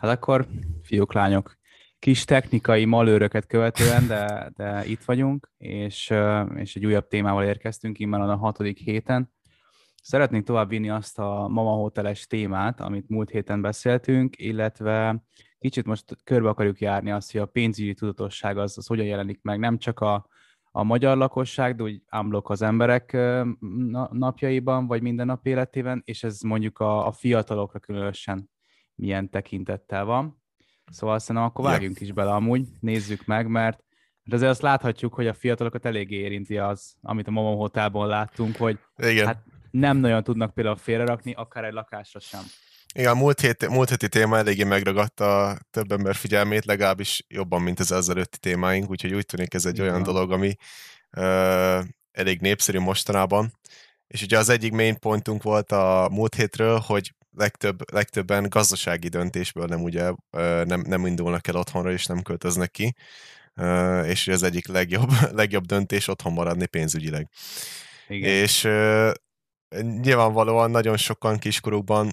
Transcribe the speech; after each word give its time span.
Hát 0.00 0.10
akkor, 0.10 0.46
fiúk, 0.82 1.12
lányok, 1.12 1.56
kis 1.98 2.24
technikai 2.24 2.84
malőröket 2.84 3.46
követően, 3.46 4.06
de, 4.06 4.50
de 4.56 4.86
itt 4.86 5.04
vagyunk, 5.04 5.50
és, 5.56 6.14
és 6.54 6.76
egy 6.76 6.86
újabb 6.86 7.06
témával 7.06 7.44
érkeztünk 7.44 7.98
immár 7.98 8.20
a 8.20 8.36
hatodik 8.36 8.78
héten. 8.78 9.32
Szeretnénk 10.02 10.44
tovább 10.44 10.68
vinni 10.68 10.90
azt 10.90 11.18
a 11.18 11.48
Mama 11.48 11.70
Hoteles 11.70 12.26
témát, 12.26 12.80
amit 12.80 13.08
múlt 13.08 13.30
héten 13.30 13.60
beszéltünk, 13.60 14.38
illetve 14.38 15.24
kicsit 15.58 15.86
most 15.86 16.16
körbe 16.24 16.48
akarjuk 16.48 16.80
járni 16.80 17.10
azt, 17.10 17.32
hogy 17.32 17.40
a 17.40 17.46
pénzügyi 17.46 17.94
tudatosság 17.94 18.58
az, 18.58 18.78
az 18.78 18.86
hogyan 18.86 19.06
jelenik 19.06 19.42
meg, 19.42 19.58
nem 19.58 19.78
csak 19.78 20.00
a, 20.00 20.26
a 20.70 20.82
magyar 20.82 21.16
lakosság, 21.16 21.76
de 21.76 21.82
úgy 21.82 22.02
ámlok 22.06 22.50
az 22.50 22.62
emberek 22.62 23.16
napjaiban, 24.10 24.86
vagy 24.86 25.02
minden 25.02 25.26
nap 25.26 25.46
életében, 25.46 26.02
és 26.04 26.22
ez 26.22 26.40
mondjuk 26.40 26.78
a, 26.78 27.06
a 27.06 27.12
fiatalokra 27.12 27.78
különösen 27.78 28.50
milyen 29.00 29.30
tekintettel 29.30 30.04
van. 30.04 30.42
Szóval 30.90 31.18
szerintem 31.18 31.44
akkor 31.44 31.64
vágjunk 31.64 32.00
ja. 32.00 32.06
is 32.06 32.12
bele 32.12 32.30
amúgy, 32.30 32.68
nézzük 32.80 33.24
meg, 33.24 33.46
mert 33.48 33.82
de 34.22 34.34
azért 34.34 34.50
azt 34.50 34.62
láthatjuk, 34.62 35.14
hogy 35.14 35.26
a 35.26 35.34
fiatalokat 35.34 35.84
eléggé 35.84 36.16
érinti 36.16 36.58
az, 36.58 36.94
amit 37.02 37.26
a 37.26 37.30
Momo 37.30 37.56
Hotelban 37.56 38.08
láttunk, 38.08 38.56
hogy 38.56 38.78
Igen. 38.96 39.26
Hát 39.26 39.42
nem 39.70 39.96
nagyon 39.96 40.22
tudnak 40.22 40.54
például 40.54 40.76
félrerakni, 40.76 41.32
akár 41.32 41.64
egy 41.64 41.72
lakásra 41.72 42.20
sem. 42.20 42.40
Igen, 42.94 43.10
a 43.10 43.14
múlt, 43.14 43.40
hét, 43.40 43.68
múlt 43.68 43.88
héti 43.88 44.08
téma 44.08 44.36
eléggé 44.36 44.64
megragadta 44.64 45.58
több 45.70 45.92
ember 45.92 46.14
figyelmét, 46.14 46.64
legalábbis 46.64 47.24
jobban, 47.28 47.62
mint 47.62 47.80
az 47.80 47.92
ezelőtti 47.92 48.38
témáink, 48.38 48.90
úgyhogy 48.90 49.14
úgy 49.14 49.26
tűnik 49.26 49.54
ez 49.54 49.66
egy 49.66 49.74
Igen. 49.74 49.86
olyan 49.86 50.02
dolog, 50.02 50.32
ami 50.32 50.54
uh, 51.16 51.84
elég 52.10 52.40
népszerű 52.40 52.78
mostanában. 52.78 53.52
És 54.06 54.22
ugye 54.22 54.38
az 54.38 54.48
egyik 54.48 54.72
main 54.72 54.98
pointunk 54.98 55.42
volt 55.42 55.72
a 55.72 56.08
múlt 56.12 56.34
hétről, 56.34 56.78
hogy 56.78 57.14
legtöbb, 57.36 57.92
legtöbben 57.92 58.48
gazdasági 58.48 59.08
döntésből 59.08 59.66
nem, 59.66 59.82
ugye, 59.82 60.12
nem, 60.64 60.80
nem 60.86 61.06
indulnak 61.06 61.46
el 61.46 61.56
otthonra, 61.56 61.92
és 61.92 62.06
nem 62.06 62.22
költöznek 62.22 62.70
ki, 62.70 62.94
és 64.04 64.28
ez 64.28 64.42
egyik 64.42 64.66
legjobb, 64.66 65.10
legjobb 65.40 65.64
döntés 65.64 66.08
otthon 66.08 66.32
maradni 66.32 66.66
pénzügyileg. 66.66 67.28
Igen. 68.08 68.30
És 68.30 68.62
nyilvánvalóan 69.80 70.70
nagyon 70.70 70.96
sokan 70.96 71.38
kiskorukban 71.38 72.10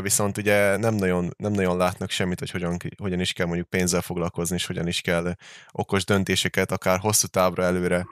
viszont 0.00 0.38
ugye 0.38 0.76
nem 0.76 0.94
nagyon, 0.94 1.30
nem 1.36 1.52
nagyon 1.52 1.76
látnak 1.76 2.10
semmit, 2.10 2.38
hogy 2.38 2.50
hogyan, 2.50 2.76
hogyan 2.96 3.20
is 3.20 3.32
kell 3.32 3.46
mondjuk 3.46 3.68
pénzzel 3.68 4.00
foglalkozni, 4.00 4.56
és 4.56 4.66
hogyan 4.66 4.86
is 4.86 5.00
kell 5.00 5.34
okos 5.70 6.04
döntéseket 6.04 6.72
akár 6.72 6.98
hosszú 6.98 7.26
távra 7.26 7.62
előre 7.62 8.06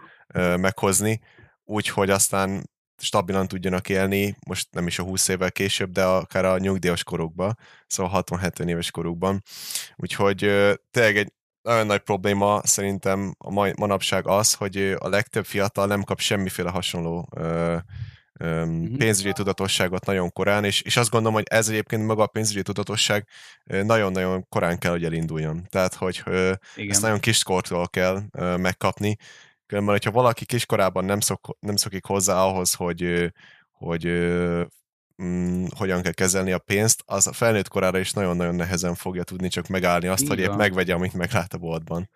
meghozni, 0.56 1.20
úgyhogy 1.64 2.10
aztán 2.10 2.70
stabilan 3.02 3.48
tudjanak 3.48 3.88
élni, 3.88 4.36
most 4.46 4.68
nem 4.70 4.86
is 4.86 4.98
a 4.98 5.02
20 5.02 5.28
évvel 5.28 5.52
később, 5.52 5.90
de 5.90 6.04
akár 6.04 6.44
a 6.44 6.58
nyugdíjas 6.58 7.04
korukban, 7.04 7.58
szóval 7.86 8.24
60-70 8.30 8.68
éves 8.68 8.90
korukban. 8.90 9.42
Úgyhogy 9.96 10.38
tényleg 10.90 11.16
egy 11.16 11.32
nagyon 11.62 11.86
nagy 11.86 12.00
probléma 12.00 12.60
szerintem 12.64 13.34
a 13.38 13.50
mai, 13.50 13.72
manapság 13.76 14.26
az, 14.26 14.54
hogy 14.54 14.96
a 14.98 15.08
legtöbb 15.08 15.44
fiatal 15.44 15.86
nem 15.86 16.02
kap 16.02 16.20
semmiféle 16.20 16.70
hasonló 16.70 17.28
ö, 17.36 17.76
ö, 18.38 18.64
mhm. 18.64 18.96
pénzügyi 18.96 19.32
tudatosságot 19.32 20.06
nagyon 20.06 20.32
korán, 20.32 20.64
és, 20.64 20.80
és 20.80 20.96
azt 20.96 21.10
gondolom, 21.10 21.34
hogy 21.34 21.46
ez 21.50 21.68
egyébként 21.68 22.06
maga 22.06 22.22
a 22.22 22.26
pénzügyi 22.26 22.62
tudatosság 22.62 23.26
nagyon-nagyon 23.64 24.46
korán 24.48 24.78
kell, 24.78 24.90
hogy 24.90 25.04
elinduljon. 25.04 25.66
Tehát, 25.68 25.94
hogy 25.94 26.22
ö, 26.24 26.52
ezt 26.88 27.02
nagyon 27.02 27.20
kiskortól 27.20 27.88
kell 27.88 28.22
ö, 28.30 28.56
megkapni, 28.56 29.16
Különben, 29.72 29.94
hogyha 29.94 30.10
valaki 30.10 30.44
kiskorában 30.44 31.04
nem, 31.04 31.20
szok, 31.20 31.56
nem 31.60 31.76
szokik 31.76 32.04
hozzá 32.04 32.44
ahhoz, 32.44 32.74
hogy, 32.74 33.32
hogy 33.70 34.06
mm, 35.22 35.64
hogyan 35.76 36.02
kell 36.02 36.12
kezelni 36.12 36.52
a 36.52 36.58
pénzt, 36.58 37.02
az 37.06 37.26
a 37.26 37.32
felnőtt 37.32 37.68
korára 37.68 37.98
is 37.98 38.12
nagyon-nagyon 38.12 38.54
nehezen 38.54 38.94
fogja 38.94 39.22
tudni 39.22 39.48
csak 39.48 39.68
megállni 39.68 40.06
azt, 40.06 40.22
Igen. 40.22 40.36
hogy 40.36 40.44
épp 40.44 40.56
megvegye, 40.56 40.94
amit 40.94 41.14
meglát 41.14 41.54
a 41.54 41.58
boltban. 41.58 42.10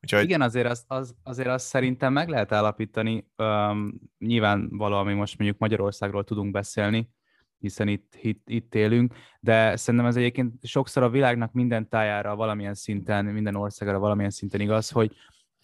Úgyhogy... 0.00 0.24
Igen, 0.24 0.40
azért 0.40 0.66
azt, 0.66 0.84
az, 0.86 1.14
azért 1.22 1.48
azt 1.48 1.66
szerintem 1.66 2.12
meg 2.12 2.28
lehet 2.28 2.52
állapítani, 2.52 3.26
um, 3.36 3.94
nyilván 4.18 4.68
valami 4.70 5.12
most 5.12 5.38
mondjuk 5.38 5.60
Magyarországról 5.60 6.24
tudunk 6.24 6.50
beszélni, 6.50 7.10
hiszen 7.58 7.88
itt, 7.88 8.18
itt, 8.22 8.42
itt 8.48 8.74
élünk, 8.74 9.14
de 9.40 9.76
szerintem 9.76 10.08
ez 10.08 10.16
egyébként 10.16 10.52
sokszor 10.62 11.02
a 11.02 11.10
világnak 11.10 11.52
minden 11.52 11.88
tájára 11.88 12.36
valamilyen 12.36 12.74
szinten, 12.74 13.24
minden 13.24 13.54
országára 13.54 13.98
valamilyen 13.98 14.30
szinten 14.30 14.60
igaz, 14.60 14.90
hogy 14.90 15.16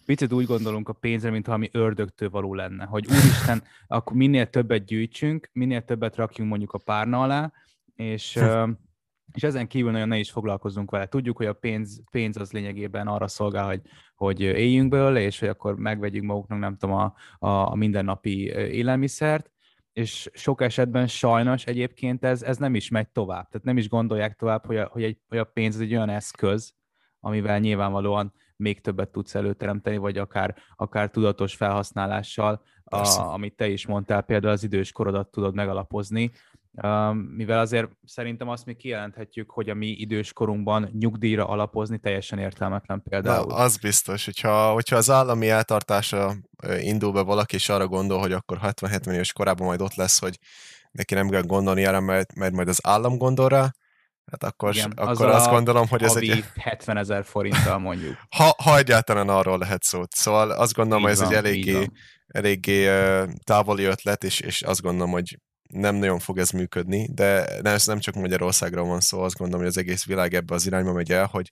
picit 0.05 0.33
úgy 0.33 0.45
gondolunk 0.45 0.89
a 0.89 0.93
pénzre, 0.93 1.29
mint 1.29 1.45
valami 1.45 1.69
ördögtől 1.71 2.29
való 2.29 2.53
lenne, 2.53 2.85
hogy 2.85 3.05
úristen, 3.07 3.63
akkor 3.87 4.15
minél 4.15 4.49
többet 4.49 4.85
gyűjtsünk, 4.85 5.49
minél 5.53 5.81
többet 5.81 6.15
rakjunk 6.15 6.49
mondjuk 6.49 6.71
a 6.73 6.77
párna 6.77 7.21
alá, 7.21 7.51
és, 7.95 8.39
és 9.33 9.43
ezen 9.43 9.67
kívül 9.67 9.91
nagyon 9.91 10.07
ne 10.07 10.17
is 10.17 10.31
foglalkozunk 10.31 10.91
vele. 10.91 11.05
Tudjuk, 11.05 11.37
hogy 11.37 11.45
a 11.45 11.53
pénz, 11.53 12.03
pénz 12.11 12.37
az 12.37 12.51
lényegében 12.51 13.07
arra 13.07 13.27
szolgál, 13.27 13.65
hogy, 13.65 13.81
hogy 14.15 14.41
éljünk 14.41 14.89
belőle, 14.89 15.21
és 15.21 15.39
hogy 15.39 15.49
akkor 15.49 15.75
megvegyünk 15.75 16.25
maguknak, 16.25 16.59
nem 16.59 16.77
tudom, 16.77 16.95
a, 16.95 17.13
a, 17.39 17.47
a 17.47 17.75
mindennapi 17.75 18.45
élelmiszert, 18.51 19.51
és 19.93 20.29
sok 20.33 20.61
esetben 20.61 21.07
sajnos 21.07 21.65
egyébként 21.65 22.23
ez, 22.23 22.41
ez 22.41 22.57
nem 22.57 22.75
is 22.75 22.89
megy 22.89 23.09
tovább. 23.09 23.49
Tehát 23.49 23.65
nem 23.65 23.77
is 23.77 23.89
gondolják 23.89 24.35
tovább, 24.35 24.65
hogy 24.65 24.77
a, 24.77 24.89
hogy, 24.91 25.03
egy, 25.03 25.17
hogy 25.27 25.37
a 25.37 25.43
pénz 25.43 25.79
egy 25.79 25.93
olyan 25.93 26.09
eszköz, 26.09 26.73
amivel 27.19 27.59
nyilvánvalóan 27.59 28.33
még 28.61 28.81
többet 28.81 29.09
tudsz 29.09 29.35
előteremteni, 29.35 29.97
vagy 29.97 30.17
akár, 30.17 30.55
akár 30.75 31.09
tudatos 31.09 31.55
felhasználással, 31.55 32.61
a, 32.83 33.19
amit 33.33 33.55
te 33.55 33.67
is 33.67 33.85
mondtál, 33.85 34.21
például 34.21 34.53
az 34.53 34.63
idős 34.63 34.91
korodat 34.91 35.27
tudod 35.27 35.55
megalapozni, 35.55 36.31
mivel 37.35 37.59
azért 37.59 37.89
szerintem 38.05 38.47
azt 38.47 38.65
mi 38.65 38.73
kijelenthetjük, 38.73 39.49
hogy 39.49 39.69
a 39.69 39.73
mi 39.73 39.87
idős 39.87 40.33
korunkban 40.33 40.89
nyugdíjra 40.99 41.47
alapozni 41.47 41.99
teljesen 41.99 42.39
értelmetlen 42.39 43.03
például. 43.03 43.45
Na, 43.45 43.55
az 43.55 43.77
biztos, 43.77 44.25
hogyha, 44.25 44.71
hogyha 44.71 44.95
az 44.95 45.09
állami 45.09 45.49
eltartása 45.49 46.33
indul 46.79 47.11
be 47.11 47.21
valaki, 47.21 47.55
és 47.55 47.69
arra 47.69 47.87
gondol, 47.87 48.19
hogy 48.19 48.31
akkor 48.31 48.59
60-70 48.61 49.11
éves 49.11 49.33
korában 49.33 49.67
majd 49.67 49.81
ott 49.81 49.95
lesz, 49.95 50.19
hogy 50.19 50.39
neki 50.91 51.13
nem 51.13 51.29
kell 51.29 51.41
gondolni 51.41 51.83
erre, 51.83 51.99
mert, 51.99 52.35
mert 52.35 52.53
majd 52.53 52.67
az 52.67 52.79
állam 52.83 53.17
gondol 53.17 53.49
rá, 53.49 53.73
Hát 54.31 54.43
akkor, 54.43 54.75
Igen, 54.75 54.91
akkor 54.95 55.27
azt 55.27 55.49
gondolom, 55.49 55.87
hogy 55.87 56.03
ez 56.03 56.15
egy... 56.15 56.43
70 56.55 56.97
ezer 56.97 57.25
forinttal 57.25 57.77
mondjuk. 57.77 58.17
Ha, 58.37 58.55
ha 58.63 58.77
egyáltalán 58.77 59.29
arról 59.29 59.57
lehet 59.57 59.83
szó. 59.83 60.01
Szóval 60.09 60.51
azt 60.51 60.73
gondolom, 60.73 61.01
hogy 61.01 61.11
ez 61.11 61.19
van, 61.19 61.27
egy 61.27 61.33
eléggé, 61.33 61.87
eléggé 62.27 62.89
távoli 63.43 63.83
ötlet, 63.83 64.23
és, 64.23 64.39
és 64.39 64.61
azt 64.61 64.81
gondolom, 64.81 65.11
hogy 65.11 65.39
nem 65.69 65.95
nagyon 65.95 66.19
fog 66.19 66.37
ez 66.37 66.49
működni, 66.49 67.09
de 67.13 67.45
ez 67.61 67.85
nem 67.85 67.99
csak 67.99 68.15
Magyarországról 68.15 68.87
van 68.87 68.99
szó, 68.99 69.21
azt 69.21 69.37
gondolom, 69.37 69.61
hogy 69.61 69.71
az 69.75 69.77
egész 69.77 70.05
világ 70.05 70.33
ebbe 70.33 70.53
az 70.53 70.65
irányba 70.65 70.93
megy 70.93 71.11
el, 71.11 71.25
hogy 71.25 71.51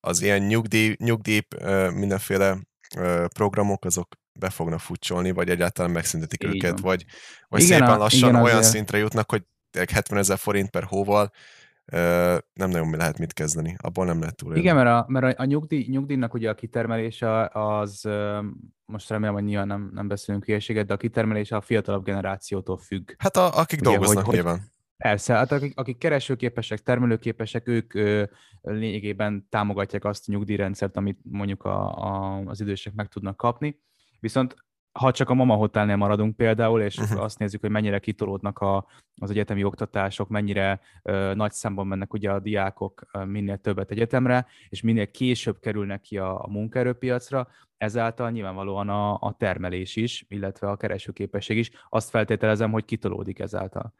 az 0.00 0.22
ilyen 0.22 0.42
nyugdíj, 0.42 0.94
nyugdíj 0.98 1.40
mindenféle 1.94 2.58
programok, 3.34 3.84
azok 3.84 4.08
be 4.38 4.50
fognak 4.50 4.80
futcsolni, 4.80 5.30
vagy 5.30 5.48
egyáltalán 5.48 5.90
megszüntetik 5.90 6.44
Így 6.44 6.54
őket, 6.54 6.70
van. 6.70 6.82
vagy, 6.82 7.04
vagy 7.48 7.62
igen, 7.62 7.78
szépen 7.78 7.98
lassan 7.98 8.28
igen, 8.28 8.42
olyan 8.42 8.56
azért. 8.56 8.74
szintre 8.74 8.98
jutnak, 8.98 9.30
hogy 9.30 9.42
70 9.72 10.18
ezer 10.18 10.38
forint 10.38 10.70
per 10.70 10.84
hóval 10.84 11.32
nem 12.52 12.70
nagyon 12.70 12.88
mi 12.88 12.96
lehet 12.96 13.18
mit 13.18 13.32
kezdeni. 13.32 13.76
Abból 13.78 14.04
nem 14.04 14.20
lehet 14.20 14.36
túl. 14.36 14.56
Igen, 14.56 14.74
mert 14.74 14.88
a, 14.88 15.04
mert 15.08 15.38
a 15.38 15.44
nyugdíj, 15.44 15.86
nyugdíjnak 15.88 16.34
ugye 16.34 16.50
a 16.50 16.54
kitermelése 16.54 17.50
az, 17.52 18.08
most 18.84 19.08
remélem, 19.08 19.34
hogy 19.34 19.44
nyilván 19.44 19.66
nem, 19.66 19.90
nem 19.94 20.08
beszélünk 20.08 20.44
hülyeséget, 20.44 20.86
de 20.86 20.94
a 20.94 20.96
kitermelése 20.96 21.56
a 21.56 21.60
fiatalabb 21.60 22.04
generációtól 22.04 22.76
függ. 22.76 23.10
Hát 23.18 23.36
a, 23.36 23.58
akik 23.58 23.80
ugye, 23.80 23.90
dolgoznak 23.90 24.24
hogy, 24.24 24.34
nyilván. 24.34 24.70
Persze, 24.96 25.34
hát 25.34 25.52
akik, 25.52 25.78
akik 25.78 25.98
keresőképesek, 25.98 26.82
termelőképesek, 26.82 27.68
ők 27.68 27.94
ö, 27.94 28.24
lényegében 28.60 29.46
támogatják 29.50 30.04
azt 30.04 30.28
a 30.28 30.32
nyugdíjrendszert, 30.32 30.96
amit 30.96 31.18
mondjuk 31.22 31.64
a, 31.64 31.96
a, 31.96 32.42
az 32.44 32.60
idősek 32.60 32.92
meg 32.94 33.08
tudnak 33.08 33.36
kapni. 33.36 33.80
Viszont 34.20 34.56
ha 34.92 35.10
csak 35.10 35.30
a 35.30 35.34
Mama 35.34 35.54
Hotelnél 35.54 35.96
maradunk 35.96 36.36
például, 36.36 36.80
és 36.80 36.98
uh-huh. 36.98 37.22
azt 37.22 37.38
nézzük, 37.38 37.60
hogy 37.60 37.70
mennyire 37.70 37.98
kitolódnak 37.98 38.58
a, 38.58 38.86
az 39.20 39.30
egyetemi 39.30 39.64
oktatások, 39.64 40.28
mennyire 40.28 40.80
ö, 41.02 41.34
nagy 41.34 41.52
számban 41.52 41.86
mennek 41.86 42.12
ugye 42.12 42.30
a 42.30 42.40
diákok 42.40 43.02
ö, 43.12 43.24
minél 43.24 43.56
többet 43.56 43.90
egyetemre, 43.90 44.46
és 44.68 44.82
minél 44.82 45.10
később 45.10 45.60
kerülnek 45.60 46.00
ki 46.00 46.18
a, 46.18 46.44
a 46.44 46.48
munkaerőpiacra, 46.48 47.48
ezáltal 47.76 48.30
nyilvánvalóan 48.30 48.88
a, 48.88 49.12
a 49.14 49.34
termelés 49.38 49.96
is, 49.96 50.24
illetve 50.28 50.68
a 50.68 50.76
keresőképesség 50.76 51.58
is. 51.58 51.70
Azt 51.88 52.10
feltételezem, 52.10 52.70
hogy 52.70 52.84
kitolódik 52.84 53.38
ezáltal. 53.38 53.94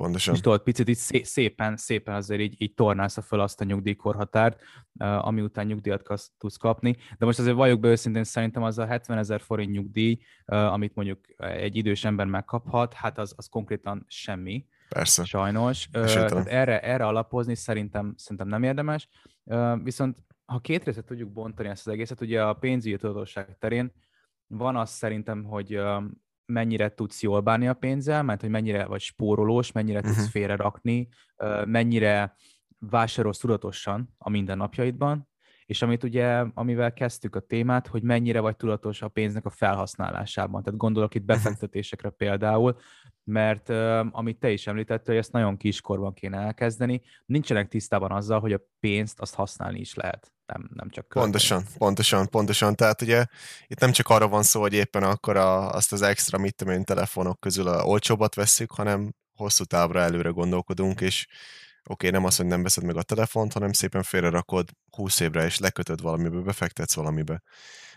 Pontosan. 0.00 0.34
És 0.34 0.40
tudod, 0.40 0.62
picit 0.62 0.88
így 0.88 1.24
szépen, 1.24 1.76
szépen 1.76 2.14
azért 2.14 2.40
így, 2.40 2.62
így 2.62 2.74
tornálsz 2.74 3.26
föl 3.26 3.40
azt 3.40 3.60
a 3.60 3.64
nyugdíjkorhatárt, 3.64 4.60
ami 4.98 5.40
után 5.40 5.66
nyugdíjat 5.66 6.02
tudsz 6.38 6.56
kapni. 6.56 6.96
De 7.18 7.24
most 7.24 7.38
azért 7.38 7.56
valljuk 7.56 7.80
be 7.80 7.88
őszintén, 7.88 8.24
szerintem 8.24 8.62
az 8.62 8.78
a 8.78 8.86
70 8.86 9.18
ezer 9.18 9.40
forint 9.40 9.70
nyugdíj, 9.72 10.18
amit 10.44 10.94
mondjuk 10.94 11.20
egy 11.36 11.76
idős 11.76 12.04
ember 12.04 12.26
megkaphat, 12.26 12.94
hát 12.94 13.18
az, 13.18 13.34
az 13.36 13.46
konkrétan 13.46 14.04
semmi. 14.08 14.66
Persze. 14.88 15.24
Sajnos. 15.24 15.88
Erre, 15.92 16.80
erre 16.80 17.06
alapozni 17.06 17.54
szerintem, 17.54 18.14
szerintem 18.16 18.48
nem 18.48 18.62
érdemes. 18.62 19.08
Viszont 19.82 20.18
ha 20.44 20.58
két 20.58 20.84
részre 20.84 21.02
tudjuk 21.02 21.32
bontani 21.32 21.68
ezt 21.68 21.86
az 21.86 21.92
egészet, 21.92 22.20
ugye 22.20 22.44
a 22.44 22.54
pénzügyi 22.54 22.96
tudatosság 22.96 23.56
terén 23.58 23.92
van 24.46 24.76
az 24.76 24.90
szerintem, 24.90 25.44
hogy 25.44 25.80
mennyire 26.50 26.94
tudsz 26.94 27.22
jól 27.22 27.40
bánni 27.40 27.68
a 27.68 27.74
pénzzel, 27.74 28.22
mert 28.22 28.40
hogy 28.40 28.50
mennyire 28.50 28.86
vagy 28.86 29.00
spórolós, 29.00 29.72
mennyire 29.72 30.00
tudsz 30.00 30.16
uh-huh. 30.16 30.30
félre 30.30 30.56
rakni, 30.56 31.08
mennyire 31.64 32.34
vásárolsz 32.78 33.38
tudatosan 33.38 34.14
a 34.18 34.30
mindennapjaidban, 34.30 35.28
és 35.66 35.82
amit 35.82 36.04
ugye, 36.04 36.44
amivel 36.54 36.92
kezdtük 36.92 37.36
a 37.36 37.40
témát, 37.40 37.86
hogy 37.86 38.02
mennyire 38.02 38.40
vagy 38.40 38.56
tudatos 38.56 39.02
a 39.02 39.08
pénznek 39.08 39.44
a 39.44 39.50
felhasználásában. 39.50 40.62
Tehát 40.62 40.78
gondolok 40.78 41.14
itt 41.14 41.26
mhm. 41.26 41.32
befektetésekre 41.32 42.10
például, 42.10 42.76
mert 43.24 43.68
uh, 43.68 44.06
amit 44.10 44.38
te 44.38 44.50
is 44.50 44.66
említettél, 44.66 45.14
hogy 45.14 45.22
ezt 45.22 45.32
nagyon 45.32 45.56
kiskorban 45.56 46.12
kéne 46.12 46.36
elkezdeni, 46.36 47.00
nincsenek 47.26 47.68
tisztában 47.68 48.12
azzal, 48.12 48.40
hogy 48.40 48.52
a 48.52 48.60
pénzt 48.80 49.20
azt 49.20 49.34
használni 49.34 49.78
is 49.78 49.94
lehet, 49.94 50.32
nem, 50.52 50.70
nem 50.74 50.90
csak 50.90 51.08
költeni. 51.08 51.32
Pontosan, 51.32 51.64
pontosan, 51.78 52.28
pontosan. 52.28 52.76
Tehát 52.76 53.02
ugye 53.02 53.26
itt 53.66 53.78
nem 53.78 53.92
csak 53.92 54.08
arra 54.08 54.28
van 54.28 54.42
szó, 54.42 54.60
hogy 54.60 54.72
éppen 54.72 55.02
akkor 55.02 55.36
a, 55.36 55.70
azt 55.70 55.92
az 55.92 56.02
extra, 56.02 56.38
mit 56.38 56.54
tudom 56.54 56.74
én, 56.74 56.84
telefonok 56.84 57.40
közül 57.40 57.68
a 57.68 57.84
olcsóbbat 57.84 58.34
veszük, 58.34 58.70
hanem 58.70 59.14
hosszú 59.34 59.64
távra 59.64 60.00
előre 60.00 60.28
gondolkodunk, 60.28 61.00
és 61.00 61.26
oké, 61.84 62.06
okay, 62.06 62.10
nem 62.10 62.24
az, 62.24 62.36
hogy 62.36 62.46
nem 62.46 62.62
veszed 62.62 62.84
meg 62.84 62.96
a 62.96 63.02
telefont, 63.02 63.52
hanem 63.52 63.72
szépen 63.72 64.02
félrerakod 64.02 64.68
20 64.90 65.20
évre, 65.20 65.44
és 65.44 65.58
lekötöd 65.58 66.02
valamibe, 66.02 66.38
befektetsz 66.38 66.94
valamibe. 66.94 67.42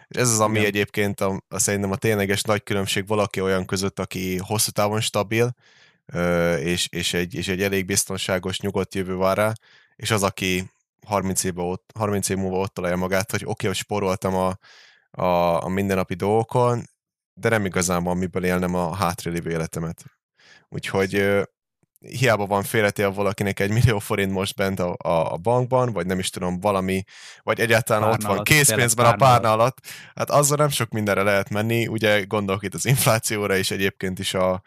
És 0.08 0.18
ez 0.18 0.30
az, 0.30 0.40
ami 0.40 0.56
Igen. 0.56 0.66
egyébként 0.66 1.22
a, 1.22 1.44
a, 1.48 1.60
szerintem 1.60 1.92
a 1.92 1.96
tényleges 1.96 2.42
nagy 2.42 2.64
különbség 2.64 3.08
valaki 3.08 3.42
olyan 3.42 3.66
között, 3.66 4.00
aki 4.00 4.38
hosszú 4.38 4.72
távon 4.72 5.02
stabil, 5.02 5.54
és, 6.60 6.88
és, 6.92 7.14
egy, 7.14 7.36
és 7.36 7.48
egy 7.48 7.62
elég 7.62 7.86
biztonságos, 7.86 8.60
nyugodt 8.60 8.96
jövő 8.96 9.16
vár 9.16 9.38
rá, 9.38 9.54
és 9.96 10.12
az, 10.12 10.24
aki 10.24 10.72
30, 11.06 11.44
évben 11.44 11.66
ott, 11.66 11.92
30 11.96 12.30
év 12.30 12.38
múlva 12.38 12.58
ott 12.58 12.74
találja 12.74 12.98
magát, 12.98 13.32
hogy 13.32 13.42
oké, 13.42 13.52
okay, 13.52 13.68
hogy 13.68 13.78
sporoltam 13.78 14.36
a, 14.36 14.58
a, 15.12 15.64
a 15.64 15.68
mindennapi 15.68 16.14
dolgokon, 16.14 16.84
de 17.34 17.50
nem 17.50 17.66
igazán 17.66 18.04
van 18.04 18.18
miből 18.18 18.46
élnem 18.46 18.76
a 18.76 18.96
hátralévő 18.96 19.50
életemet. 19.50 20.04
Úgyhogy 20.70 21.44
hiába 22.00 22.46
van 22.46 22.64
félretél 22.64 23.12
valakinek 23.12 23.60
egy 23.60 23.72
millió 23.72 24.00
forint 24.00 24.32
most 24.32 24.56
bent 24.56 24.80
a, 24.80 24.96
a, 24.98 25.34
a 25.34 25.38
bankban, 25.38 25.94
vagy 25.94 26.06
nem 26.06 26.20
is 26.20 26.30
tudom, 26.30 26.60
valami, 26.60 27.04
vagy 27.42 27.60
egyáltalán 27.60 28.02
párna 28.02 28.16
ott 28.16 28.24
van 28.24 28.32
alatt, 28.32 28.46
készpénzben 28.46 29.06
a 29.06 29.16
párna 29.16 29.52
alatt, 29.52 29.78
hát 30.16 30.30
azzal 30.30 30.58
nem 30.58 30.70
sok 30.70 30.90
mindenre 30.90 31.24
lehet 31.24 31.50
menni, 31.50 31.88
ugye 31.88 32.24
gondolok 32.24 32.64
itt 32.64 32.74
az 32.74 32.86
inflációra, 32.86 33.58
és 33.58 33.72
egyébként 33.72 34.20
is 34.20 34.34
a, 34.34 34.62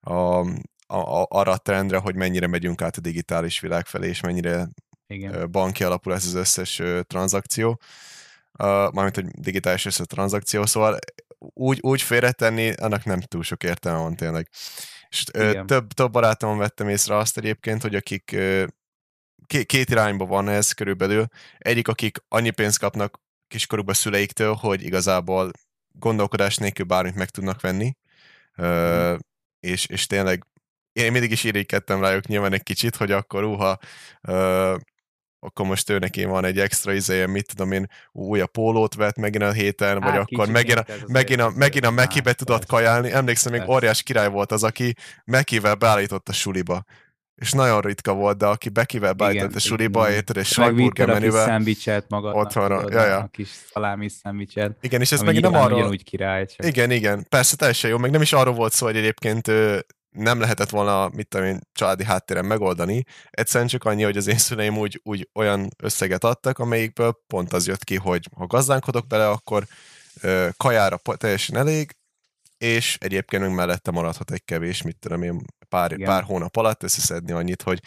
a, 0.00 0.38
a, 0.86 1.26
arra 1.28 1.52
a 1.52 1.56
trendre, 1.56 1.96
hogy 1.96 2.14
mennyire 2.14 2.46
megyünk 2.46 2.82
át 2.82 2.96
a 2.96 3.00
digitális 3.00 3.60
világ 3.60 3.86
felé, 3.86 4.08
és 4.08 4.20
mennyire 4.20 4.68
Igen. 5.06 5.50
banki 5.50 5.84
alapú 5.84 6.10
lesz 6.10 6.26
az 6.26 6.34
összes 6.34 6.82
tranzakció, 7.06 7.80
mármint, 8.58 9.14
hogy 9.14 9.26
digitális 9.26 9.84
összes 9.84 10.06
tranzakció, 10.06 10.66
szóval 10.66 10.98
úgy, 11.38 11.78
úgy 11.80 12.02
félretenni, 12.02 12.72
annak 12.72 13.04
nem 13.04 13.20
túl 13.20 13.42
sok 13.42 13.62
értelme 13.62 13.98
van 13.98 14.16
tényleg. 14.16 14.48
És 15.08 15.22
több, 15.66 15.92
több 15.92 16.10
barátomon 16.10 16.58
vettem 16.58 16.88
észre 16.88 17.16
azt 17.16 17.38
egyébként, 17.38 17.82
hogy 17.82 17.94
akik 17.94 18.36
két 19.46 19.90
irányba 19.90 20.26
van 20.26 20.48
ez 20.48 20.72
körülbelül. 20.72 21.26
Egyik, 21.58 21.88
akik 21.88 22.18
annyi 22.28 22.50
pénzt 22.50 22.78
kapnak 22.78 23.20
kiskorúba 23.48 23.94
szüleiktől, 23.94 24.54
hogy 24.54 24.82
igazából 24.82 25.50
gondolkodás 25.88 26.56
nélkül 26.56 26.84
bármit 26.84 27.14
meg 27.14 27.30
tudnak 27.30 27.60
venni, 27.60 27.96
mm. 28.62 29.14
és, 29.60 29.86
és 29.86 30.06
tényleg 30.06 30.46
én 30.92 31.12
mindig 31.12 31.30
is 31.30 31.44
irigykedtem 31.44 32.00
rájuk 32.00 32.26
nyilván 32.26 32.52
egy 32.52 32.62
kicsit, 32.62 32.96
hogy 32.96 33.10
akkor 33.12 33.44
uha, 33.44 33.78
akkor 35.44 35.66
most 35.66 35.90
ő 35.90 35.98
neki 35.98 36.24
van 36.24 36.44
egy 36.44 36.58
extra 36.58 36.92
izéje, 36.92 37.26
mit 37.26 37.46
tudom 37.46 37.72
én, 37.72 37.88
új 38.12 38.40
a 38.40 38.46
pólót 38.46 38.94
vett 38.94 39.16
megint 39.16 39.42
a 39.42 39.52
héten, 39.52 40.00
vagy 40.00 40.12
Á, 40.12 40.18
akkor 40.18 40.48
megint 40.48 40.78
a, 40.78 40.84
megint 41.06 41.40
a, 41.40 41.52
megint 41.56 41.84
a 41.84 41.90
Mekibe 41.90 42.32
tudott 42.32 42.66
kajálni. 42.66 43.12
Emlékszem, 43.12 43.52
még 43.52 43.68
óriás 43.68 44.02
király 44.02 44.28
volt 44.28 44.52
az, 44.52 44.64
aki 44.64 44.94
Mekivel 45.24 45.74
beállított 45.74 46.28
a 46.28 46.32
suliba 46.32 46.84
és 47.34 47.52
nagyon 47.52 47.80
ritka 47.80 48.14
volt, 48.14 48.36
de 48.36 48.46
aki 48.46 48.68
bekivel 48.68 49.12
beállított 49.12 49.54
a 49.54 49.58
suliba, 49.58 50.10
érted, 50.10 50.36
és 50.36 50.48
sajtburger 50.48 51.06
menüvel. 51.06 51.44
szendvicset 51.44 52.04
magadnak. 52.08 52.44
Otthonra, 52.44 52.82
ja, 52.90 53.06
ja. 53.06 53.18
A 53.18 53.26
kis 53.26 53.48
szalámi 53.72 54.08
szendvicset. 54.08 54.76
Igen, 54.80 55.00
és 55.00 55.12
ez 55.12 55.20
megint 55.20 55.44
nem 55.44 55.60
arról... 55.60 55.78
Ugyanúgy 55.78 56.04
király. 56.04 56.46
Csak. 56.46 56.66
Igen, 56.66 56.90
igen, 56.90 57.26
persze 57.28 57.56
teljesen 57.56 57.90
jó, 57.90 57.98
meg 57.98 58.10
nem 58.10 58.22
is 58.22 58.32
arról 58.32 58.54
volt 58.54 58.72
szó, 58.72 58.86
hogy 58.86 58.96
egyébként 58.96 59.50
nem 60.12 60.40
lehetett 60.40 60.70
volna, 60.70 61.08
mit 61.08 61.28
tudom 61.28 61.46
én, 61.46 61.60
családi 61.72 62.04
háttéren 62.04 62.44
megoldani. 62.44 63.04
Egyszerűen 63.30 63.68
csak 63.68 63.84
annyi, 63.84 64.02
hogy 64.02 64.16
az 64.16 64.26
én 64.26 64.38
szüleim 64.38 64.78
úgy, 64.78 65.00
úgy 65.02 65.28
olyan 65.34 65.68
összeget 65.82 66.24
adtak, 66.24 66.58
amelyikből 66.58 67.22
pont 67.26 67.52
az 67.52 67.66
jött 67.66 67.84
ki, 67.84 67.96
hogy 67.96 68.28
ha 68.36 68.46
gazdánkodok 68.46 69.06
bele, 69.06 69.28
akkor 69.28 69.64
ö, 70.20 70.48
kajára 70.56 71.00
teljesen 71.16 71.56
elég, 71.56 71.96
és 72.58 72.96
egyébként 73.00 73.42
még 73.42 73.54
mellette 73.54 73.90
maradhat 73.90 74.30
egy 74.30 74.44
kevés, 74.44 74.82
mit 74.82 74.98
tudom 74.98 75.22
én, 75.22 75.44
pár, 75.68 75.96
pár 76.04 76.22
hónap 76.22 76.56
alatt 76.56 76.82
összeszedni 76.82 77.32
annyit, 77.32 77.62
hogy 77.62 77.80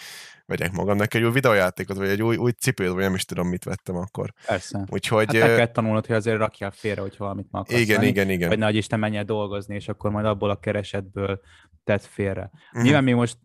vegyek 0.45 0.71
magamnak 0.71 1.13
egy 1.13 1.23
új 1.23 1.31
videójátékot, 1.31 1.97
vagy 1.97 2.07
egy 2.07 2.21
új, 2.21 2.35
új 2.35 2.51
cipőt, 2.51 2.91
vagy 2.91 3.03
nem 3.03 3.13
is 3.13 3.25
tudom, 3.25 3.47
mit 3.47 3.63
vettem 3.63 3.95
akkor. 3.95 4.33
Persze. 4.45 4.85
Úgyhogy, 4.89 5.37
hát 5.37 5.47
meg 5.47 5.55
kell 5.55 5.71
tanulnod, 5.71 6.05
hogy 6.05 6.15
azért 6.15 6.37
rakjál 6.37 6.71
félre, 6.71 7.01
hogy 7.01 7.15
valamit 7.17 7.47
meg 7.51 7.61
akarsz 7.61 7.79
Igen, 7.79 7.95
venni, 7.95 8.09
igen, 8.09 8.29
igen. 8.29 8.49
Vagy 8.49 8.57
nagy 8.57 8.75
Isten 8.75 8.99
menj 8.99 9.17
el 9.17 9.23
dolgozni, 9.23 9.75
és 9.75 9.87
akkor 9.87 10.11
majd 10.11 10.25
abból 10.25 10.49
a 10.49 10.59
keresetből 10.59 11.41
tett 11.83 12.03
félre. 12.03 12.51
Uh-huh. 12.53 12.83
Nyilván 12.83 13.03
mi 13.03 13.11
most 13.11 13.37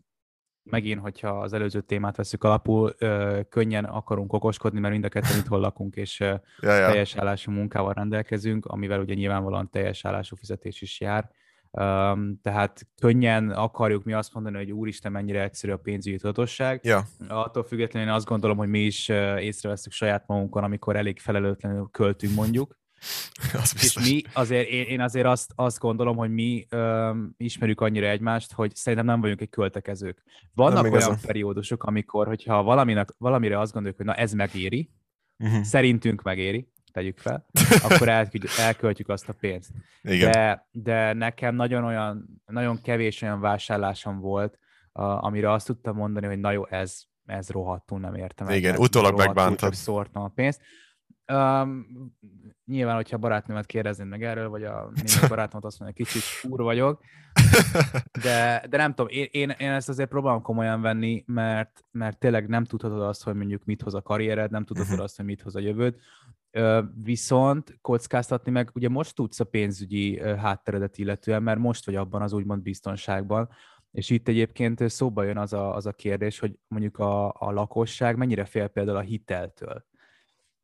megint, 0.63 1.01
hogyha 1.01 1.29
az 1.29 1.53
előző 1.53 1.81
témát 1.81 2.15
veszük 2.15 2.43
alapul, 2.43 2.95
ö, 2.97 3.39
könnyen 3.49 3.85
akarunk 3.85 4.33
okoskodni, 4.33 4.79
mert 4.79 4.93
mind 4.93 5.05
a 5.05 5.09
ketten 5.09 5.37
itthon 5.39 5.59
lakunk, 5.59 5.95
és 5.95 6.19
ö, 6.19 6.35
ja, 6.61 6.73
ja. 6.73 6.87
teljes 6.87 7.15
állású 7.15 7.51
munkával 7.51 7.93
rendelkezünk, 7.93 8.65
amivel 8.65 8.99
ugye 8.99 9.13
nyilvánvalóan 9.13 9.69
teljes 9.69 10.05
állású 10.05 10.35
fizetés 10.35 10.81
is 10.81 10.99
jár. 10.99 11.29
Um, 11.71 12.39
tehát 12.41 12.87
könnyen 13.01 13.49
akarjuk 13.49 14.03
mi 14.03 14.13
azt 14.13 14.33
mondani, 14.33 14.57
hogy 14.57 14.71
úristen, 14.71 15.11
mennyire 15.11 15.43
egyszerű 15.43 15.71
a 15.71 15.77
pénzügyi 15.77 16.17
tudatosság. 16.17 16.79
Ja. 16.83 17.03
Attól 17.27 17.63
függetlenül 17.63 18.09
én 18.09 18.13
azt 18.13 18.25
gondolom, 18.25 18.57
hogy 18.57 18.67
mi 18.67 18.79
is 18.79 19.09
észreveszünk 19.39 19.93
saját 19.93 20.27
magunkon, 20.27 20.63
amikor 20.63 20.95
elég 20.95 21.19
felelőtlenül 21.19 21.89
költünk 21.91 22.35
mondjuk. 22.35 22.79
az 23.61 23.73
és 23.83 23.99
mi 23.99 24.21
azért, 24.33 24.69
én, 24.69 24.83
én 24.83 25.01
azért 25.01 25.25
azt, 25.25 25.51
azt 25.55 25.79
gondolom, 25.79 26.17
hogy 26.17 26.31
mi 26.31 26.65
öm, 26.69 27.33
ismerjük 27.37 27.81
annyira 27.81 28.07
egymást, 28.07 28.53
hogy 28.53 28.75
szerintem 28.75 29.07
nem 29.07 29.21
vagyunk 29.21 29.41
egy 29.41 29.49
költekezők. 29.49 30.23
Vannak 30.53 30.83
nem 30.83 30.93
olyan 30.93 31.17
periódusok, 31.21 31.83
amikor, 31.83 32.27
hogyha 32.27 32.63
valaminek, 32.63 33.09
valamire 33.17 33.59
azt 33.59 33.71
gondoljuk, 33.71 33.97
hogy 33.97 34.07
na 34.07 34.15
ez 34.15 34.33
megéri, 34.33 34.89
uh-huh. 35.39 35.61
szerintünk 35.61 36.21
megéri, 36.21 36.71
tegyük 36.91 37.17
fel, 37.17 37.45
akkor 37.83 38.09
elküldjük, 38.09 38.51
elköltjük 38.57 39.09
azt 39.09 39.29
a 39.29 39.33
pénzt. 39.33 39.71
Igen. 40.01 40.31
De, 40.31 40.67
de 40.71 41.13
nekem 41.13 41.55
nagyon 41.55 41.83
olyan, 41.83 42.41
nagyon 42.45 42.81
kevés 42.81 43.21
olyan 43.21 43.39
vásárlásom 43.39 44.19
volt, 44.19 44.57
a, 44.91 45.03
amire 45.03 45.51
azt 45.51 45.65
tudtam 45.65 45.95
mondani, 45.95 46.25
hogy 46.25 46.39
na 46.39 46.51
jó, 46.51 46.67
ez, 46.67 47.03
ez 47.25 47.49
rohadtul 47.49 47.99
nem 47.99 48.15
értem. 48.15 48.49
Igen, 48.49 48.77
utólag 48.77 49.17
megbántad. 49.17 49.73
Szórtam 49.73 50.23
a 50.23 50.27
pénzt. 50.27 50.61
Um, 51.31 51.85
nyilván, 52.65 52.95
hogyha 52.95 53.17
barátnőmet 53.17 53.65
kérdeznéd 53.65 54.07
meg 54.07 54.23
erről, 54.23 54.49
vagy 54.49 54.63
a 54.63 54.91
német 54.95 55.29
barátomat 55.29 55.65
azt 55.65 55.79
mondja, 55.79 56.03
kicsit 56.03 56.21
fúr 56.21 56.61
vagyok, 56.61 57.01
de, 58.23 58.65
de 58.69 58.77
nem 58.77 58.93
tudom, 58.93 59.07
én, 59.11 59.27
én, 59.31 59.49
én 59.49 59.71
ezt 59.71 59.89
azért 59.89 60.09
próbálom 60.09 60.41
komolyan 60.41 60.81
venni, 60.81 61.23
mert, 61.27 61.85
mert 61.91 62.17
tényleg 62.17 62.47
nem 62.47 62.63
tudhatod 62.63 63.01
azt, 63.01 63.23
hogy 63.23 63.35
mondjuk 63.35 63.65
mit 63.65 63.81
hoz 63.81 63.93
a 63.93 64.01
karriered, 64.01 64.51
nem 64.51 64.65
tudhatod 64.65 64.93
mhm. 64.93 65.01
azt, 65.01 65.15
hogy 65.15 65.25
mit 65.25 65.41
hoz 65.41 65.55
a 65.55 65.59
jövőd, 65.59 65.95
viszont 67.03 67.77
kockáztatni 67.81 68.51
meg, 68.51 68.69
ugye 68.73 68.89
most 68.89 69.15
tudsz 69.15 69.39
a 69.39 69.43
pénzügyi 69.43 70.19
hátteredet 70.19 70.97
illetően, 70.97 71.43
mert 71.43 71.59
most 71.59 71.85
vagy 71.85 71.95
abban 71.95 72.21
az 72.21 72.33
úgymond 72.33 72.61
biztonságban, 72.61 73.49
és 73.91 74.09
itt 74.09 74.27
egyébként 74.27 74.89
szóba 74.89 75.23
jön 75.23 75.37
az 75.37 75.53
a, 75.53 75.75
az 75.75 75.85
a 75.85 75.91
kérdés, 75.91 76.39
hogy 76.39 76.57
mondjuk 76.67 76.97
a, 76.97 77.27
a 77.27 77.51
lakosság 77.51 78.17
mennyire 78.17 78.45
fél 78.45 78.67
például 78.67 78.97
a 78.97 79.01
hiteltől. 79.01 79.85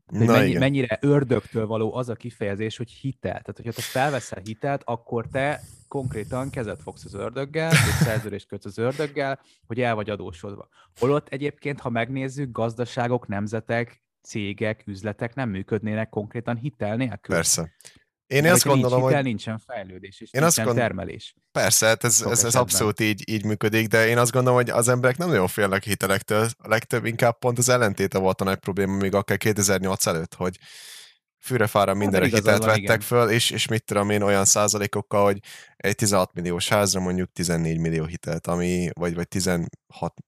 Na 0.06 0.25
mennyi, 0.25 0.53
mennyire 0.53 0.98
ördögtől 1.01 1.67
való 1.67 1.96
az 1.96 2.10
a 2.10 2.15
kifejezés, 2.15 2.77
hogy 2.77 2.91
hitel. 2.91 3.32
Tehát, 3.32 3.56
hogyha 3.56 3.72
te 3.72 3.82
felveszel 3.82 4.41
hitelt, 4.44 4.82
akkor 4.86 5.27
te 5.27 5.62
konkrétan 5.88 6.50
kezet 6.50 6.82
fogsz 6.82 7.06
az 7.06 7.13
ördöggel, 7.13 7.72
és 7.72 7.77
szerződést 7.77 8.48
kötsz 8.48 8.65
az 8.65 8.77
ördöggel, 8.77 9.39
hogy 9.67 9.82
el 9.82 9.96
vagy 9.96 10.10
adósodva. 10.10 10.67
Holott 11.00 11.27
egyébként, 11.27 11.79
ha 11.79 11.89
megnézzük, 11.89 12.51
gazdaságok, 12.51 13.27
nemzetek, 13.27 14.07
cégek, 14.27 14.84
üzletek 14.86 15.36
nem 15.36 15.50
működnének 15.50 16.10
konkrétan 16.10 16.57
hitel 16.57 16.96
nélkül. 16.96 17.36
Persze. 17.36 17.72
Én 18.27 18.46
azt 18.46 18.63
gondolom, 18.63 19.01
hitel, 19.01 19.15
hogy... 19.15 19.24
nincsen 19.24 19.60
fejlődés, 19.60 20.22
és 20.22 20.29
én 20.31 20.41
nincsen 20.41 20.65
gond... 20.65 20.77
termelés. 20.77 21.36
Persze, 21.51 21.86
hát 21.86 22.03
ez, 22.03 22.22
ez, 22.22 22.43
ez 22.43 22.55
abszolút 22.55 23.00
így, 23.00 23.29
így 23.29 23.46
működik, 23.46 23.88
de 23.88 24.07
én 24.07 24.17
azt 24.17 24.31
gondolom, 24.31 24.57
hogy 24.57 24.69
az 24.69 24.88
emberek 24.88 25.17
nem 25.17 25.27
nagyon 25.27 25.48
félnek 25.48 25.84
hitelektől. 25.84 26.48
A 26.57 26.67
legtöbb 26.67 27.05
inkább 27.05 27.39
pont 27.39 27.57
az 27.57 27.69
ellentéte 27.69 28.17
volt 28.17 28.41
a 28.41 28.43
nagy 28.43 28.57
probléma, 28.57 28.98
még 28.98 29.13
akár 29.13 29.38
2008 29.38 30.05
előtt, 30.05 30.34
hogy 30.34 30.57
fűrefára 31.48 31.92
hát 31.92 32.00
mindenre 32.00 32.25
hitelt 32.25 32.58
van, 32.58 32.68
vettek 32.68 32.82
igen. 32.82 33.00
föl, 33.00 33.30
és, 33.30 33.50
és 33.50 33.68
mit 33.68 33.84
tudom 33.84 34.10
én 34.10 34.22
olyan 34.22 34.46
százalékokkal, 34.46 35.24
hogy 35.24 35.39
egy 35.77 35.96
16 35.96 36.34
milliós 36.34 36.70
házra 36.70 37.00
mondjuk 37.00 37.32
14 37.34 37.77
millió 37.77 38.06
hitelt, 38.06 38.48
ami, 38.48 38.89
vagy, 38.94 39.16
vagy 39.16 39.27
16, 39.27 39.68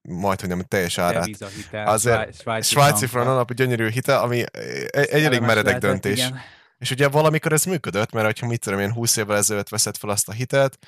majd, 0.02 0.40
hogy 0.40 0.48
nem 0.48 0.62
teljes 0.62 0.98
árát. 0.98 1.24
Hitel, 1.24 1.86
Azért 1.86 2.40
svájci, 2.40 2.70
svájci 2.70 3.06
franon 3.06 3.32
alapú 3.32 3.54
gyönyörű 3.54 3.88
hitel, 3.88 4.22
ami 4.22 4.44
egy, 4.90 5.06
egy 5.08 5.24
elég 5.24 5.40
meredek 5.40 5.64
lehetett, 5.64 5.90
döntés. 5.90 6.18
Igen. 6.18 6.40
És 6.78 6.90
ugye 6.90 7.08
valamikor 7.08 7.52
ez 7.52 7.64
működött, 7.64 8.12
mert 8.12 8.38
ha 8.38 8.46
mit 8.46 8.60
tudom 8.60 8.80
én 8.80 8.92
20 8.92 9.16
évvel 9.16 9.36
ezelőtt 9.36 9.68
veszed 9.68 9.96
fel 9.96 10.10
azt 10.10 10.28
a 10.28 10.32
hitelt, 10.32 10.78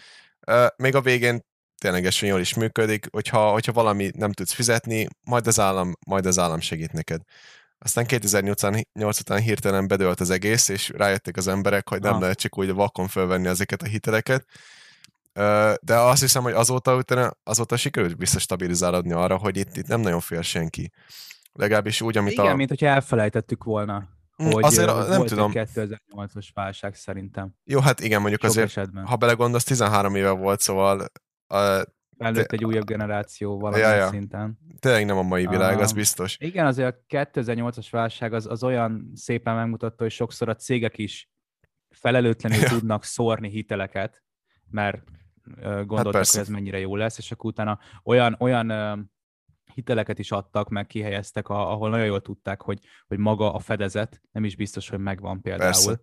még 0.77 0.95
a 0.95 1.01
végén 1.01 1.45
ténylegesen 1.83 2.29
jól 2.29 2.41
is 2.41 2.55
működik, 2.55 3.07
hogyha, 3.11 3.51
hogyha 3.51 3.73
valami 3.73 4.11
nem 4.15 4.33
tudsz 4.33 4.53
fizetni, 4.53 5.09
majd 5.25 5.47
az 5.47 5.61
állam, 5.61 5.93
majd 6.07 6.27
az 6.27 6.39
állam 6.39 6.61
segít 6.61 6.93
neked. 6.93 7.21
Aztán 7.85 8.07
2008 8.07 9.21
után 9.21 9.41
hirtelen 9.41 9.87
bedőlt 9.89 10.21
az 10.21 10.31
egész, 10.31 10.69
és 10.69 10.89
rájöttek 10.89 11.37
az 11.37 11.49
emberek, 11.49 11.89
hogy 11.89 12.01
nem 12.01 12.12
ha. 12.12 12.19
lehet 12.19 12.39
csak 12.39 12.59
úgy 12.59 12.73
vakon 12.73 13.09
fölvenni 13.09 13.47
ezeket 13.47 13.83
a 13.83 13.87
hiteleket. 13.87 14.47
De 15.81 15.97
azt 15.97 16.21
hiszem, 16.21 16.43
hogy 16.43 16.53
azóta, 16.53 16.97
utána, 16.97 17.31
azóta 17.43 17.77
sikerült 17.77 18.17
visszastabilizálódni 18.19 19.12
arra, 19.12 19.37
hogy 19.37 19.57
itt, 19.57 19.77
itt 19.77 19.87
nem 19.87 20.01
nagyon 20.01 20.21
fél 20.21 20.43
senki. 20.43 20.93
Legalábbis 21.53 22.01
úgy, 22.01 22.17
amit 22.17 22.33
Igen, 22.33 22.47
a... 22.47 22.55
mint 22.55 22.69
hogyha 22.69 22.87
elfelejtettük 22.87 23.65
volna, 23.65 24.09
mm, 24.43 24.51
hogy 24.51 24.65
azért 24.65 25.09
nem 25.09 25.27
tudom. 25.27 25.51
2008-as 25.55 26.49
válság 26.55 26.95
szerintem. 26.95 27.55
Jó, 27.65 27.81
hát 27.81 28.01
igen, 28.01 28.21
mondjuk 28.21 28.41
Sok 28.41 28.51
azért, 28.51 28.67
esetben. 28.67 29.07
ha 29.07 29.17
belegondolsz, 29.17 29.65
13 29.65 30.15
éve 30.15 30.31
volt, 30.31 30.61
szóval 30.61 31.07
a, 31.47 31.85
Előtt 32.23 32.52
egy 32.52 32.64
újabb 32.64 32.87
generáció 32.87 33.59
valamilyen 33.59 33.91
ja, 33.91 33.97
ja. 33.97 34.09
szinten. 34.09 34.59
Tényleg 34.79 35.07
nem 35.07 35.17
a 35.17 35.23
mai 35.23 35.47
világ, 35.47 35.79
az 35.79 35.93
biztos. 35.93 36.37
Igen, 36.41 36.67
azért 36.67 36.95
a 36.95 37.17
2008-as 37.17 37.87
válság 37.91 38.33
az, 38.33 38.47
az 38.47 38.62
olyan 38.62 39.12
szépen 39.14 39.55
megmutatta, 39.55 40.02
hogy 40.02 40.12
sokszor 40.12 40.49
a 40.49 40.55
cégek 40.55 40.99
is 40.99 41.31
felelőtlenül 41.91 42.61
ja. 42.61 42.69
tudnak 42.69 43.05
szórni 43.05 43.49
hiteleket, 43.49 44.23
mert 44.71 45.02
gondoltak, 45.64 46.14
hát 46.14 46.31
hogy 46.31 46.41
ez 46.41 46.49
mennyire 46.49 46.79
jó 46.79 46.97
lesz, 46.97 47.19
és 47.19 47.33
akkor 47.33 47.50
utána 47.50 47.79
olyan, 48.05 48.37
olyan 48.38 48.71
hiteleket 49.75 50.19
is 50.19 50.31
adtak, 50.31 50.69
meg 50.69 50.87
kihelyeztek, 50.87 51.49
ahol 51.49 51.91
nagyon 51.91 52.07
jól 52.07 52.21
tudták, 52.21 52.62
hogy, 52.62 52.79
hogy 53.07 53.19
maga 53.19 53.52
a 53.55 53.59
fedezet 53.59 54.23
nem 54.33 54.45
is 54.45 54.57
biztos, 54.57 54.88
hogy 54.88 54.99
megvan 54.99 55.41
például. 55.41 55.71
Persze. 55.71 56.00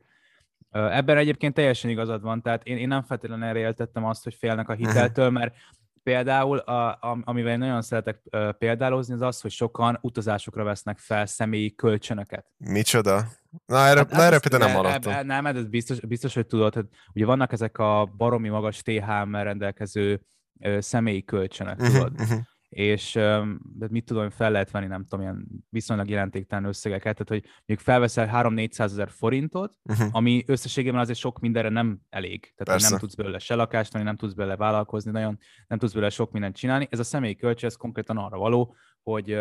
Ebben 0.71 1.17
egyébként 1.17 1.53
teljesen 1.53 1.89
igazad 1.89 2.21
van, 2.21 2.41
tehát 2.41 2.63
én, 2.63 2.77
én 2.77 2.87
nem 2.87 3.03
feltétlenül 3.03 3.45
erre 3.45 3.59
éltettem 3.59 4.05
azt, 4.05 4.23
hogy 4.23 4.33
félnek 4.33 4.69
a 4.69 4.73
mhm. 4.73 4.85
hiteltől, 4.85 5.29
mert 5.29 5.55
például, 6.03 6.57
a, 6.57 7.19
amivel 7.23 7.51
én 7.51 7.57
nagyon 7.57 7.81
szeretek 7.81 8.21
példálozni, 8.57 9.13
az 9.13 9.21
az, 9.21 9.41
hogy 9.41 9.51
sokan 9.51 9.97
utazásokra 10.01 10.63
vesznek 10.63 10.97
fel 10.97 11.25
személyi 11.25 11.75
kölcsönöket. 11.75 12.45
Micsoda? 12.57 13.27
Na, 13.65 13.77
erre, 13.77 13.99
hát, 13.99 14.11
na, 14.11 14.21
erre 14.23 14.39
például 14.39 14.71
nem 14.71 14.83
hallottam. 14.83 15.25
Nem, 15.25 15.45
ez 15.45 15.65
biztos, 15.65 15.99
biztos, 15.99 16.33
hogy 16.33 16.45
tudod, 16.45 16.73
hogy 16.73 16.85
ugye 17.13 17.25
vannak 17.25 17.51
ezek 17.51 17.77
a 17.77 18.13
baromi 18.17 18.49
magas 18.49 18.81
THM-mel 18.81 19.43
rendelkező 19.43 20.21
uh, 20.59 20.79
személyi 20.79 21.23
kölcsönök, 21.23 21.79
uh-huh, 21.79 21.95
tudod? 21.95 22.21
Uh-huh 22.21 22.39
és 22.69 23.13
de 23.61 23.87
mit 23.89 24.05
tudom, 24.05 24.29
fel 24.29 24.51
lehet 24.51 24.71
venni, 24.71 24.87
nem 24.87 25.03
tudom, 25.03 25.21
ilyen 25.21 25.47
viszonylag 25.69 26.09
jelentéktelen 26.09 26.65
összegeket, 26.65 27.17
tehát 27.17 27.27
hogy 27.27 27.51
mondjuk 27.55 27.79
felveszel 27.79 28.29
3-400 28.33 28.79
ezer 28.79 29.09
forintot, 29.09 29.77
uh-huh. 29.83 30.07
ami 30.11 30.43
összességében 30.47 30.99
azért 30.99 31.19
sok 31.19 31.39
mindenre 31.39 31.69
nem 31.69 31.99
elég. 32.09 32.53
Tehát 32.55 32.81
hogy 32.81 32.89
nem 32.89 32.99
tudsz 32.99 33.15
belőle 33.15 33.39
se 33.39 33.55
lakást 33.55 33.93
venni, 33.93 34.05
nem 34.05 34.15
tudsz 34.15 34.33
belőle 34.33 34.55
vállalkozni, 34.55 35.11
nagyon 35.11 35.39
nem 35.67 35.77
tudsz 35.77 35.91
belőle 35.91 36.11
sok 36.11 36.31
mindent 36.31 36.55
csinálni. 36.55 36.87
Ez 36.89 36.99
a 36.99 37.03
személyi 37.03 37.35
kölcsön, 37.35 37.69
ez 37.69 37.75
konkrétan 37.75 38.17
arra 38.17 38.37
való, 38.37 38.75
hogy 39.03 39.39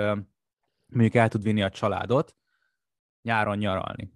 mondjuk 0.87 1.15
el 1.15 1.29
tud 1.29 1.43
vinni 1.43 1.63
a 1.63 1.71
családot 1.71 2.37
nyáron 3.23 3.57
nyaralni. 3.57 4.13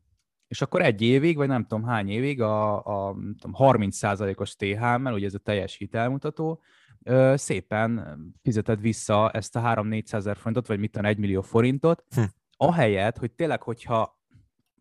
És 0.48 0.62
akkor 0.62 0.82
egy 0.82 1.02
évig, 1.02 1.36
vagy 1.36 1.48
nem 1.48 1.66
tudom 1.66 1.84
hány 1.84 2.08
évig 2.08 2.40
a, 2.40 2.76
a 2.76 3.12
tudom, 3.12 3.54
30%-os 3.58 4.54
TH-mel, 4.54 5.12
ugye 5.12 5.26
ez 5.26 5.34
a 5.34 5.38
teljes 5.38 5.76
hitelmutató, 5.76 6.62
ö, 7.04 7.34
szépen 7.36 8.16
fizeted 8.42 8.80
vissza 8.80 9.30
ezt 9.30 9.56
a 9.56 9.60
3-400 9.60 10.12
ezer 10.12 10.36
forintot, 10.36 10.66
vagy 10.66 10.78
mit 10.78 10.90
tudom, 10.90 11.06
1 11.06 11.18
millió 11.18 11.40
forintot, 11.40 12.04
hm. 12.14 12.22
ahelyett, 12.56 13.18
hogy 13.18 13.32
tényleg, 13.32 13.62
hogyha 13.62 14.20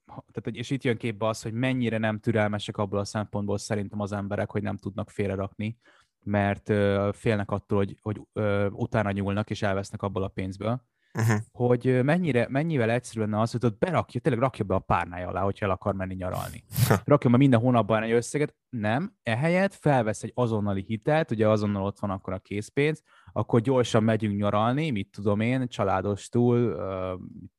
tehát, 0.05 0.59
és 0.59 0.69
itt 0.69 0.83
jön 0.83 0.97
képbe 0.97 1.27
az, 1.27 1.41
hogy 1.41 1.53
mennyire 1.53 1.97
nem 1.97 2.19
türelmesek 2.19 2.77
abból 2.77 2.99
a 2.99 3.05
szempontból 3.05 3.57
szerintem 3.57 3.99
az 3.99 4.11
emberek, 4.11 4.51
hogy 4.51 4.61
nem 4.61 4.77
tudnak 4.77 5.09
félrerakni, 5.09 5.77
mert 6.23 6.69
ö, 6.69 7.09
félnek 7.13 7.51
attól, 7.51 7.77
hogy, 7.77 7.97
hogy 8.01 8.21
ö, 8.33 8.67
utána 8.69 9.11
nyúlnak 9.11 9.49
és 9.49 9.61
elvesznek 9.61 10.01
abból 10.01 10.23
a 10.23 10.27
pénzből 10.27 10.81
uh-huh. 11.19 11.37
hogy 11.51 12.03
mennyire, 12.03 12.47
mennyivel 12.49 12.89
egyszerűen 12.89 13.29
lenne 13.29 13.41
az, 13.41 13.51
hogy 13.51 13.65
ott 13.65 13.77
berakja, 13.77 14.21
tényleg 14.21 14.41
rakja 14.41 14.65
be 14.65 14.75
a 14.75 14.79
párnája 14.79 15.27
alá, 15.27 15.41
hogyha 15.41 15.65
el 15.65 15.71
akar 15.71 15.93
menni 15.93 16.13
nyaralni. 16.13 16.63
rakja 17.03 17.29
be 17.29 17.37
minden 17.37 17.59
hónapban 17.59 18.03
egy 18.03 18.11
összeget, 18.11 18.55
nem, 18.69 19.13
ehelyett 19.23 19.73
felvesz 19.73 20.23
egy 20.23 20.31
azonnali 20.35 20.83
hitelt, 20.87 21.31
ugye 21.31 21.47
azonnal 21.47 21.83
ott 21.83 21.99
van 21.99 22.09
akkor 22.09 22.33
a 22.33 22.39
készpénz, 22.39 23.03
akkor 23.33 23.61
gyorsan 23.61 24.03
megyünk 24.03 24.37
nyaralni, 24.37 24.91
mit 24.91 25.11
tudom 25.11 25.39
én, 25.39 25.67
családos 25.67 26.29
túl, 26.29 26.75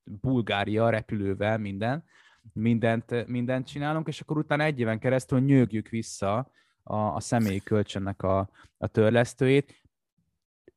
Bulgária, 0.05 0.91
repülővel, 0.91 1.59
minden, 1.59 2.05
mindent, 2.53 3.27
mindent 3.27 3.67
csinálunk, 3.67 4.09
és 4.09 4.21
akkor 4.21 4.39
utána 4.39 4.63
egy 4.63 4.81
éven 4.81 4.99
keresztül 4.99 5.41
nyögjük 5.41 5.89
vissza 5.89 6.51
a, 6.83 6.97
a 6.97 7.21
személyi 7.21 7.61
kölcsönnek 7.61 8.23
a, 8.23 8.51
a 8.79 8.87
törlesztőjét, 8.87 9.82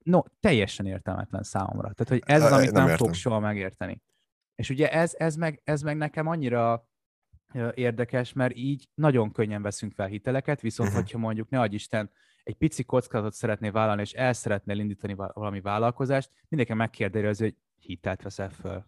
no, 0.06 0.22
teljesen 0.40 0.86
értelmetlen 0.86 1.44
számomra. 1.44 1.94
Tehát, 1.94 2.08
hogy 2.08 2.24
ez 2.26 2.44
az, 2.44 2.52
amit 2.52 2.72
nem, 2.72 2.86
nem 2.86 2.98
fog 2.98 3.14
soha 3.14 3.40
megérteni. 3.40 4.02
És 4.56 4.70
ugye 4.70 4.92
ez, 4.92 5.14
ez, 5.18 5.36
meg, 5.36 5.62
ez 5.64 5.82
meg 5.82 5.98
nekem 5.98 6.28
annyira 6.28 6.88
érdekes, 7.74 8.34
mert 8.34 8.56
így 8.56 8.90
nagyon 8.94 9.32
könnyen 9.32 9.62
veszünk 9.62 9.94
fel 9.94 10.08
hiteleket, 10.08 10.62
viszont 10.62 10.90
uh-huh. 10.90 11.04
hogyha 11.04 11.20
mondjuk, 11.20 11.50
ne 11.50 11.66
Isten, 11.66 12.12
egy 12.44 12.56
pici 12.56 12.84
kockázatot 12.84 13.34
szeretné 13.34 13.70
vállalni, 13.70 14.02
és 14.02 14.14
el 14.14 14.34
szeretnél 14.34 14.80
indítani 14.80 15.14
valami 15.14 15.62
vállalkozást, 15.62 16.32
mindenki 16.48 16.74
megkérdezi, 16.74 17.44
hogy 17.44 17.56
hitelt 17.80 18.22
veszel 18.22 18.50
föl 18.50 18.86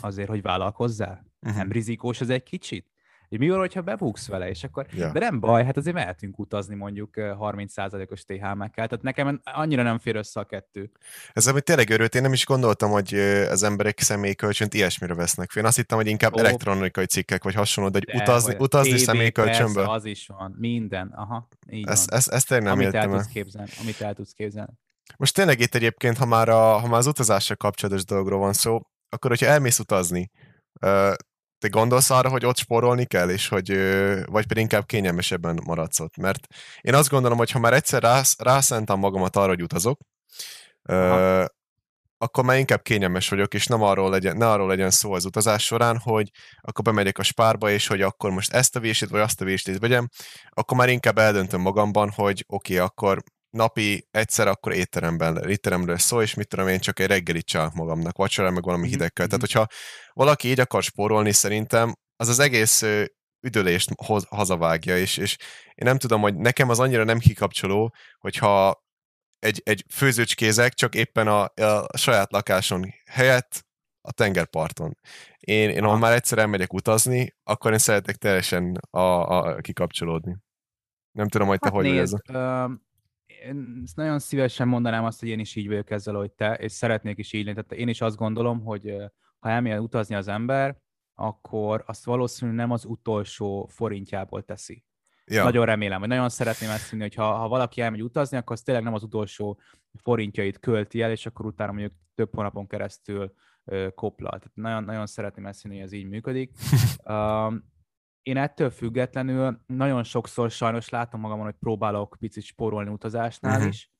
azért, 0.00 0.28
hogy 0.28 0.42
vállalkozzál? 0.42 1.26
Uh-huh. 1.40 1.58
Nem 1.58 1.72
rizikós 1.72 2.20
ez 2.20 2.30
egy 2.30 2.42
kicsit? 2.42 2.90
Hogy 3.28 3.38
mi 3.38 3.48
van, 3.48 3.58
hogyha 3.58 3.82
bebuksz 3.82 4.28
vele, 4.28 4.48
és 4.48 4.64
akkor, 4.64 4.86
ja. 4.92 5.12
de 5.12 5.18
nem 5.18 5.40
baj, 5.40 5.64
hát 5.64 5.76
azért 5.76 5.94
mehetünk 5.94 6.38
utazni 6.38 6.74
mondjuk 6.74 7.10
30%-os 7.16 8.24
THM-ekkel, 8.24 8.86
tehát 8.88 9.02
nekem 9.02 9.40
annyira 9.44 9.82
nem 9.82 9.98
fér 9.98 10.16
össze 10.16 10.40
a 10.40 10.44
kettő. 10.44 10.90
Ez 11.32 11.46
ami 11.46 11.60
tényleg 11.60 11.90
örült, 11.90 12.14
én 12.14 12.22
nem 12.22 12.32
is 12.32 12.46
gondoltam, 12.46 12.90
hogy 12.90 13.14
az 13.50 13.62
emberek 13.62 14.00
személykölcsönt 14.00 14.74
ilyesmire 14.74 15.14
vesznek 15.14 15.50
fel. 15.50 15.62
Én 15.62 15.68
azt 15.68 15.76
hittem, 15.76 15.98
hogy 15.98 16.06
inkább 16.06 16.34
oh. 16.34 16.40
elektronikai 16.40 17.06
cikkek 17.06 17.44
vagy 17.44 17.54
hasonló, 17.54 17.90
de, 17.90 17.98
de 17.98 18.22
utazni, 18.22 18.52
vagy 18.52 18.62
utazni 18.62 18.98
személykölcsönből. 18.98 19.84
az 19.84 20.04
is 20.04 20.26
van, 20.26 20.54
minden, 20.58 21.12
aha, 21.16 21.48
így 21.70 21.88
ezt, 21.88 22.10
van. 22.10 22.18
Ezt, 22.18 22.28
ezt 22.28 22.48
tényleg 22.48 22.66
nem 22.66 22.78
amit 22.78 22.94
el, 22.94 23.08
tudsz 23.08 23.26
képzelni, 23.26 23.70
amit 23.80 24.00
el 24.00 24.14
tudsz 24.14 24.32
képzelni. 24.32 24.72
Most 25.16 25.34
tényleg 25.34 25.60
itt 25.60 25.74
egyébként, 25.74 26.16
ha 26.16 26.26
már, 26.26 26.48
a, 26.48 26.78
ha 26.78 26.88
már 26.88 26.98
az 26.98 27.06
utazással 27.06 27.56
kapcsolatos 27.56 28.04
dologról 28.04 28.38
van 28.38 28.52
szó, 28.52 28.80
akkor 29.08 29.30
hogyha 29.30 29.46
elmész 29.46 29.78
utazni, 29.78 30.30
te 31.58 31.68
gondolsz 31.68 32.10
arra, 32.10 32.28
hogy 32.28 32.46
ott 32.46 32.58
spórolni 32.58 33.04
kell, 33.04 33.30
és 33.30 33.48
hogy, 33.48 33.68
vagy 34.24 34.46
pedig 34.46 34.62
inkább 34.62 34.86
kényelmesebben 34.86 35.60
maradsz 35.64 36.00
ott? 36.00 36.16
Mert 36.16 36.46
én 36.80 36.94
azt 36.94 37.08
gondolom, 37.08 37.38
hogy 37.38 37.50
ha 37.50 37.58
már 37.58 37.72
egyszer 37.72 38.02
rász, 38.02 38.38
rászentem 38.38 38.98
magamat 38.98 39.36
arra, 39.36 39.48
hogy 39.48 39.62
utazok, 39.62 40.00
ö, 40.82 41.44
akkor 42.18 42.44
már 42.44 42.58
inkább 42.58 42.82
kényelmes 42.82 43.28
vagyok, 43.28 43.54
és 43.54 43.66
nem 43.66 43.82
arról 43.82 44.10
legyen, 44.10 44.36
ne 44.36 44.50
arról 44.50 44.68
legyen 44.68 44.90
szó 44.90 45.12
az 45.12 45.24
utazás 45.24 45.64
során, 45.64 45.98
hogy 45.98 46.30
akkor 46.60 46.84
bemegyek 46.84 47.18
a 47.18 47.22
spárba, 47.22 47.70
és 47.70 47.86
hogy 47.86 48.02
akkor 48.02 48.30
most 48.30 48.52
ezt 48.52 48.76
a 48.76 48.80
vését, 48.80 49.08
vagy 49.08 49.20
azt 49.20 49.40
a 49.40 49.44
vését 49.44 49.78
vegyem, 49.78 50.08
akkor 50.48 50.76
már 50.76 50.88
inkább 50.88 51.18
eldöntöm 51.18 51.60
magamban, 51.60 52.10
hogy 52.10 52.44
oké, 52.46 52.74
okay, 52.74 52.86
akkor 52.86 53.22
napi 53.56 54.08
egyszer 54.10 54.48
akkor 54.48 54.72
étteremben, 54.72 55.48
étteremről 55.48 55.98
szól, 55.98 56.22
és 56.22 56.34
mit 56.34 56.48
tudom 56.48 56.68
én, 56.68 56.78
csak 56.78 56.98
egy 56.98 57.06
reggelit 57.06 57.46
csinálok 57.46 57.74
magamnak, 57.74 58.16
vacsorán 58.16 58.52
meg 58.52 58.64
valami 58.64 58.82
mhm, 58.82 58.92
hidegkel. 58.92 59.26
Tehát, 59.26 59.42
mhm. 59.42 59.52
hogyha 59.52 59.66
valaki 60.12 60.48
így 60.48 60.60
akar 60.60 60.82
spórolni, 60.82 61.32
szerintem 61.32 61.94
az 62.16 62.28
az 62.28 62.38
egész 62.38 62.84
üdülést 63.46 63.90
hoz, 64.04 64.26
hazavágja, 64.28 64.98
és, 64.98 65.16
és 65.16 65.36
én 65.74 65.86
nem 65.86 65.98
tudom, 65.98 66.20
hogy 66.20 66.34
nekem 66.34 66.68
az 66.68 66.80
annyira 66.80 67.04
nem 67.04 67.18
kikapcsoló, 67.18 67.94
hogyha 68.18 68.84
egy, 69.38 69.60
egy 69.64 69.84
főzőcskézek 69.92 70.74
csak 70.74 70.94
éppen 70.94 71.28
a, 71.28 71.42
a 71.86 71.96
saját 71.96 72.32
lakáson 72.32 72.94
helyett 73.10 73.64
a 74.00 74.12
tengerparton. 74.12 74.98
Én, 75.38 75.70
én 75.70 75.84
ha 75.84 75.96
már 75.96 76.12
egyszer 76.12 76.38
elmegyek 76.38 76.72
utazni, 76.72 77.34
akkor 77.42 77.72
én 77.72 77.78
szeretek 77.78 78.16
teljesen 78.16 78.80
a, 78.90 78.98
a, 78.98 79.60
kikapcsolódni. 79.60 80.36
Nem 81.12 81.28
tudom, 81.28 81.46
hogy 81.48 81.58
te 81.58 81.66
hát 81.66 81.74
hogy 81.74 81.84
nézd, 81.84 82.16
én 83.26 83.82
nagyon 83.94 84.18
szívesen 84.18 84.68
mondanám 84.68 85.04
azt, 85.04 85.20
hogy 85.20 85.28
én 85.28 85.38
is 85.38 85.54
így 85.54 85.68
vagyok 85.68 85.90
ezzel, 85.90 86.14
hogy 86.14 86.32
te, 86.32 86.54
és 86.54 86.72
szeretnék 86.72 87.18
is 87.18 87.32
így 87.32 87.44
lenni. 87.44 87.56
Tehát 87.62 87.82
én 87.82 87.88
is 87.88 88.00
azt 88.00 88.16
gondolom, 88.16 88.64
hogy 88.64 88.94
ha 89.38 89.48
elmegy 89.48 89.78
utazni 89.78 90.14
az 90.14 90.28
ember, 90.28 90.76
akkor 91.14 91.84
azt 91.86 92.04
valószínűleg 92.04 92.60
nem 92.60 92.70
az 92.70 92.84
utolsó 92.84 93.68
forintjából 93.72 94.44
teszi. 94.44 94.84
Ja. 95.24 95.44
Nagyon 95.44 95.64
remélem, 95.64 95.98
hogy 95.98 96.08
nagyon 96.08 96.28
szeretném 96.28 96.70
ezt 96.70 96.90
hinni, 96.90 97.02
hogy 97.02 97.14
ha, 97.14 97.32
ha 97.32 97.48
valaki 97.48 97.80
elmegy 97.80 98.02
utazni, 98.02 98.36
akkor 98.36 98.56
az 98.56 98.62
tényleg 98.62 98.84
nem 98.84 98.94
az 98.94 99.02
utolsó 99.02 99.60
forintjait 100.02 100.58
költi 100.58 101.02
el, 101.02 101.10
és 101.10 101.26
akkor 101.26 101.46
utána 101.46 101.72
mondjuk 101.72 101.92
több 102.14 102.34
hónapon 102.34 102.66
keresztül 102.66 103.32
ö, 103.64 103.88
koplal. 103.94 104.30
Tehát 104.30 104.50
nagyon, 104.54 104.84
nagyon 104.84 105.06
szeretném 105.06 105.46
ezt 105.46 105.62
hinni, 105.62 105.74
hogy 105.74 105.84
ez 105.84 105.92
így 105.92 106.08
működik. 106.08 106.50
um, 107.04 107.74
én 108.26 108.36
ettől 108.36 108.70
függetlenül 108.70 109.60
nagyon 109.66 110.02
sokszor 110.02 110.50
sajnos 110.50 110.88
látom 110.88 111.20
magamon, 111.20 111.44
hogy 111.44 111.54
próbálok 111.54 112.16
picit 112.18 112.42
spórolni 112.42 112.90
utazásnál 112.90 113.56
uh-huh. 113.56 113.68
is, 113.68 113.90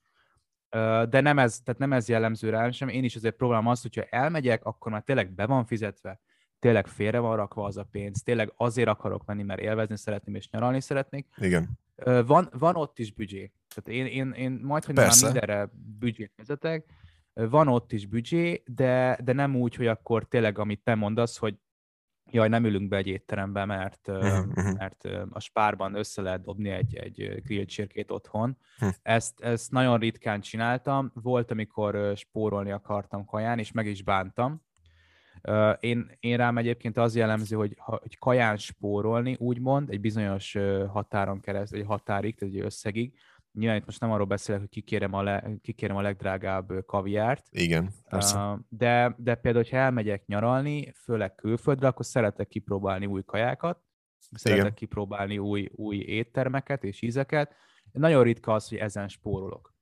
de 1.08 1.20
nem 1.20 1.38
ez, 1.38 1.60
tehát 1.60 1.80
nem 1.80 1.92
ez 1.92 2.08
jellemző 2.08 2.50
rám 2.50 2.70
sem. 2.70 2.88
Én 2.88 3.04
is 3.04 3.16
azért 3.16 3.36
próbálom 3.36 3.66
azt, 3.66 3.82
hogyha 3.82 4.02
elmegyek, 4.02 4.64
akkor 4.64 4.92
már 4.92 5.02
tényleg 5.02 5.30
be 5.30 5.46
van 5.46 5.64
fizetve, 5.64 6.20
tényleg 6.58 6.86
félre 6.86 7.18
van 7.18 7.36
rakva 7.36 7.64
az 7.64 7.76
a 7.76 7.84
pénz, 7.90 8.22
tényleg 8.22 8.52
azért 8.56 8.88
akarok 8.88 9.24
menni, 9.24 9.42
mert 9.42 9.60
élvezni 9.60 9.96
szeretném 9.96 10.34
és 10.34 10.50
nyaralni 10.50 10.80
szeretnék. 10.80 11.26
Igen. 11.36 11.78
Van, 12.26 12.48
van 12.58 12.76
ott 12.76 12.98
is 12.98 13.12
büdzsé. 13.12 13.52
Tehát 13.74 14.00
én, 14.00 14.06
én, 14.06 14.30
én 14.30 14.60
majd, 14.62 14.84
hogy 14.84 14.94
már 14.94 15.12
mindenre 15.22 15.70
büdzsét 15.98 16.32
vezetek, 16.36 16.84
van 17.32 17.68
ott 17.68 17.92
is 17.92 18.06
büdzsé, 18.06 18.62
de, 18.66 19.18
de 19.24 19.32
nem 19.32 19.56
úgy, 19.56 19.74
hogy 19.74 19.86
akkor 19.86 20.24
tényleg, 20.24 20.58
amit 20.58 20.82
te 20.84 20.94
mondasz, 20.94 21.36
hogy 21.36 21.58
jaj, 22.30 22.48
nem 22.48 22.64
ülünk 22.64 22.88
be 22.88 22.96
egy 22.96 23.06
étterembe, 23.06 23.64
mert, 23.64 24.08
uh-huh. 24.08 24.74
mert 24.74 25.08
a 25.30 25.40
spárban 25.40 25.94
össze 25.94 26.22
lehet 26.22 26.42
dobni 26.42 26.68
egy, 26.68 26.96
egy 26.96 27.42
grilled 27.44 27.66
csirkét 27.66 28.10
otthon. 28.10 28.58
Uh-huh. 28.74 28.94
Ezt, 29.02 29.40
ezt 29.40 29.70
nagyon 29.70 29.98
ritkán 29.98 30.40
csináltam. 30.40 31.10
Volt, 31.14 31.50
amikor 31.50 32.12
spórolni 32.16 32.70
akartam 32.70 33.24
kaján, 33.24 33.58
és 33.58 33.72
meg 33.72 33.86
is 33.86 34.02
bántam. 34.02 34.64
Én, 35.80 36.10
én 36.20 36.36
rám 36.36 36.58
egyébként 36.58 36.96
az 36.96 37.16
jellemző, 37.16 37.56
hogy, 37.56 37.76
hogy 37.78 38.18
kaján 38.18 38.56
spórolni, 38.56 39.36
úgymond, 39.38 39.90
egy 39.90 40.00
bizonyos 40.00 40.56
határon 40.88 41.40
keresztül, 41.40 41.78
egy 41.80 41.86
határig, 41.86 42.36
tehát 42.36 42.54
egy 42.54 42.60
összegig, 42.60 43.14
nyilván 43.56 43.78
itt 43.78 43.84
most 43.86 44.00
nem 44.00 44.10
arról 44.10 44.26
beszélek, 44.26 44.60
hogy 44.60 44.70
kikérem 44.70 45.12
a, 45.12 45.22
le, 45.22 45.50
kikérem 45.62 45.96
a 45.96 46.00
legdrágább 46.00 46.72
kaviárt. 46.86 47.46
Igen, 47.50 47.90
persze. 48.08 48.58
De, 48.68 49.14
de 49.18 49.34
például, 49.34 49.64
hogyha 49.64 49.76
elmegyek 49.76 50.26
nyaralni, 50.26 50.92
főleg 50.92 51.34
külföldre, 51.34 51.86
akkor 51.86 52.04
szeretek 52.04 52.48
kipróbálni 52.48 53.06
új 53.06 53.22
kajákat, 53.24 53.80
szeretek 54.30 54.64
Igen. 54.64 54.74
kipróbálni 54.74 55.38
új, 55.38 55.68
új 55.72 55.96
éttermeket 55.96 56.84
és 56.84 57.02
ízeket. 57.02 57.54
Nagyon 57.92 58.22
ritka 58.22 58.52
az, 58.52 58.68
hogy 58.68 58.78
ezen 58.78 59.08
spórolok. 59.08 59.75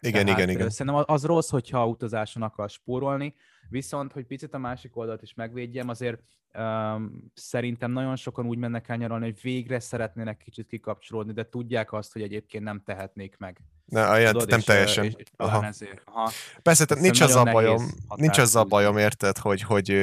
Igen, 0.00 0.24
Tehát, 0.24 0.40
igen, 0.40 0.54
igen. 0.54 0.70
Szerintem 0.70 1.04
az 1.06 1.24
rossz, 1.24 1.50
hogyha 1.50 1.86
utazáson 1.86 2.42
akar 2.42 2.70
spórolni, 2.70 3.34
viszont, 3.68 4.12
hogy 4.12 4.26
picit 4.26 4.54
a 4.54 4.58
másik 4.58 4.96
oldalt 4.96 5.22
is 5.22 5.34
megvédjem, 5.34 5.88
azért 5.88 6.22
um, 6.58 7.30
szerintem 7.34 7.92
nagyon 7.92 8.16
sokan 8.16 8.46
úgy 8.46 8.58
mennek 8.58 8.88
el 8.88 8.96
nyaralni, 8.96 9.24
hogy 9.24 9.40
végre 9.42 9.80
szeretnének 9.80 10.36
kicsit 10.36 10.66
kikapcsolódni, 10.66 11.32
de 11.32 11.48
tudják 11.48 11.92
azt, 11.92 12.12
hogy 12.12 12.22
egyébként 12.22 12.64
nem 12.64 12.82
tehetnék 12.84 13.36
meg. 13.38 13.60
Ne, 13.84 14.08
olyan, 14.08 14.32
Tudod, 14.32 14.48
nem 14.48 14.58
és, 14.58 14.64
teljesen. 14.64 15.04
És, 15.04 15.12
és 15.16 15.26
Aha. 15.36 15.66
Ezért. 15.66 16.02
Aha. 16.04 16.30
Persze, 16.62 16.84
tehát 16.84 17.02
nincs 17.02 17.20
az 17.20 17.34
a 17.34 17.42
bajom, 17.42 17.90
nincs 18.14 18.38
az 18.38 18.56
a 18.56 18.64
bajom, 18.64 18.96
érted, 18.96 19.38
hogy, 19.38 19.62
hogy 19.62 19.96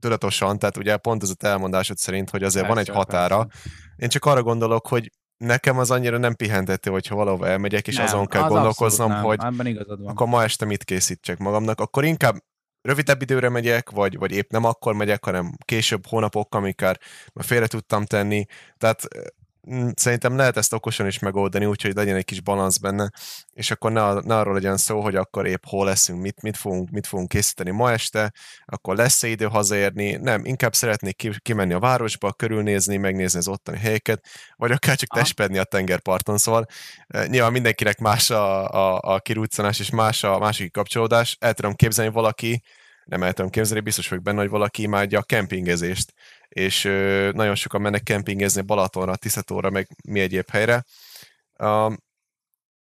tudatosan, 0.00 0.58
tehát 0.58 0.76
ugye 0.76 0.96
pont 0.96 1.22
ez 1.22 1.30
a 1.38 1.46
elmondásod 1.46 1.96
szerint, 1.96 2.30
hogy 2.30 2.42
azért 2.42 2.66
persze, 2.66 2.82
van 2.82 2.96
egy 2.96 3.04
határa. 3.04 3.44
Persze. 3.44 3.68
Én 3.96 4.08
csak 4.08 4.24
arra 4.24 4.42
gondolok, 4.42 4.86
hogy 4.86 5.10
nekem 5.42 5.78
az 5.78 5.90
annyira 5.90 6.18
nem 6.18 6.34
pihentető, 6.34 6.90
hogyha 6.90 7.14
valahova 7.14 7.46
elmegyek, 7.46 7.86
és 7.86 7.96
nem, 7.96 8.04
azon 8.04 8.26
kell 8.26 8.42
az 8.42 8.48
gondolkoznom, 8.48 9.12
hogy 9.12 9.38
akkor 10.04 10.26
ma 10.26 10.42
este 10.42 10.64
mit 10.64 10.84
készítsek 10.84 11.38
magamnak, 11.38 11.80
akkor 11.80 12.04
inkább 12.04 12.36
rövidebb 12.82 13.22
időre 13.22 13.48
megyek, 13.48 13.90
vagy, 13.90 14.18
vagy 14.18 14.32
épp 14.32 14.50
nem 14.50 14.64
akkor 14.64 14.94
megyek, 14.94 15.24
hanem 15.24 15.56
később 15.64 16.06
hónapokkal, 16.06 16.60
amikor 16.60 16.98
már 17.32 17.44
félre 17.44 17.66
tudtam 17.66 18.04
tenni. 18.04 18.46
Tehát 18.78 19.08
szerintem 19.94 20.36
lehet 20.36 20.56
ezt 20.56 20.72
okosan 20.72 21.06
is 21.06 21.18
megoldani, 21.18 21.64
úgyhogy 21.64 21.94
legyen 21.94 22.16
egy 22.16 22.24
kis 22.24 22.40
balansz 22.40 22.76
benne, 22.76 23.10
és 23.52 23.70
akkor 23.70 23.92
ne, 23.92 24.12
ne 24.12 24.38
arról 24.38 24.54
legyen 24.54 24.76
szó, 24.76 25.00
hogy 25.00 25.16
akkor 25.16 25.46
épp 25.46 25.62
hol 25.66 25.84
leszünk, 25.84 26.20
mit, 26.20 26.42
mit, 26.42 26.56
fogunk, 26.56 26.90
mit 26.90 27.06
fogunk 27.06 27.28
készíteni 27.28 27.70
ma 27.70 27.92
este, 27.92 28.32
akkor 28.64 28.96
lesz-e 28.96 29.26
idő 29.28 29.44
hazaérni, 29.44 30.12
nem, 30.12 30.44
inkább 30.44 30.74
szeretnék 30.74 31.16
ki, 31.16 31.30
kimenni 31.38 31.72
a 31.72 31.78
városba, 31.78 32.32
körülnézni, 32.32 32.96
megnézni 32.96 33.38
az 33.38 33.48
ottani 33.48 33.78
helyeket, 33.78 34.26
vagy 34.56 34.72
akár 34.72 34.96
csak 34.96 35.14
testpedni 35.14 35.58
a 35.58 35.64
tengerparton, 35.64 36.38
szóval 36.38 36.66
e, 37.08 37.26
nyilván 37.26 37.52
mindenkinek 37.52 37.98
más 37.98 38.30
a, 38.30 38.68
a, 38.68 39.14
a 39.14 39.20
kirúccanás, 39.20 39.80
és 39.80 39.90
más 39.90 40.24
a 40.24 40.38
másik 40.38 40.72
kapcsolódás, 40.72 41.36
el 41.40 41.54
tudom 41.54 41.74
képzelni 41.74 42.12
valaki, 42.12 42.62
nem 43.04 43.22
el 43.22 43.32
tudom 43.32 43.50
képzelni, 43.50 43.82
biztos 43.82 44.08
vagyok 44.08 44.24
benne, 44.24 44.40
hogy 44.40 44.50
valaki 44.50 44.82
imádja 44.82 45.18
a 45.18 45.22
kempingezést, 45.22 46.12
és 46.52 46.82
nagyon 47.32 47.54
sokan 47.54 47.80
mennek 47.80 48.02
kempingezni 48.02 48.62
Balatonra, 48.62 49.16
Tiszatóra, 49.16 49.70
meg 49.70 49.88
mi 50.08 50.20
egyéb 50.20 50.48
helyre. 50.50 50.84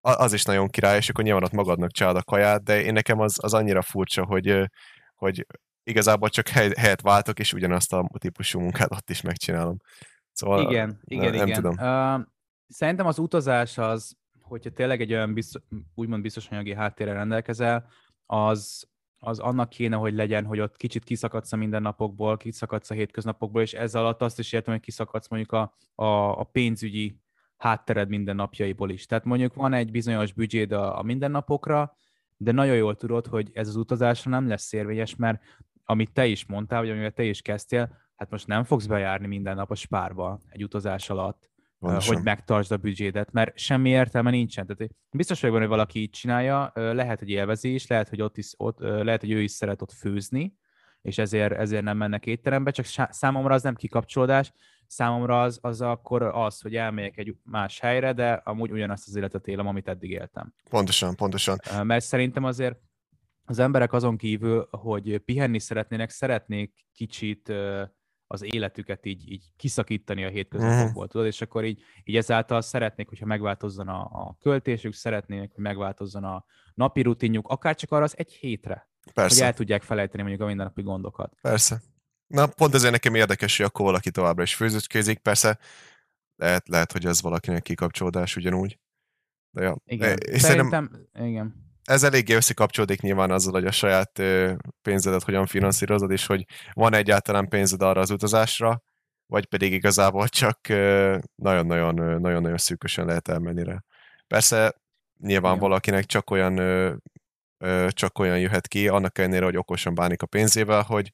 Az 0.00 0.32
is 0.32 0.44
nagyon 0.44 0.68
király, 0.68 0.96
és 0.96 1.08
akkor 1.08 1.24
nyilván 1.24 1.44
ott 1.44 1.52
magadnak 1.52 1.90
csinálod 1.90 2.18
a 2.18 2.22
kaját, 2.22 2.62
de 2.62 2.82
én 2.82 2.92
nekem 2.92 3.20
az, 3.20 3.38
az 3.42 3.54
annyira 3.54 3.82
furcsa, 3.82 4.24
hogy, 4.24 4.70
hogy 5.14 5.46
igazából 5.82 6.28
csak 6.28 6.48
hely, 6.48 6.70
helyet 6.76 7.00
váltok, 7.00 7.38
és 7.38 7.52
ugyanazt 7.52 7.92
a 7.92 8.08
típusú 8.18 8.60
munkát 8.60 8.92
ott 8.92 9.10
is 9.10 9.20
megcsinálom. 9.20 9.76
Szóval 10.32 10.70
igen, 10.70 11.00
igen, 11.04 11.34
nem 11.34 11.46
igen. 11.46 11.62
tudom. 11.62 11.72
Uh, 11.72 12.26
szerintem 12.68 13.06
az 13.06 13.18
utazás 13.18 13.78
az, 13.78 14.16
hogyha 14.40 14.70
tényleg 14.70 15.00
egy 15.00 15.12
olyan 15.12 15.34
biztos, 15.34 15.62
úgymond 15.94 16.22
biztos 16.22 16.48
anyagi 16.48 16.74
háttérrel 16.74 17.14
rendelkezel, 17.14 17.88
az, 18.26 18.88
az 19.24 19.38
annak 19.38 19.68
kéne, 19.68 19.96
hogy 19.96 20.14
legyen, 20.14 20.44
hogy 20.44 20.60
ott 20.60 20.76
kicsit 20.76 21.04
kiszakadsz 21.04 21.52
a 21.52 21.56
mindennapokból, 21.56 22.36
kiszakadsz 22.36 22.90
a 22.90 22.94
hétköznapokból, 22.94 23.62
és 23.62 23.72
ezzel 23.72 24.00
alatt 24.00 24.22
azt 24.22 24.38
is 24.38 24.52
értem, 24.52 24.74
hogy 24.74 24.82
kiszakadsz 24.82 25.28
mondjuk 25.28 25.52
a, 25.52 25.74
a, 25.94 26.38
a 26.40 26.44
pénzügyi 26.44 27.16
háttered 27.56 28.08
mindennapjaiból 28.08 28.90
is. 28.90 29.06
Tehát 29.06 29.24
mondjuk 29.24 29.54
van 29.54 29.72
egy 29.72 29.90
bizonyos 29.90 30.32
büdzséd 30.32 30.72
a, 30.72 30.98
a 30.98 31.02
mindennapokra, 31.02 31.96
de 32.36 32.52
nagyon 32.52 32.76
jól 32.76 32.96
tudod, 32.96 33.26
hogy 33.26 33.50
ez 33.54 33.68
az 33.68 33.76
utazásra 33.76 34.30
nem 34.30 34.48
lesz 34.48 34.72
érvényes, 34.72 35.16
mert 35.16 35.42
amit 35.84 36.12
te 36.12 36.26
is 36.26 36.46
mondtál, 36.46 36.80
vagy 36.80 36.90
amivel 36.90 37.10
te 37.10 37.22
is 37.22 37.42
kezdtél, 37.42 37.98
hát 38.16 38.30
most 38.30 38.46
nem 38.46 38.64
fogsz 38.64 38.86
bejárni 38.86 39.26
minden 39.26 39.56
nap 39.56 39.70
a 39.70 39.74
spárba 39.74 40.40
egy 40.48 40.62
utazás 40.62 41.10
alatt, 41.10 41.50
Pontosan. 41.82 42.14
hogy 42.14 42.24
megtartsd 42.24 42.72
a 42.72 42.76
büdzsédet, 42.76 43.32
mert 43.32 43.58
semmi 43.58 43.88
értelme 43.88 44.30
nincsen. 44.30 44.66
Tehát 44.66 44.92
biztos 45.10 45.40
vagyok 45.40 45.56
benne, 45.56 45.68
hogy 45.68 45.76
valaki 45.76 46.00
így 46.00 46.10
csinálja, 46.10 46.72
lehet, 46.74 47.18
hogy 47.18 47.28
élvezi 47.28 47.74
is, 47.74 47.86
lehet, 47.86 48.08
hogy, 48.08 48.22
ott 48.22 48.38
is, 48.38 48.52
ott, 48.56 48.78
lehet, 48.78 49.20
hogy 49.20 49.30
ő 49.30 49.40
is 49.40 49.50
szeret 49.50 49.82
ott 49.82 49.92
főzni, 49.92 50.56
és 51.02 51.18
ezért, 51.18 51.52
ezért 51.52 51.82
nem 51.82 51.96
mennek 51.96 52.26
étterembe, 52.26 52.70
csak 52.70 52.86
számomra 53.10 53.54
az 53.54 53.62
nem 53.62 53.74
kikapcsolódás, 53.74 54.52
számomra 54.86 55.42
az, 55.42 55.58
az 55.62 55.80
akkor 55.80 56.22
az, 56.22 56.60
hogy 56.60 56.76
elmegyek 56.76 57.18
egy 57.18 57.36
más 57.42 57.80
helyre, 57.80 58.12
de 58.12 58.32
amúgy 58.32 58.70
ugyanazt 58.70 59.08
az 59.08 59.16
életet 59.16 59.46
élem, 59.46 59.66
amit 59.66 59.88
eddig 59.88 60.10
éltem. 60.10 60.54
Pontosan, 60.70 61.16
pontosan. 61.16 61.58
Mert 61.82 62.04
szerintem 62.04 62.44
azért 62.44 62.78
az 63.44 63.58
emberek 63.58 63.92
azon 63.92 64.16
kívül, 64.16 64.68
hogy 64.70 65.18
pihenni 65.18 65.58
szeretnének, 65.58 66.10
szeretnék 66.10 66.86
kicsit 66.92 67.52
az 68.32 68.44
életüket 68.54 69.06
így, 69.06 69.30
így 69.30 69.52
kiszakítani 69.56 70.24
a 70.24 70.28
hétköznapokból, 70.28 71.08
tudod, 71.08 71.26
és 71.26 71.40
akkor 71.40 71.64
így, 71.64 71.82
így 72.04 72.16
ezáltal 72.16 72.60
szeretnék, 72.60 73.08
hogyha 73.08 73.26
megváltozzon 73.26 73.88
a, 73.88 74.00
a 74.00 74.36
költésük, 74.40 74.94
szeretnék, 74.94 75.40
hogy 75.54 75.62
megváltozzon 75.62 76.24
a 76.24 76.44
napi 76.74 77.02
rutinjuk, 77.02 77.48
akár 77.48 77.74
csak 77.74 77.90
arra 77.90 78.04
az 78.04 78.18
egy 78.18 78.32
hétre, 78.32 78.88
Persze. 79.14 79.34
hogy 79.34 79.44
el 79.44 79.54
tudják 79.54 79.82
felejteni 79.82 80.22
mondjuk 80.22 80.42
a 80.42 80.46
mindennapi 80.46 80.82
gondokat. 80.82 81.34
Persze. 81.40 81.82
Na, 82.26 82.46
pont 82.46 82.74
ezért 82.74 82.92
nekem 82.92 83.14
érdekes, 83.14 83.56
hogy 83.56 83.66
akkor 83.66 83.84
valaki 83.84 84.10
továbbra 84.10 84.42
is 84.42 84.54
főzőcskézik, 84.54 85.18
persze 85.18 85.58
lehet, 86.36 86.68
lehet, 86.68 86.92
hogy 86.92 87.06
ez 87.06 87.22
valakinek 87.22 87.62
kikapcsolódás 87.62 88.36
ugyanúgy. 88.36 88.78
De 89.50 89.62
ja. 89.62 89.76
Igen. 89.84 90.18
És 90.18 90.40
szerintem, 90.40 90.90
szerintem, 90.90 91.26
igen 91.26 91.71
ez 91.84 92.02
eléggé 92.02 92.34
összekapcsolódik 92.34 93.00
nyilván 93.00 93.30
azzal, 93.30 93.52
hogy 93.52 93.66
a 93.66 93.70
saját 93.70 94.22
pénzedet 94.82 95.22
hogyan 95.22 95.46
finanszírozod, 95.46 96.10
és 96.10 96.26
hogy 96.26 96.44
van 96.72 96.94
egyáltalán 96.94 97.48
pénzed 97.48 97.82
arra 97.82 98.00
az 98.00 98.10
utazásra, 98.10 98.82
vagy 99.26 99.46
pedig 99.46 99.72
igazából 99.72 100.28
csak 100.28 100.58
nagyon-nagyon, 101.34 102.20
nagyon-nagyon 102.20 102.58
szűkösen 102.58 103.06
lehet 103.06 103.28
elmenni 103.28 103.64
rá. 103.64 103.84
Persze 104.26 104.74
nyilván 105.18 105.58
valakinek 105.58 106.04
csak 106.04 106.30
olyan, 106.30 106.54
csak 107.88 108.18
olyan 108.18 108.38
jöhet 108.38 108.68
ki, 108.68 108.88
annak 108.88 109.18
ellenére, 109.18 109.44
hogy 109.44 109.56
okosan 109.56 109.94
bánik 109.94 110.22
a 110.22 110.26
pénzével, 110.26 110.82
hogy, 110.82 111.12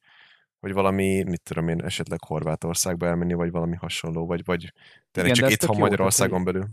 hogy 0.61 0.73
valami, 0.73 1.23
mit 1.23 1.43
tudom 1.43 1.69
én, 1.69 1.85
esetleg 1.85 2.23
Horvátországba 2.25 3.07
elmenni, 3.07 3.35
vagy 3.35 3.51
valami 3.51 3.77
hasonló, 3.77 4.27
vagy, 4.27 4.45
vagy 4.45 4.73
tényleg 5.11 5.33
csak 5.33 5.51
itthon 5.51 5.79
Magyarországon 5.79 6.45
belül. 6.45 6.69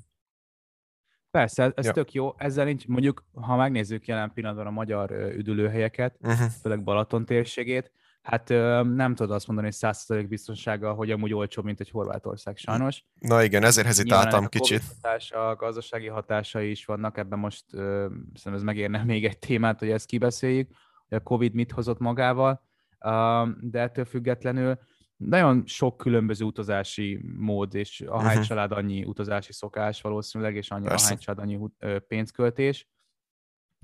Persze, 1.36 1.71
ez 1.76 1.86
ja. 1.86 1.91
tök 1.91 2.12
jó. 2.12 2.34
Ezzel 2.38 2.65
nincs, 2.65 2.88
mondjuk, 2.88 3.24
ha 3.34 3.56
megnézzük 3.56 4.08
jelen 4.08 4.32
pillanatban 4.34 4.67
a 4.67 4.71
magyar 4.71 5.12
üdülőhelyeket, 5.12 6.17
uh-huh. 6.21 6.48
főleg 6.62 6.84
Balaton 6.84 7.26
térségét, 7.26 7.91
hát 8.21 8.50
nem 8.95 9.15
tudod 9.15 9.32
azt 9.32 9.48
mondani, 9.48 9.67
hogy 9.67 9.93
100% 9.93 10.26
biztonsággal, 10.30 10.95
hogy 10.95 11.12
amúgy 11.12 11.34
olcsóbb, 11.34 11.65
mint 11.65 11.80
egy 11.80 11.89
Horvátország, 11.89 12.58
sajnos. 12.58 13.04
Na 13.19 13.43
igen, 13.43 13.63
ezért 13.63 13.88
hezitáltam 13.88 14.48
kicsit. 14.48 14.80
A 14.80 14.93
hatása, 15.02 15.50
a 15.50 15.56
gazdasági 15.56 16.08
hatásai 16.08 16.69
is 16.69 16.86
vannak, 16.86 17.17
ebben 17.17 17.39
most 17.39 17.65
szerintem 17.69 18.54
ez 18.54 18.63
megérne 18.63 19.04
még 19.04 19.26
egy 19.26 19.39
témát, 19.39 19.80
hogy 19.80 19.89
ezt 19.89 20.06
kibeszéljük, 20.06 20.69
hogy 21.08 21.17
a 21.17 21.21
Covid 21.21 21.54
mit 21.54 21.71
hozott 21.71 22.00
magával, 22.00 22.62
de 23.62 23.80
ettől 23.80 24.06
függetlenül 24.06 24.80
nagyon 25.17 25.63
sok 25.65 25.97
különböző 25.97 26.45
utazási 26.45 27.19
mód, 27.38 27.73
és 27.73 28.01
a 28.01 28.15
uh-huh. 28.15 28.43
család 28.43 28.71
annyi 28.71 29.04
utazási 29.04 29.54
szokás 29.54 30.01
valószínűleg, 30.01 30.56
és 30.56 30.71
annyi, 30.71 30.88
a 30.88 30.97
család 30.97 31.39
annyi 31.39 31.60
pénzköltés, 32.08 32.89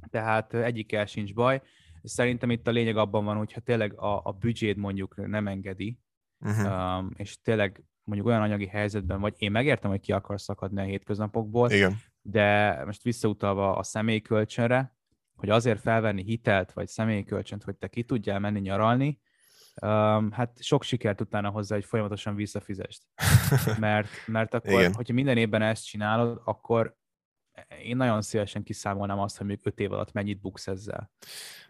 tehát 0.10 0.54
egyikkel 0.54 1.06
sincs 1.06 1.34
baj. 1.34 1.62
Szerintem 2.04 2.50
itt 2.50 2.68
a 2.68 2.72
lényeg 2.72 2.98
abban 2.98 3.26
van, 3.26 3.38
hogyha 3.38 3.60
tényleg 3.60 3.94
a, 4.00 4.22
a 4.24 4.32
büdzséd 4.32 4.78
mondjuk 4.78 5.28
nem 5.28 5.48
engedi, 5.48 6.00
uh-huh. 6.40 6.98
um, 6.98 7.12
és 7.16 7.42
tényleg 7.42 7.84
mondjuk 8.04 8.30
olyan 8.30 8.42
anyagi 8.42 8.68
helyzetben 8.68 9.20
vagy, 9.20 9.34
én 9.38 9.52
megértem, 9.52 9.90
hogy 9.90 10.00
ki 10.00 10.12
akarsz 10.12 10.44
szakadni 10.44 10.82
a 10.82 10.84
hétköznapokból, 10.84 11.72
Igen. 11.72 11.96
de 12.22 12.82
most 12.86 13.04
visszautalva 13.04 13.76
a 13.76 13.84
személyi 13.84 14.22
kölcsönre, 14.22 14.96
hogy 15.36 15.50
azért 15.50 15.80
felvenni 15.80 16.24
hitelt 16.24 16.74
vagy 16.74 16.88
személyi 16.88 17.24
kölcsönt, 17.24 17.64
hogy 17.64 17.76
te 17.76 17.88
ki 17.88 18.04
tudjál 18.04 18.40
menni 18.40 18.60
nyaralni, 18.60 19.20
um, 19.82 20.32
hát 20.32 20.64
sok 20.64 20.84
sikert 20.84 21.22
utána 21.22 21.50
hozzá, 21.50 21.76
hogy 21.76 21.86
folyamatosan 21.86 22.36
visszafizest. 22.36 23.04
Mert, 23.80 24.10
mert 24.26 24.54
akkor, 24.54 24.72
Igen. 24.72 24.94
hogyha 24.94 25.14
minden 25.14 25.38
évben 25.38 25.62
ezt 25.62 25.86
csinálod, 25.86 26.42
akkor 26.46 26.96
én 27.84 27.98
nagyon 27.98 28.22
szívesen 28.22 28.64
kiszámolnám 28.64 29.20
azt, 29.20 29.38
hogy 29.38 29.48
még 29.48 29.60
öt 29.64 29.80
év 29.80 29.92
alatt 29.92 30.12
mennyit 30.12 30.42
buksz 30.42 30.68
ezzel. 30.68 31.12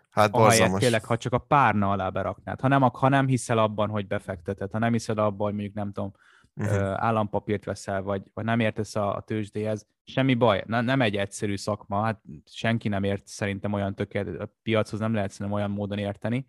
Hát 0.10 0.34
Ahelyett 0.34 0.78
tényleg, 0.78 1.06
ha 1.06 1.18
csak 1.18 1.34
a 1.34 1.38
párna 1.38 1.92
alá 1.92 2.10
beraknád. 2.10 2.60
Ha 2.60 2.68
nem, 2.68 2.82
ha 2.82 3.10
nem 3.10 3.28
hiszel 3.28 3.58
abban, 3.58 3.90
hogy 3.90 4.08
befekteted, 4.08 4.72
ha 4.72 4.78
nem 4.78 4.92
hiszel 4.92 5.18
abban, 5.18 5.46
hogy 5.46 5.54
mondjuk 5.54 5.74
nem 5.74 5.92
tudom, 5.92 6.14
uh-huh. 6.56 7.04
állampapírt 7.04 7.66
veszel, 7.66 8.02
vagy, 8.02 8.32
vagy 8.34 8.46
nem 8.46 8.60
értesz 8.60 8.96
a, 8.96 9.16
a 9.16 9.22
tőzsdéhez, 9.22 9.88
semmi 10.04 10.34
baj. 10.34 10.64
Ne, 10.68 10.82
nem 10.82 11.02
egy 11.02 11.16
egyszerű 11.16 11.58
szakma, 11.58 12.04
hát 12.04 12.22
senki 12.46 12.88
nem 12.88 13.04
ért 13.04 13.28
szerintem 13.28 13.74
olyan 13.74 13.96
tökélet, 13.96 14.40
a 14.40 14.54
piachoz 14.64 15.00
nem 15.00 15.14
lehet 15.14 15.32
szerintem 15.32 15.56
olyan 15.56 15.72
módon 15.72 15.98
érteni, 15.98 16.48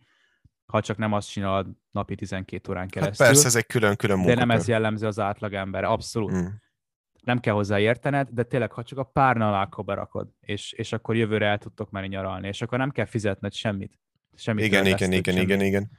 ha 0.72 0.80
csak 0.80 0.96
nem 0.96 1.12
azt 1.12 1.30
csinálod 1.30 1.66
napi 1.90 2.14
12 2.14 2.70
órán 2.70 2.82
Hát 2.82 2.92
keresztül. 2.92 3.26
persze, 3.26 3.46
ez 3.46 3.54
egy 3.56 3.66
külön-külön 3.66 4.16
de 4.16 4.22
munkakör. 4.22 4.46
nem 4.46 4.56
ez 4.56 4.68
jellemző 4.68 5.06
az 5.06 5.18
átlagember, 5.18 5.85
abszolút. 5.85 6.32
Mm. 6.32 6.46
Nem 7.22 7.38
kell 7.40 7.54
hozzá 7.54 7.78
értened, 7.78 8.28
de 8.30 8.42
tényleg, 8.42 8.72
ha 8.72 8.82
csak 8.82 8.98
a 8.98 9.02
párna 9.02 9.48
alá 9.48 9.68
berakod, 9.85 10.28
és, 10.40 10.72
és 10.72 10.92
akkor 10.92 11.16
jövőre 11.16 11.46
el 11.46 11.58
tudtok 11.58 11.90
menni 11.90 12.08
nyaralni, 12.08 12.48
és 12.48 12.62
akkor 12.62 12.78
nem 12.78 12.90
kell 12.90 13.04
fizetned 13.04 13.52
semmit. 13.52 13.98
Semmit 14.35 14.64
Igen, 14.64 14.87
igen, 14.87 15.12
igen, 15.12 15.35
semmi, 15.35 15.40
igen, 15.44 15.61
igen. 15.61 15.90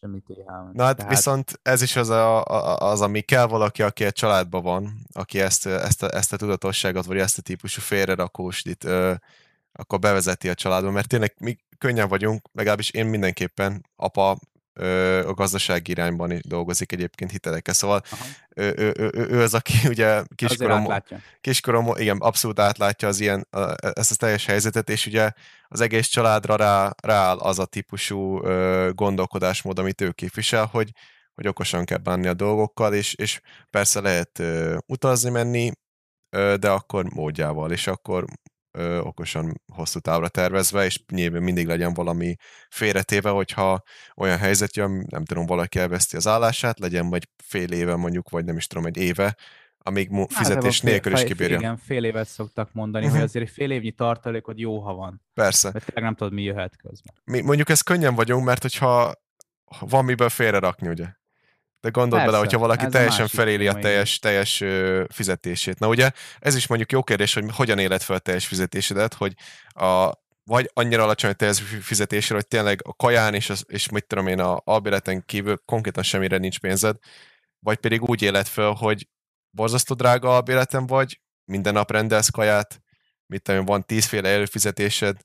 Semmi 0.00 0.20
TH-t. 0.20 0.72
Na 0.72 0.84
hát 0.84 0.96
Tehát- 0.96 1.08
viszont 1.12 1.58
ez 1.62 1.82
is 1.82 1.96
az, 1.96 2.08
a, 2.08 2.44
az, 2.90 3.00
ami 3.00 3.20
kell 3.20 3.46
valaki, 3.46 3.82
aki 3.82 4.04
egy 4.04 4.12
családban 4.12 4.62
van, 4.62 4.92
aki 5.12 5.40
ezt, 5.40 5.66
ezt, 5.66 6.02
a, 6.02 6.14
ezt 6.14 6.32
a 6.32 6.36
tudatosságot, 6.36 7.04
vagy 7.04 7.18
ezt 7.18 7.38
a 7.38 7.42
típusú 7.42 7.80
félrerakósdit 7.80 8.86
akkor 9.72 9.98
bevezeti 9.98 10.48
a 10.48 10.54
családba, 10.54 10.90
mert 10.90 11.08
tényleg 11.08 11.34
mi 11.40 11.56
könnyen 11.78 12.08
vagyunk, 12.08 12.48
legalábbis 12.52 12.90
én 12.90 13.06
mindenképpen, 13.06 13.86
apa 13.96 14.38
ö, 14.72 15.28
a 15.28 15.32
gazdasági 15.34 15.90
irányban 15.90 16.30
is 16.30 16.40
dolgozik 16.42 16.92
egyébként 16.92 17.30
hitelekkel, 17.30 17.74
szóval 17.74 18.02
ő, 18.56 18.74
ő, 18.76 18.92
ő, 18.98 19.10
ő, 19.30 19.42
az, 19.42 19.54
aki 19.54 19.72
ugye 19.88 20.22
kiskorom, 20.34 20.82
kiskorom, 21.40 21.92
igen, 21.96 22.16
abszolút 22.16 22.58
átlátja 22.58 23.08
az 23.08 23.20
ilyen, 23.20 23.46
a- 23.50 23.74
ezt 23.92 24.10
a 24.12 24.16
teljes 24.16 24.46
helyzetet, 24.46 24.90
és 24.90 25.06
ugye 25.06 25.30
az 25.68 25.80
egész 25.80 26.06
családra 26.06 26.56
rá, 26.56 26.92
rááll 27.02 27.38
az 27.38 27.58
a 27.58 27.66
típusú 27.66 28.44
ö, 28.44 28.90
gondolkodásmód, 28.94 29.78
amit 29.78 30.00
ő 30.00 30.10
képvisel, 30.10 30.64
hogy, 30.66 30.90
hogy 31.34 31.48
okosan 31.48 31.84
kell 31.84 31.98
bánni 31.98 32.26
a 32.26 32.34
dolgokkal, 32.34 32.94
és, 32.94 33.14
és 33.14 33.40
persze 33.70 34.00
lehet 34.00 34.38
ö, 34.38 34.78
utazni, 34.86 35.30
menni, 35.30 35.72
ö, 36.36 36.54
de 36.60 36.70
akkor 36.70 37.04
módjával, 37.04 37.72
és 37.72 37.86
akkor 37.86 38.24
ö, 38.70 38.98
okosan 38.98 39.60
hosszú 39.72 39.98
távra 39.98 40.28
tervezve, 40.28 40.84
és 40.84 41.00
nyilván 41.12 41.42
mindig 41.42 41.66
legyen 41.66 41.92
valami 41.94 42.34
félretéve, 42.68 43.30
hogyha 43.30 43.82
olyan 44.16 44.38
helyzet 44.38 44.76
jön, 44.76 45.06
nem 45.10 45.24
tudom, 45.24 45.46
valaki 45.46 45.78
elveszti 45.78 46.16
az 46.16 46.26
állását, 46.26 46.78
legyen 46.78 47.08
vagy 47.08 47.28
fél 47.44 47.72
éve 47.72 47.96
mondjuk, 47.96 48.30
vagy 48.30 48.44
nem 48.44 48.56
is 48.56 48.66
tudom, 48.66 48.86
egy 48.86 48.96
éve, 48.96 49.36
amíg 49.78 50.10
mu- 50.10 50.32
fizetés 50.32 50.78
fél- 50.78 50.92
nélkül 50.92 51.12
is 51.12 51.24
kibírja. 51.24 51.58
Igen, 51.58 51.76
fél 51.76 52.04
évet 52.04 52.28
szoktak 52.28 52.72
mondani, 52.72 53.04
Mhm. 53.04 53.14
hogy 53.14 53.22
azért 53.22 53.44
egy 53.44 53.52
fél 53.52 53.70
évnyi 53.70 53.90
tartalékod 53.90 54.58
jó, 54.58 54.78
ha 54.80 54.94
van. 54.94 55.22
Persze. 55.34 55.70
Mert 55.72 55.84
tényleg 55.84 56.04
nem 56.04 56.14
tudod, 56.14 56.32
mi 56.32 56.42
jöhet 56.42 56.76
közben. 56.76 57.14
Mi, 57.24 57.40
mondjuk 57.40 57.68
ezt 57.68 57.84
könnyen 57.84 58.14
vagyunk, 58.14 58.44
mert 58.44 58.62
hogyha 58.62 59.12
ha 59.78 59.86
van 59.86 60.04
miből 60.04 60.28
félre 60.28 60.58
rakni, 60.58 60.88
ugye? 60.88 61.06
De 61.80 61.88
gondold 61.88 62.22
Persze, 62.22 62.26
bele, 62.26 62.38
hogyha 62.38 62.58
valaki 62.58 62.86
teljesen 62.86 63.28
feléli 63.28 63.68
a 63.68 63.72
teljes, 63.72 64.18
teljes 64.18 64.64
fizetését. 65.08 65.78
Na 65.78 65.88
ugye, 65.88 66.10
ez 66.38 66.54
is 66.54 66.66
mondjuk 66.66 66.92
jó 66.92 67.02
kérdés, 67.02 67.34
hogy 67.34 67.44
hogyan 67.52 67.78
éled 67.78 68.02
fel 68.02 68.16
a 68.16 68.18
teljes 68.18 68.46
fizetésedet, 68.46 69.14
hogy 69.14 69.34
a, 69.68 70.12
vagy 70.44 70.70
annyira 70.72 71.02
alacsony 71.02 71.30
a 71.30 71.34
teljes 71.34 71.62
fizetésre, 71.80 72.34
hogy 72.34 72.46
tényleg 72.46 72.80
a 72.84 72.94
kaján 72.94 73.34
és, 73.34 73.50
az, 73.50 73.64
és 73.68 73.88
mit 73.88 74.06
tudom 74.06 74.26
én, 74.26 74.40
a 74.40 74.60
albéreten 74.64 75.22
kívül 75.26 75.62
konkrétan 75.64 76.02
semmire 76.02 76.36
nincs 76.36 76.58
pénzed, 76.58 76.96
vagy 77.58 77.76
pedig 77.76 78.02
úgy 78.02 78.22
éled 78.22 78.46
fel, 78.46 78.70
hogy 78.70 79.08
borzasztó 79.50 79.94
drága 79.94 80.34
albéreten 80.34 80.86
vagy, 80.86 81.20
minden 81.44 81.72
nap 81.72 81.90
rendelsz 81.90 82.30
kaját, 82.30 82.80
mit 83.26 83.42
tudom 83.42 83.64
van 83.64 83.84
tízféle 83.84 84.28
előfizetésed, 84.28 85.16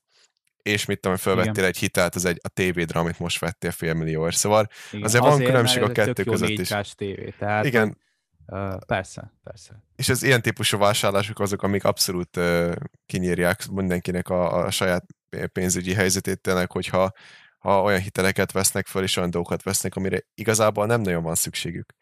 és 0.65 0.85
mit 0.85 0.99
tudom, 0.99 1.17
felvettél 1.17 1.51
Igen. 1.51 1.65
egy 1.65 1.77
hitelt 1.77 2.15
az 2.15 2.25
egy, 2.25 2.39
a 2.43 2.49
tévédre, 2.49 2.99
amit 2.99 3.19
most 3.19 3.39
vettél 3.39 3.71
félmillióért. 3.71 4.35
Szóval 4.35 4.67
Igen. 4.91 5.05
Azért 5.05 5.23
van 5.23 5.37
különbség 5.37 5.83
a 5.83 5.91
kettő 5.91 6.23
között 6.23 6.49
is. 6.49 6.69
4K-s 6.69 6.95
tévé, 6.95 7.33
tehát 7.39 7.65
igen, 7.65 8.03
Uh, 8.47 8.77
persze, 8.87 9.33
persze. 9.43 9.83
és 9.95 10.09
az 10.09 10.23
ilyen 10.23 10.41
típusú 10.41 10.77
vásárlások 10.77 11.39
azok, 11.39 11.63
amik 11.63 11.83
abszolút 11.83 12.37
uh, 12.37 12.75
kinyírják 13.05 13.67
mindenkinek 13.67 14.29
a, 14.29 14.65
a 14.65 14.71
saját 14.71 15.05
pénzügyi 15.51 15.93
helyzetét 15.93 16.41
tényleg, 16.41 16.71
hogyha 16.71 17.11
ha 17.57 17.81
olyan 17.81 17.99
hiteleket 17.99 18.51
vesznek 18.51 18.87
föl, 18.87 19.03
és 19.03 19.17
olyan 19.17 19.29
dolgokat 19.29 19.63
vesznek, 19.63 19.95
amire 19.95 20.21
igazából 20.35 20.85
nem 20.85 21.01
nagyon 21.01 21.23
van 21.23 21.35
szükségük. 21.35 21.93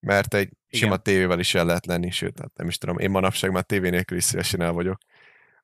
Mert 0.00 0.34
egy 0.34 0.42
Igen. 0.42 0.58
sima 0.68 0.96
tévével 0.96 1.38
is 1.38 1.54
el 1.54 1.64
lehet 1.64 1.86
lenni, 1.86 2.10
sőt, 2.10 2.38
hát 2.40 2.56
nem 2.56 2.68
is 2.68 2.78
tudom, 2.78 2.98
én 2.98 3.10
manapság 3.10 3.50
már 3.50 3.62
tévé 3.62 3.88
nélkül 3.88 4.16
is 4.16 4.24
szívesen 4.24 4.60
el 4.60 4.72
vagyok. 4.72 4.98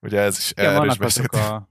Ugye 0.00 0.20
ez 0.20 0.38
is, 0.38 0.50
Igen, 0.50 0.74
erről 0.74 0.90
is 0.90 0.98
beszéltünk. 0.98 1.44
a, 1.44 1.68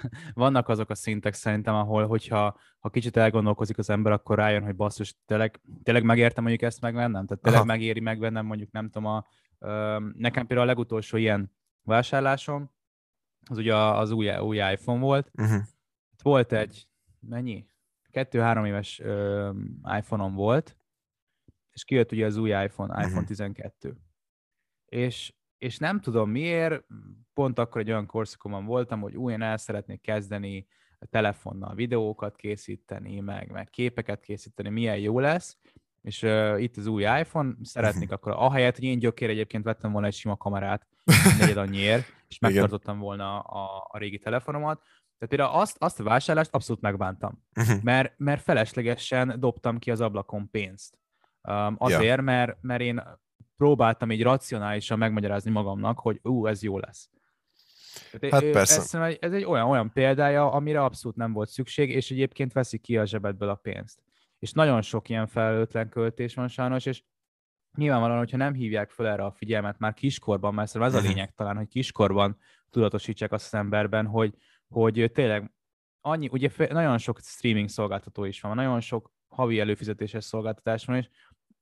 vannak 0.34 0.68
azok 0.68 0.90
a 0.90 0.94
szintek 0.94 1.34
szerintem, 1.34 1.74
ahol, 1.74 2.06
hogyha 2.06 2.58
ha 2.78 2.90
kicsit 2.90 3.16
elgondolkozik 3.16 3.78
az 3.78 3.90
ember, 3.90 4.12
akkor 4.12 4.36
rájön, 4.36 4.62
hogy 4.62 4.76
basszus, 4.76 5.16
tényleg, 5.26 5.60
tényleg 5.82 6.04
megértem 6.04 6.42
mondjuk 6.44 6.70
ezt 6.70 6.80
megvennem? 6.80 7.26
Tehát 7.26 7.42
tényleg 7.42 7.60
Aha. 7.60 7.70
megéri 7.70 8.00
megvennem 8.00 8.46
mondjuk, 8.46 8.70
nem 8.70 8.90
tudom, 8.90 9.08
a, 9.08 9.26
ö, 9.58 9.98
nekem 10.16 10.46
például 10.46 10.68
a 10.68 10.72
legutolsó 10.72 11.16
ilyen 11.16 11.52
vásárlásom, 11.82 12.70
az 13.50 13.58
ugye 13.58 13.76
az 13.76 14.10
új, 14.10 14.36
új 14.36 14.56
iPhone 14.56 15.00
volt. 15.00 15.30
Uh-huh. 15.34 15.62
Volt 16.22 16.52
egy, 16.52 16.88
mennyi? 17.20 17.66
Kettő-három 18.10 18.64
éves 18.64 19.00
ö, 19.00 19.50
iPhone-om 19.98 20.34
volt, 20.34 20.76
és 21.72 21.84
kijött 21.84 22.12
ugye 22.12 22.26
az 22.26 22.36
új 22.36 22.48
iPhone, 22.50 23.02
iPhone 23.04 23.20
Mhm. 23.20 23.26
12. 23.26 23.96
És, 24.84 25.34
és 25.62 25.78
nem 25.78 26.00
tudom 26.00 26.30
miért, 26.30 26.84
pont 27.34 27.58
akkor 27.58 27.80
egy 27.80 27.90
olyan 27.90 28.06
korszakomban 28.06 28.64
voltam, 28.64 29.00
hogy 29.00 29.16
újra 29.16 29.44
el 29.44 29.56
szeretnék 29.56 30.00
kezdeni 30.00 30.66
telefonnal 31.10 31.74
videókat 31.74 32.36
készíteni, 32.36 33.20
meg, 33.20 33.50
meg 33.50 33.70
képeket 33.70 34.20
készíteni, 34.20 34.68
milyen 34.68 34.98
jó 34.98 35.18
lesz, 35.18 35.58
és 36.00 36.22
uh, 36.22 36.62
itt 36.62 36.76
az 36.76 36.86
új 36.86 37.02
iPhone, 37.02 37.54
szeretnék 37.62 38.08
Mhm. 38.08 38.14
akkor, 38.16 38.32
ahelyett, 38.36 38.74
hogy 38.74 38.84
én 38.84 38.98
gyökér 38.98 39.30
egyébként 39.30 39.64
vettem 39.64 39.92
volna 39.92 40.06
egy 40.06 40.14
sima 40.14 40.36
kamerát, 40.36 40.86
negyed 41.38 41.56
annyiért, 41.56 42.04
és 42.28 42.38
megtartottam 42.38 42.98
volna 42.98 43.40
a, 43.40 43.86
a 43.88 43.98
régi 43.98 44.18
telefonomat. 44.18 44.82
Tehát 45.18 45.36
például 45.36 45.60
azt, 45.60 45.76
azt 45.78 46.00
a 46.00 46.04
vásárlást 46.04 46.54
abszolút 46.54 46.82
megbántam, 46.82 47.42
Uh-huh. 47.54 47.82
mert, 47.82 48.14
mert 48.16 48.42
feleslegesen 48.42 49.40
dobtam 49.40 49.78
ki 49.78 49.90
az 49.90 50.00
ablakon 50.00 50.50
pénzt. 50.50 50.98
Um, 51.48 51.76
azért, 51.78 52.20
mert, 52.20 52.56
mert 52.60 52.80
én 52.80 53.02
próbáltam 53.62 54.10
így 54.10 54.22
racionálisan 54.22 54.98
megmagyarázni 54.98 55.50
magamnak, 55.50 55.98
hogy 55.98 56.18
ú, 56.22 56.46
ez 56.46 56.62
jó 56.62 56.78
lesz. 56.78 57.10
Hát 58.30 58.44
persze. 58.50 58.98
Ez, 58.98 59.16
ez 59.20 59.32
egy 59.32 59.44
olyan, 59.44 59.68
olyan 59.68 59.92
példája, 59.92 60.52
amire 60.52 60.84
abszolút 60.84 61.16
nem 61.16 61.32
volt 61.32 61.48
szükség, 61.48 61.90
és 61.90 62.10
egyébként 62.10 62.52
veszik 62.52 62.80
ki 62.80 62.96
a 62.96 63.04
zsebedből 63.04 63.48
a 63.48 63.54
pénzt. 63.54 64.02
És 64.38 64.52
nagyon 64.52 64.82
sok 64.82 65.08
ilyen 65.08 65.26
felelőtlen 65.26 65.88
költés 65.88 66.34
van 66.34 66.48
sajnos, 66.48 66.86
és 66.86 67.02
nyilvánvalóan, 67.76 68.18
hogyha 68.18 68.36
nem 68.36 68.54
hívják 68.54 68.90
fel 68.90 69.06
erre 69.08 69.24
a 69.24 69.32
figyelmet 69.32 69.78
már 69.78 69.94
kiskorban, 69.94 70.54
mert 70.54 70.68
szerintem 70.68 70.96
ez 70.96 71.02
a 71.02 71.06
Mhm. 71.06 71.14
lényeg 71.14 71.34
talán, 71.34 71.56
hogy 71.56 71.68
kiskorban 71.68 72.38
tudatosítsák 72.70 73.32
azt 73.32 73.46
az 73.46 73.54
emberben, 73.54 74.06
hogy, 74.06 74.34
hogy 74.68 75.10
tényleg 75.12 75.52
annyi, 76.00 76.28
ugye 76.32 76.50
nagyon 76.56 76.98
sok 76.98 77.18
streaming 77.20 77.68
szolgáltató 77.68 78.24
is 78.24 78.40
van, 78.40 78.54
nagyon 78.54 78.80
sok 78.80 79.12
havi 79.28 79.60
előfizetéses 79.60 80.24
szolgáltatás 80.24 80.84
van, 80.84 80.96
és 80.96 81.08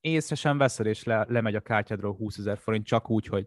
észre 0.01 0.35
sem 0.35 0.59
veszed, 0.59 0.87
és 0.87 1.05
le, 1.05 1.25
lemegy 1.29 1.55
a 1.55 1.61
kártyádról 1.61 2.15
20 2.15 2.39
ezer 2.39 2.59
forint, 2.59 2.87
csak 2.87 3.11
úgy, 3.11 3.27
hogy 3.27 3.47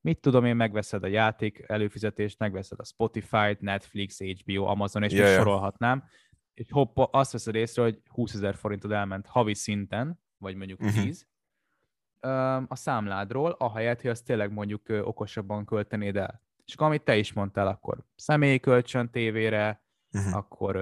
mit 0.00 0.20
tudom 0.20 0.44
én, 0.44 0.56
megveszed 0.56 1.02
a 1.02 1.06
játék 1.06 1.64
előfizetést, 1.66 2.38
megveszed 2.38 2.78
a 2.80 2.84
Spotify-t, 2.84 3.60
Netflix, 3.60 4.18
HBO, 4.20 4.64
Amazon, 4.64 5.02
és 5.02 5.12
yeah, 5.12 5.26
még 5.28 5.36
sorolhatnám, 5.36 6.04
és 6.54 6.66
hoppa, 6.70 7.04
azt 7.04 7.32
veszed 7.32 7.54
észre, 7.54 7.82
hogy 7.82 8.00
20 8.08 8.34
ezer 8.34 8.54
forintod 8.54 8.92
elment 8.92 9.26
havi 9.26 9.54
szinten, 9.54 10.20
vagy 10.38 10.54
mondjuk 10.54 10.78
Mhm. 10.80 10.88
10, 11.02 11.26
öm, 12.20 12.66
a 12.68 12.76
számládról, 12.76 13.50
ahelyett, 13.50 14.00
hogy 14.00 14.10
azt 14.10 14.24
tényleg 14.24 14.52
mondjuk 14.52 14.82
okosabban 14.88 15.64
költenéd 15.64 16.16
el. 16.16 16.42
És 16.64 16.74
akkor, 16.74 16.86
amit 16.86 17.02
te 17.04 17.16
is 17.16 17.32
mondtál, 17.32 17.66
akkor 17.66 18.04
személyi 18.16 18.60
kölcsön 18.60 19.10
tévére, 19.10 19.82
Uh-huh. 20.16 20.36
akkor 20.36 20.76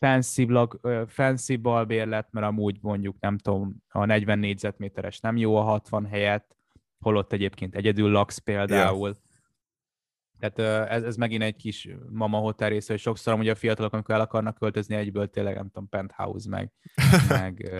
fancy, 0.00 0.48
ö, 0.80 1.02
fancy 1.06 1.56
balbérlet, 1.56 2.28
mert 2.30 2.46
amúgy 2.46 2.78
mondjuk 2.80 3.16
nem 3.20 3.38
tudom, 3.38 3.82
a 3.88 4.04
40 4.04 4.38
négyzetméteres 4.38 5.20
nem 5.20 5.36
jó 5.36 5.56
a 5.56 5.62
60 5.62 6.06
helyett, 6.06 6.56
holott 6.98 7.32
egyébként 7.32 7.74
egyedül 7.74 8.10
laksz 8.10 8.38
például. 8.38 9.18
Tehát 10.38 10.58
ö, 10.58 10.92
ez, 10.94 11.02
ez 11.02 11.16
megint 11.16 11.42
egy 11.42 11.56
kis 11.56 11.88
mama 12.10 12.38
hotel 12.38 12.68
része, 12.68 12.92
hogy 12.92 13.00
sokszor 13.00 13.34
ugye 13.34 13.50
a 13.50 13.54
fiatalok, 13.54 13.92
amikor 13.92 14.14
el 14.14 14.20
akarnak 14.20 14.58
költözni 14.58 14.94
egyből, 14.94 15.30
tényleg 15.30 15.54
nem 15.54 15.66
tudom, 15.66 15.88
penthouse 15.88 16.48
meg, 16.48 16.72
meg 17.28 17.70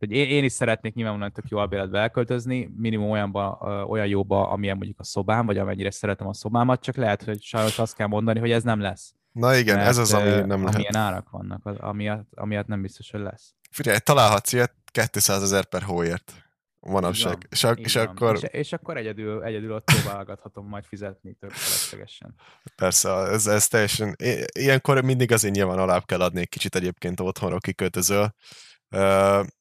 tehát, 0.00 0.14
én, 0.14 0.36
én 0.36 0.44
is 0.44 0.52
szeretnék 0.52 0.94
nyilvánvalóan 0.94 1.32
tök 1.32 1.48
jó 1.48 1.58
albéletbe 1.58 1.98
elköltözni, 1.98 2.70
minimum 2.76 3.10
olyanba, 3.10 3.58
olyan 3.88 4.06
jóba, 4.06 4.48
amilyen 4.48 4.76
mondjuk 4.76 5.00
a 5.00 5.04
szobám, 5.04 5.46
vagy 5.46 5.58
amennyire 5.58 5.90
szeretem 5.90 6.26
a 6.26 6.34
szobámat, 6.34 6.82
csak 6.82 6.96
lehet, 6.96 7.22
hogy 7.22 7.42
sajnos 7.42 7.78
azt 7.78 7.96
kell 7.96 8.06
mondani, 8.06 8.38
hogy 8.38 8.50
ez 8.50 8.62
nem 8.62 8.80
lesz. 8.80 9.14
Na 9.32 9.56
igen, 9.56 9.78
ez 9.78 9.96
az, 9.96 10.12
ami 10.12 10.30
nem 10.30 10.60
lehet. 10.60 10.74
Amilyen 10.74 10.96
árak 10.96 11.30
vannak, 11.30 11.66
az, 11.66 11.76
amiatt, 11.78 12.28
amiatt 12.34 12.66
nem 12.66 12.82
biztos, 12.82 13.10
hogy 13.10 13.20
lesz. 13.20 13.54
Figyelj, 13.70 13.98
találhatsz 13.98 14.52
ilyet 14.52 14.74
200 15.10 15.42
ezer 15.42 15.64
per 15.64 15.82
hóért. 15.82 16.44
manapság. 16.80 17.46
És, 17.50 17.64
ak- 17.64 17.78
és 17.78 17.96
akkor... 17.96 18.34
És, 18.34 18.42
és, 18.42 18.72
akkor 18.72 18.96
egyedül, 18.96 19.44
egyedül 19.44 19.72
ott 19.72 19.84
próbálgathatom 19.84 20.68
majd 20.68 20.84
fizetni 20.84 21.34
több 21.34 21.50
feleslegesen. 21.50 22.34
Persze, 22.76 23.10
ez, 23.10 23.46
ez 23.46 23.68
teljesen... 23.68 24.16
Ilyenkor 24.52 25.02
mindig 25.02 25.32
azért 25.32 25.54
nyilván 25.54 25.78
alább 25.78 26.04
kell 26.04 26.20
adni 26.20 26.40
egy 26.40 26.48
kicsit 26.48 26.74
egyébként 26.74 27.20
otthonra 27.20 27.58
kiköltözöl. 27.58 28.34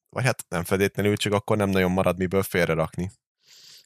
Vagy 0.10 0.23
hát 0.23 0.45
nem 0.47 0.63
fedétlenül, 0.63 1.17
csak 1.17 1.34
akkor 1.34 1.58
nem 1.58 1.69
nagyon 1.69 1.91
marad 1.91 2.17
miből 2.17 2.43
félrerakni. 2.43 3.12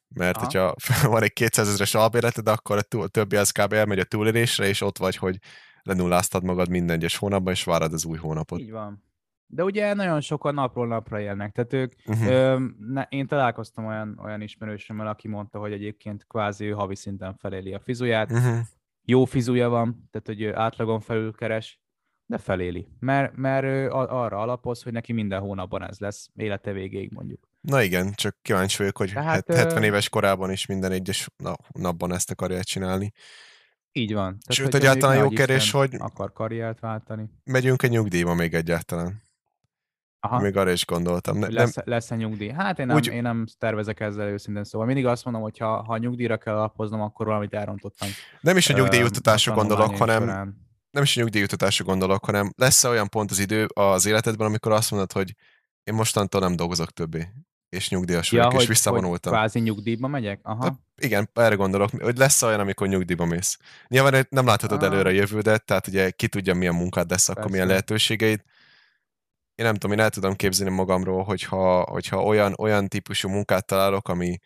Mert 0.08 0.36
Aha. 0.38 0.46
hogyha 0.46 0.76
van 1.14 1.24
egy 1.24 1.34
200 1.34 1.68
ezeres 1.68 1.96
albéleted, 1.96 2.48
akkor 2.48 2.78
a, 2.78 2.98
a 2.98 3.08
többi 3.08 3.36
az 3.36 3.52
kb. 3.52 3.74
elmegy 3.74 4.00
a 4.00 4.04
túlélésre, 4.04 4.66
és 4.66 4.82
ott 4.82 4.98
vagy, 4.98 5.16
hogy 5.16 5.38
lenulláztad 5.84 6.44
magad 6.44 6.70
minden 6.70 6.96
egyes 6.96 7.18
hónapban, 7.18 7.54
és 7.54 7.64
várad 7.64 7.94
az 7.94 8.06
új 8.06 8.18
hónapot. 8.18 8.60
Így 8.60 8.72
van. 8.72 9.04
De 9.46 9.64
ugye 9.64 9.94
nagyon 9.94 10.22
sokan 10.22 10.54
napról 10.54 10.88
napra 10.88 11.20
élnek, 11.20 11.52
tehát 11.52 11.74
ők, 11.74 11.94
uh-huh. 12.06 12.28
ö, 12.28 12.60
ne, 12.80 13.06
én 13.10 13.28
találkoztam 13.28 13.86
olyan, 13.86 14.20
olyan 14.24 14.42
ismerősömmel, 14.42 15.08
aki 15.08 15.28
mondta, 15.28 15.60
hogy 15.60 15.72
egyébként 15.72 16.26
kvázi 16.28 16.66
ő 16.66 16.72
havi 16.72 16.96
szinten 16.96 17.36
feléli 17.36 17.74
a 17.74 17.80
fizuját, 17.80 18.32
uh-huh. 18.32 18.58
jó 19.06 19.26
fizuja 19.26 19.70
van, 19.70 20.10
tehát 20.12 20.28
hogy 20.28 20.42
ő 20.42 20.56
átlagon 20.56 21.00
felül 21.00 21.34
keres, 21.34 21.82
de 22.26 22.38
feléli, 22.38 22.88
mert, 23.00 23.36
mert 23.36 23.64
ő 23.64 23.90
arra 23.92 24.38
alapoz, 24.38 24.84
hogy 24.84 24.92
neki 24.92 25.14
minden 25.14 25.40
hónapban 25.40 25.84
ez 25.88 26.00
lesz, 26.00 26.30
élete 26.36 26.72
végéig 26.72 27.12
mondjuk. 27.12 27.48
Na 27.62 27.82
igen, 27.82 28.14
csak 28.14 28.38
kíváncsi 28.42 28.78
vagyok, 28.78 28.98
hogy 28.98 29.12
Tehát, 29.14 29.54
70 29.54 29.84
éves 29.84 30.10
korában 30.10 30.52
is 30.52 30.66
minden 30.66 30.92
egyes 30.92 31.30
napban 31.72 32.14
ezt 32.14 32.32
akarja 32.32 32.64
csinálni. 32.64 33.12
Így 33.96 34.14
van. 34.14 34.24
Tehát, 34.24 34.52
Sőt, 34.52 34.76
egyáltalán 34.76 35.18
jó 35.18 35.30
kérdés, 35.30 35.72
hogy 35.72 35.96
akar 35.98 36.34
karriert 36.34 36.80
váltani. 36.80 37.30
Megyünk-e 37.44 37.88
nyugdíjba 37.88 38.34
még 38.34 38.54
egyáltalán? 38.54 39.22
Aha. 40.20 40.40
Még 40.40 40.58
arra 40.58 40.72
is 40.72 40.86
gondoltam. 40.86 41.38
Ne, 41.38 41.50
lesz, 41.50 41.76
nem... 41.76 41.86
lesz 41.88 42.12
a 42.12 42.16
nyugdíj? 42.16 42.50
Hát 42.50 42.80
én 42.80 42.86
nem, 42.86 42.96
Úgy... 42.96 43.08
én 43.08 43.22
nem 43.22 43.46
tervezek 43.58 44.00
ezzel 44.00 44.28
őszintén, 44.28 44.64
szóval 44.64 44.88
mindig 44.88 45.06
azt 45.06 45.24
mondom, 45.26 45.42
hogy 45.42 45.58
ha, 45.58 45.84
ha 45.84 45.98
nyugdíjra 45.98 46.38
kell 46.38 46.56
alapoznom, 46.56 47.02
akkor 47.02 47.26
valamit 47.26 47.54
elrontottam. 47.54 48.10
Nem 48.42 48.58
is 48.58 48.70
a 48.70 48.74
nyugdíjutatásra 48.74 49.54
gondolok, 49.54 49.98
hanem 49.98 50.22
során. 50.22 50.68
nem 50.92 51.04
is 51.04 51.18
a 51.18 51.22
nyugdíjutatásra 51.22 51.86
gondolok, 51.86 52.26
hanem 52.26 52.54
lesz 52.56 52.84
-e 52.84 52.90
olyan 52.90 53.10
pont 53.10 53.32
az 53.32 53.40
idő 53.40 53.66
az 53.74 54.06
életedben, 54.06 54.48
amikor 54.48 54.72
azt 54.72 54.92
mondod, 54.92 55.12
hogy 55.12 55.36
én 55.84 55.94
mostantól 55.94 56.42
nem 56.42 56.56
dolgozok 56.56 56.92
többé 56.92 57.28
és 57.74 57.90
nyugdíjas 57.90 58.32
ja, 58.32 58.38
vagyok, 58.38 58.54
hogy, 58.54 58.62
és 58.62 58.68
visszavonultam. 58.68 59.32
Hogy 59.32 59.42
kvázi 59.42 59.60
nyugdíjba 59.60 60.08
megyek? 60.08 60.40
Aha. 60.44 60.70
De 60.96 61.06
igen, 61.06 61.30
erre 61.34 61.56
gondolok, 61.56 61.90
hogy 62.02 62.18
lesz 62.18 62.42
olyan, 62.42 62.60
amikor 62.60 62.88
nyugdíjba 62.88 63.26
mész. 63.26 63.58
Nyilván 63.88 64.28
nem 64.30 64.46
láthatod 64.46 64.84
ah. 64.84 64.92
előre 64.92 65.10
a 65.10 65.12
jövődet, 65.12 65.66
tehát 65.66 65.88
ugye 65.88 66.10
ki 66.10 66.28
tudja, 66.28 66.54
milyen 66.54 66.76
munkád 66.76 67.10
lesz, 67.10 67.30
akkor 67.30 67.52
milyen 67.52 67.68
lehetőségeid. 67.68 68.42
Én 69.56 69.66
nem 69.66 69.74
tudom, 69.74 69.92
én 69.92 70.04
el 70.04 70.10
tudom 70.10 70.36
képzelni 70.36 70.74
magamról, 70.74 71.24
hogyha, 71.24 71.82
hogyha 71.82 72.24
olyan, 72.24 72.54
olyan 72.58 72.88
típusú 72.88 73.30
munkát 73.30 73.66
találok, 73.66 74.08
ami, 74.08 74.40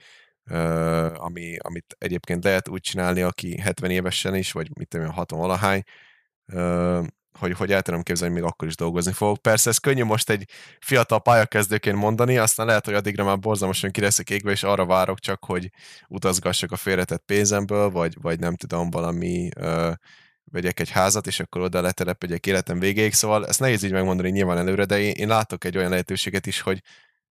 uh, 0.49 1.23
ami, 1.23 1.57
amit 1.57 1.95
egyébként 1.97 2.43
lehet 2.43 2.67
úgy 2.67 2.81
csinálni, 2.81 3.21
aki 3.21 3.59
70 3.59 3.91
évesen 3.91 4.35
is, 4.35 4.51
vagy 4.51 4.69
mit 4.77 4.87
tudom, 4.87 5.11
60 5.11 5.39
valahány, 5.39 5.83
uh, 6.53 7.05
hogy, 7.39 7.54
hogy 7.54 7.71
el 7.71 7.82
tudom 7.82 8.04
képzelni, 8.04 8.34
hogy 8.34 8.41
még 8.43 8.52
akkor 8.52 8.67
is 8.67 8.76
dolgozni 8.76 9.12
fogok. 9.12 9.41
Persze 9.41 9.69
ez 9.69 9.78
könnyű 9.78 10.04
most 10.04 10.30
egy 10.30 10.50
fiatal 10.80 11.21
pályakezdőként 11.21 11.95
mondani, 11.95 12.38
aztán 12.38 12.65
lehet, 12.65 12.86
hogy 12.86 12.93
addigra 12.93 13.23
már 13.23 13.39
borzalmasan 13.39 13.91
ki 13.91 14.02
leszek 14.02 14.30
égve, 14.30 14.52
és 14.52 14.63
arra 14.63 14.86
várok 14.86 15.19
csak, 15.19 15.45
hogy 15.45 15.69
utazgassak 16.08 16.71
a 16.71 16.76
félretett 16.76 17.23
pénzemből, 17.26 17.89
vagy, 17.89 18.13
vagy 18.21 18.39
nem 18.39 18.56
tudom, 18.56 18.89
valami 18.89 19.50
ö, 19.56 19.91
vegyek 20.52 20.80
egy 20.80 20.89
házat, 20.89 21.28
és 21.28 21.39
akkor 21.39 21.62
oda 21.62 21.82
letelepedjek 21.82 22.45
életem 22.45 22.80
végéig. 22.80 23.13
Szóval 23.13 23.47
ezt 23.47 23.60
nehéz 23.60 23.84
így 23.84 23.91
megmondani 23.91 24.30
nyilván 24.30 24.58
előre, 24.58 24.86
de 24.86 25.00
én, 25.00 25.12
én 25.12 25.28
látok 25.28 25.63
egy 25.63 25.78
olyan 25.78 25.89
lehetőséget 25.89 26.45
is, 26.45 26.62
hogy 26.62 26.82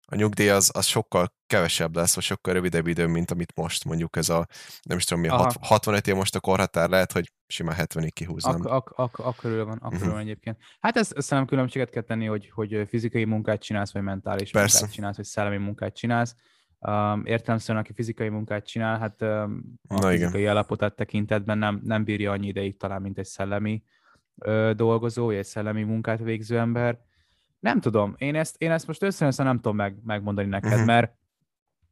a 0.06 0.16
nyugdíj 0.16 0.50
az, 0.50 0.72
az 0.74 0.86
sokkal 0.86 1.34
kevesebb 1.48 1.96
lesz, 1.96 2.16
vagy 2.16 2.24
sokkal 2.24 2.54
rövidebb 2.54 2.88
idő, 2.88 3.08
mint 3.08 3.32
amit 3.32 3.56
most 3.56 3.86
mondjuk 3.86 4.16
ez 4.16 4.30
a, 4.30 4.48
nem 4.82 4.98
is 4.98 5.04
tudom 5.04 5.24
mi, 5.24 5.30
a 5.30 5.52
65 5.62 6.08
év 6.08 6.16
most 6.16 6.36
a 6.36 6.39
korhatár 6.39 6.89
lehet, 6.89 7.12
hogy 7.12 7.32
simán 7.48 7.76
70-ig 7.80 8.10
kihúznám. 8.13 8.56
Ak- 8.66 8.92
ak- 8.92 9.20
ak- 9.20 9.42
van, 9.42 9.78
akkor 9.78 9.94
uh-huh. 9.94 10.12
van 10.12 10.20
egyébként. 10.20 10.58
Hát 10.80 10.98
ez 10.98 11.08
szerintem 11.08 11.46
különbséget 11.46 11.89
kell 11.89 12.02
tenni, 12.02 12.26
hogy, 12.26 12.50
hogy 12.50 12.86
fizikai 12.88 13.26
munkát 13.26 13.62
csinálsz, 13.62 13.94
vagy 13.94 14.02
mentális 14.02 14.52
Persze. 14.52 14.78
munkát 14.78 14.96
csinálsz, 14.96 15.16
vagy 15.16 15.26
szellemi 15.26 15.58
munkát 15.58 15.96
csinálsz. 15.96 16.36
Um, 16.80 17.26
értelemszerűen, 17.26 17.84
aki 17.84 17.94
fizikai 17.94 18.30
munkát 18.30 18.68
csinál, 18.68 19.00
hát 19.00 19.22
um, 19.22 19.63
a 19.88 20.00
Na 20.00 20.10
fizikai 20.10 20.39
igen. 20.39 20.52
állapotát 20.52 20.96
tekintetben 20.96 21.58
nem, 21.58 21.82
nem 21.84 22.04
bírja 22.04 22.32
annyi 22.32 22.48
ideig 22.48 22.78
talán, 22.78 23.02
mint 23.02 23.18
egy 23.18 23.26
szellemi 23.26 23.84
ö, 24.38 24.72
dolgozó, 24.76 25.26
vagy 25.26 25.36
egy 25.36 25.46
szellemi 25.46 25.84
munkát 25.84 26.20
végző 26.20 26.58
ember 26.58 27.00
nem 27.63 27.80
tudom, 27.80 28.15
én 28.17 28.36
ezt, 28.36 28.56
én 28.62 28.71
ezt 28.71 28.88
most 28.88 29.04
össze 29.04 29.43
nem 29.43 29.56
tudom 29.56 29.76
meg, 29.76 29.97
megmondani 30.04 30.47
neked, 30.47 30.71
uh-huh. 30.71 30.86
mert 30.86 31.15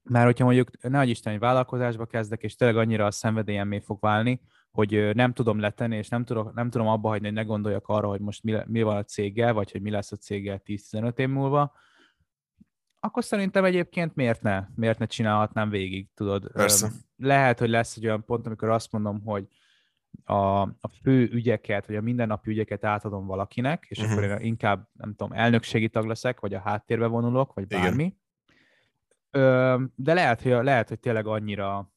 mert 0.03 0.25
hogyha 0.25 0.45
mondjuk, 0.45 0.81
ne 0.81 1.05
Isten, 1.05 1.33
egy 1.33 1.39
vállalkozásba 1.39 2.05
kezdek, 2.05 2.43
és 2.43 2.55
tényleg 2.55 2.77
annyira 2.77 3.05
a 3.05 3.11
szenvedélyemmé 3.11 3.79
fog 3.79 3.99
válni, 3.99 4.41
hogy 4.71 5.15
nem 5.15 5.33
tudom 5.33 5.59
letenni, 5.59 5.97
és 5.97 6.09
nem, 6.09 6.23
tudom, 6.23 6.51
nem 6.55 6.69
tudom 6.69 6.87
abba 6.87 7.09
hagyni, 7.09 7.25
hogy 7.25 7.35
ne 7.35 7.43
gondoljak 7.43 7.87
arra, 7.87 8.07
hogy 8.07 8.19
most 8.19 8.43
mi, 8.43 8.55
mi 8.65 8.81
van 8.81 8.97
a 8.97 9.03
céggel, 9.03 9.53
vagy 9.53 9.71
hogy 9.71 9.81
mi 9.81 9.89
lesz 9.89 10.11
a 10.11 10.15
céggel 10.15 10.61
10-15 10.65 11.17
év 11.17 11.29
múlva, 11.29 11.73
akkor 12.99 13.23
szerintem 13.23 13.65
egyébként 13.65 14.15
miért 14.15 14.41
ne? 14.41 14.67
Miért 14.75 14.99
ne 14.99 15.05
csinálhatnám 15.05 15.69
végig, 15.69 16.07
tudod? 16.13 16.51
Persze. 16.51 16.91
Lehet, 17.17 17.59
hogy 17.59 17.69
lesz 17.69 17.97
egy 17.97 18.05
olyan 18.05 18.25
pont, 18.25 18.45
amikor 18.45 18.69
azt 18.69 18.91
mondom, 18.91 19.21
hogy 19.25 19.47
a, 20.23 20.61
a 20.61 20.89
fő 21.01 21.29
ügyeket, 21.31 21.87
vagy 21.87 21.95
a 21.95 22.01
mindennapi 22.01 22.49
ügyeket 22.49 22.85
átadom 22.85 23.25
valakinek, 23.25 23.85
és 23.89 23.97
uh-huh. 23.97 24.13
akkor 24.13 24.23
én 24.23 24.37
inkább, 24.39 24.87
nem 24.93 25.15
tudom, 25.15 25.37
elnökségi 25.37 25.89
tag 25.89 26.05
leszek, 26.05 26.39
vagy 26.39 26.53
a 26.53 26.59
háttérbe 26.59 27.05
vonulok, 27.05 27.53
vagy 27.53 27.67
bármi. 27.67 28.15
Ö, 29.31 29.81
de 29.95 30.13
lehet 30.13 30.41
hogy, 30.41 30.51
lehet, 30.51 30.89
hogy 30.89 30.99
tényleg 30.99 31.27
annyira 31.27 31.93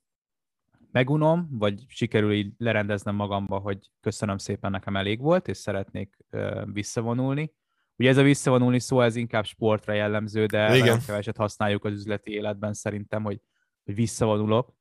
megunom, 0.93 1.49
vagy 1.51 1.85
sikerül 1.89 2.33
így 2.33 2.53
lerendeznem 2.59 3.15
magamba, 3.15 3.59
hogy 3.59 3.91
köszönöm 4.01 4.39
szépen, 4.39 4.71
nekem 4.71 4.97
elég 4.97 5.21
volt, 5.21 5.49
és 5.49 5.57
szeretnék 5.57 6.19
ö, 6.31 6.63
visszavonulni. 6.73 7.53
Ugye 7.97 8.09
ez 8.09 8.17
a 8.17 8.23
visszavonulni 8.23 8.79
szó, 8.79 9.01
ez 9.01 9.17
inkább 9.17 9.45
sportra 9.45 9.93
jellemző, 9.93 10.47
de 10.47 10.77
Igen. 10.77 11.01
keveset 11.07 11.37
használjuk 11.37 11.85
az 11.85 11.93
üzleti 11.93 12.31
életben 12.31 12.73
szerintem, 12.73 13.23
hogy, 13.23 13.41
hogy 13.85 13.95
visszavonulok. 13.95 14.75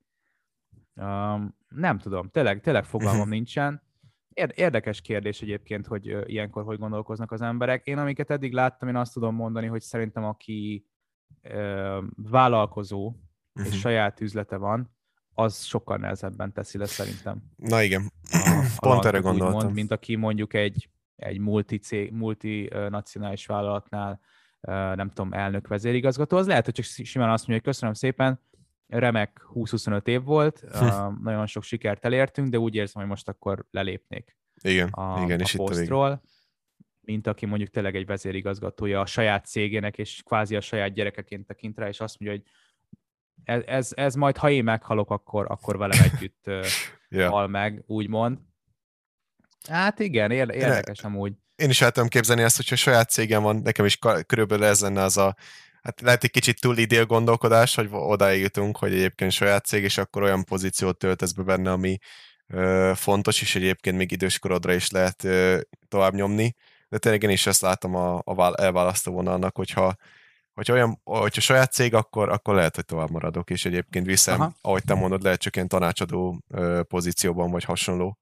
Um, 0.96 1.58
nem 1.68 1.98
tudom, 1.98 2.30
tényleg, 2.30 2.62
tényleg 2.62 2.86
fogalmam 2.86 3.18
uh-huh. 3.18 3.34
nincsen. 3.38 3.82
Érdekes 4.34 5.02
kérdés 5.02 5.42
egyébként, 5.42 5.88
hogy 5.88 6.06
ilyenkor 6.26 6.64
hogy 6.64 6.78
gondolkoznak 6.78 7.32
az 7.32 7.42
emberek. 7.42 7.86
Én 7.86 7.98
amiket 7.98 8.30
eddig 8.30 8.54
láttam, 8.54 8.88
én 8.88 8.96
azt 8.96 9.14
tudom 9.14 9.36
mondani, 9.36 9.68
hogy 9.68 9.82
szerintem 9.82 10.24
aki 10.24 10.88
vállalkozó 12.16 13.08
uh-huh. 13.08 13.66
és 13.66 13.70
mhm. 13.70 13.80
saját 13.80 14.22
üzlete 14.22 14.58
van, 14.58 14.92
az 15.34 15.64
sokkal 15.64 15.98
nehezebben 15.98 16.54
teszi 16.54 16.78
le 16.78 16.86
szerintem. 16.86 17.44
Na 17.56 17.82
igen, 17.82 18.12
a, 18.32 18.72
pont 18.88 19.06
erre 19.06 19.20
gondoltam. 19.20 19.62
Mond, 19.62 19.74
mint 19.74 19.92
aki 19.92 20.16
mondjuk 20.16 20.54
egy, 20.54 20.90
egy 21.16 21.40
multi 21.40 22.10
multinacionális 22.12 23.46
vállalatnál, 23.46 24.20
nem 24.96 25.10
tudom, 25.10 25.34
elnök 25.34 25.68
vezérigazgató, 25.68 26.38
az 26.38 26.48
lehet, 26.48 26.66
hogy 26.66 26.74
csak 26.74 26.86
simán 26.86 27.30
azt 27.30 27.48
mondja, 27.48 27.64
hogy 27.64 27.74
köszönöm 27.74 27.94
szépen, 27.94 28.40
remek 29.00 29.42
20-25 29.54 30.08
év 30.08 30.24
volt, 30.24 30.64
uh, 30.74 31.22
nagyon 31.22 31.46
sok 31.46 31.64
sikert 31.64 32.06
elértünk, 32.06 32.50
de 32.50 32.60
úgy 32.60 32.76
érzem, 32.76 33.02
hogy 33.02 33.10
most 33.10 33.28
akkor 33.28 33.66
lelépnék 33.72 34.38
igen, 34.64 34.90
a, 34.90 35.22
igen, 35.24 35.40
a 35.40 35.44
és 35.44 35.56
posztról, 35.56 36.22
mint 37.02 37.28
aki 37.28 37.46
mondjuk 37.46 37.70
tényleg 37.70 37.96
egy 37.96 38.06
vezérigazgatója 38.06 39.00
a 39.00 39.06
saját 39.06 39.46
cégének, 39.46 39.98
és 39.98 40.22
kvázi 40.26 40.56
a 40.56 40.62
saját 40.62 40.94
gyerekeként 40.94 41.48
tekint 41.48 41.78
rá, 41.78 41.88
és 41.88 42.00
azt 42.00 42.20
mondja, 42.20 42.40
hogy 42.40 42.52
ez, 43.44 43.64
ez, 43.66 43.92
ez 43.96 44.16
majd, 44.16 44.38
ha 44.38 44.50
én 44.50 44.64
meghalok, 44.64 45.12
akkor, 45.12 45.46
akkor 45.50 45.78
velem 45.78 46.02
együtt 46.12 46.52
yeah. 47.10 47.32
hal 47.32 47.48
meg, 47.48 47.84
úgymond. 47.86 48.38
Hát 49.70 50.00
igen, 50.00 50.32
érdekes 50.32 51.04
amúgy. 51.04 51.34
Én 51.56 51.70
is 51.70 51.82
el 51.82 51.92
tudom 51.92 52.10
képzelni 52.10 52.42
ezt, 52.42 52.56
hogyha 52.56 52.76
saját 52.76 53.10
cégem 53.10 53.44
van, 53.44 53.56
nekem 53.56 53.86
is 53.86 54.00
körülbelül 54.26 54.66
ez 54.66 54.82
lenne 54.82 55.02
az 55.02 55.18
a 55.18 55.36
hát 55.84 56.02
lehet 56.02 56.24
egy 56.24 56.32
kicsit 56.32 56.62
túl 56.62 56.78
idél 56.78 57.06
gondolkodás, 57.06 57.76
hogy 57.76 57.88
odáig 57.92 58.42
jutunk, 58.42 58.78
hogy 58.78 58.94
egyébként 58.94 59.32
saját 59.32 59.66
cég, 59.66 59.84
és 59.84 59.98
akkor 59.98 60.24
olyan 60.24 60.44
pozíciót 60.44 60.98
töltesz 60.98 61.32
be 61.32 61.44
benne, 61.44 61.72
ami 61.72 61.98
ö, 62.48 62.92
fontos, 62.96 63.42
és 63.42 63.56
egyébként 63.56 63.98
még 63.98 64.12
időskorodra 64.12 64.74
is 64.74 64.90
lehet 64.90 65.24
ö, 65.24 65.60
tovább 65.88 66.14
nyomni. 66.14 66.56
De 66.90 66.98
tényleg 66.98 67.24
én 67.24 67.30
is 67.30 67.46
ezt 67.46 67.62
látom 67.62 67.96
a, 67.96 68.22
a 68.26 68.62
elválasztó 68.62 69.12
vonalnak, 69.12 69.56
hogyha, 69.56 69.96
hogyha, 70.54 70.74
olyan, 70.74 71.02
hogyha 71.04 71.42
saját 71.42 71.72
cég, 71.72 71.94
akkor, 71.94 72.30
akkor 72.30 72.56
lehet, 72.56 72.76
hogy 72.76 72.86
tovább 72.86 73.10
maradok, 73.10 73.50
és 73.50 73.66
egyébként 73.66 74.06
viszem, 74.06 74.42
Aha. 74.42 74.56
ahogy 74.62 74.84
te 74.84 74.94
mondod, 74.94 75.24
lehet 75.24 75.40
csak 75.40 75.56
ilyen 75.56 75.68
tanácsadó 75.68 76.44
pozícióban, 76.88 77.52
vagy 77.52 77.64
hasonló. 77.64 78.18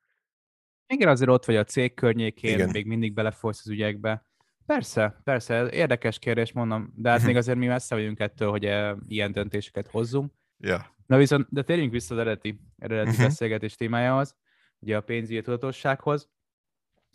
Igen, 0.88 1.08
azért 1.08 1.30
ott 1.30 1.45
vagy 1.45 1.56
a 1.56 1.63
cég 1.63 1.93
környékén, 1.93 2.54
Igen. 2.54 2.69
még 2.69 2.86
mindig 2.86 3.13
belefolysz 3.13 3.60
az 3.60 3.69
ügyekbe. 3.69 4.26
Persze, 4.65 5.21
persze, 5.24 5.69
érdekes 5.71 6.19
kérdés, 6.19 6.52
mondom, 6.52 6.93
de 6.95 7.10
hát 7.10 7.17
mhm. 7.17 7.28
még 7.28 7.36
azért 7.36 7.58
mi 7.58 7.67
messze 7.67 7.95
vagyunk 7.95 8.19
ettől, 8.19 8.50
hogy 8.50 8.65
e, 8.65 8.95
ilyen 9.08 9.32
döntéseket 9.32 9.88
hozzunk. 9.88 10.34
Yeah. 10.58 10.82
Na 11.06 11.17
viszont, 11.17 11.47
de 11.50 11.62
térjünk 11.62 11.91
vissza 11.91 12.13
az 12.13 12.19
eredeti, 12.19 12.62
eredeti 12.78 13.10
uh-huh. 13.10 13.26
beszélgetés 13.26 13.76
témájához, 13.76 14.36
ugye 14.80 14.97
a 14.97 15.02
pénzügyi 15.02 15.41
tudatossághoz, 15.41 16.30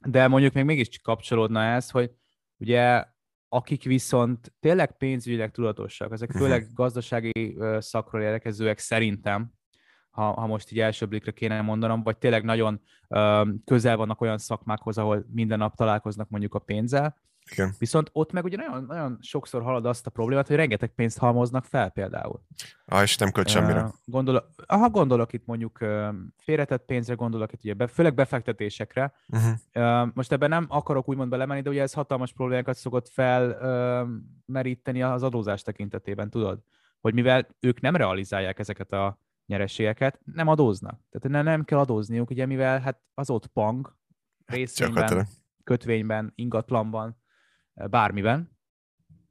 de 0.03 0.29
mondjuk 0.29 0.53
még 0.53 0.65
mégis 0.65 0.89
kapcsolódna 1.03 1.63
ez, 1.63 1.91
hogy 1.91 2.11
ugye 2.57 3.05
akik 3.49 3.85
viszont 3.85 4.53
tényleg 4.61 4.97
pénzügyileg 4.97 5.51
tudatosak, 5.51 6.13
ezek 6.13 6.29
Mhm. 6.29 6.39
főleg 6.39 6.73
gazdasági 6.73 7.57
ö, 7.59 7.77
szakról 7.81 8.23
érkezőek 8.23 8.79
szerintem, 8.79 9.53
ha, 10.11 10.33
ha 10.33 10.47
most 10.47 10.73
így 10.73 10.81
első 10.81 11.07
blikre 11.07 11.31
kéne 11.31 11.61
mondanom, 11.61 12.03
vagy 12.03 12.17
tényleg 12.17 12.45
nagyon 12.45 12.81
ö, 13.09 13.51
közel 13.65 13.97
vannak 13.97 14.21
olyan 14.21 14.39
szakmákhoz, 14.39 14.99
ahol 14.99 15.27
minden 15.31 15.59
nap 15.59 15.75
találkoznak 15.75 16.29
mondjuk 16.29 16.55
a 16.55 16.59
pénzzel, 16.59 17.17
Igen. 17.51 17.75
viszont 17.79 18.11
ott 18.13 18.33
meg 18.33 18.45
ugye 18.45 18.57
nagyon, 18.57 18.85
nagyon 18.85 19.19
sokszor 19.21 19.63
halad 19.63 19.87
azt 19.87 20.07
a 20.07 20.11
problémát, 20.11 20.47
hogy 20.47 20.57
rengeteg 20.57 20.89
pénzt 20.95 21.19
halmoznak 21.19 21.65
fel 21.65 21.91
például. 21.91 22.41
Ah, 22.85 23.03
és 23.03 23.17
nem 23.17 23.31
költ 23.33 23.49
semmire. 23.49 23.81
Ö, 23.81 23.87
Gondolok, 24.05 24.47
aha, 24.67 24.91
gondolok 24.91 25.33
itt 25.33 25.47
mondjuk 25.47 25.79
félretett 26.37 26.85
pénzre, 26.85 27.15
gondolok 27.15 27.53
itt 27.53 27.65
ugye 27.65 27.75
be, 27.75 27.87
főleg 27.87 28.15
befektetésekre. 28.15 29.13
Uh-huh. 29.29 30.09
Most 30.15 30.33
ebben 30.33 30.49
nem 30.49 30.67
akarok 30.69 31.09
úgymond 31.09 31.31
belemenni, 31.31 31.61
de 31.63 31.71
ugye 31.71 31.83
ez 31.83 31.93
hatalmas 31.93 32.33
problémákat 32.33 32.77
szokott 32.77 33.09
felmeríteni 33.09 35.03
az 35.03 35.23
adózás 35.23 35.63
tekintetében, 35.63 36.31
tudod? 36.31 36.59
Hogy 37.01 37.15
mivel 37.15 37.47
ők 37.61 37.81
nem 37.81 37.97
realizálják 37.97 38.59
ezeket 38.59 38.93
a 38.93 39.19
nyereségeket, 39.47 40.21
nem 40.35 40.49
adóznak. 40.49 41.01
Tehát 41.11 41.29
nem, 41.29 41.45
nem 41.45 41.65
kell 41.65 41.79
adózniuk, 41.79 42.31
ugye 42.31 42.47
mivel 42.47 42.81
hát 42.81 43.01
az 43.15 43.31
ott 43.31 43.47
pang, 43.47 43.97
részvényben, 44.47 44.95
Gyakorlatilag. 45.03 45.27
kötvényben, 45.65 46.33
ingatlanban, 46.35 47.17
bármiben, 47.91 48.57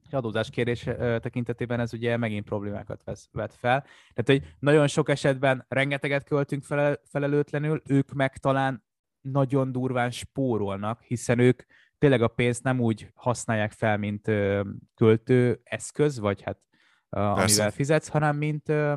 és 0.06 0.12
adózás 0.12 0.50
kérdés 0.50 0.86
ö, 0.86 1.16
tekintetében 1.20 1.80
ez 1.80 1.92
ugye 1.92 2.16
megint 2.16 2.44
problémákat 2.44 3.04
vesz, 3.04 3.28
vet 3.32 3.54
fel. 3.54 3.84
Tehát, 4.14 4.42
hogy 4.42 4.54
nagyon 4.58 4.86
sok 4.86 5.08
esetben 5.08 5.64
rengeteget 5.68 6.24
költünk 6.24 6.62
felel, 6.62 7.00
felelőtlenül, 7.04 7.82
ők 7.86 8.12
meg 8.12 8.36
talán 8.36 8.84
nagyon 9.20 9.72
durván 9.72 10.10
spórolnak, 10.10 11.02
hiszen 11.02 11.38
ők 11.38 11.62
tényleg 11.98 12.22
a 12.22 12.28
pénzt 12.28 12.62
nem 12.62 12.80
úgy 12.80 13.10
használják 13.14 13.72
fel, 13.72 13.96
mint 13.96 14.28
ö, 14.28 14.68
költő 14.94 15.60
eszköz, 15.64 16.18
vagy 16.18 16.42
hát 16.42 16.58
ö, 17.10 17.20
amivel 17.20 17.70
fizetsz, 17.70 18.08
hanem 18.08 18.36
mint, 18.36 18.68
ö, 18.68 18.96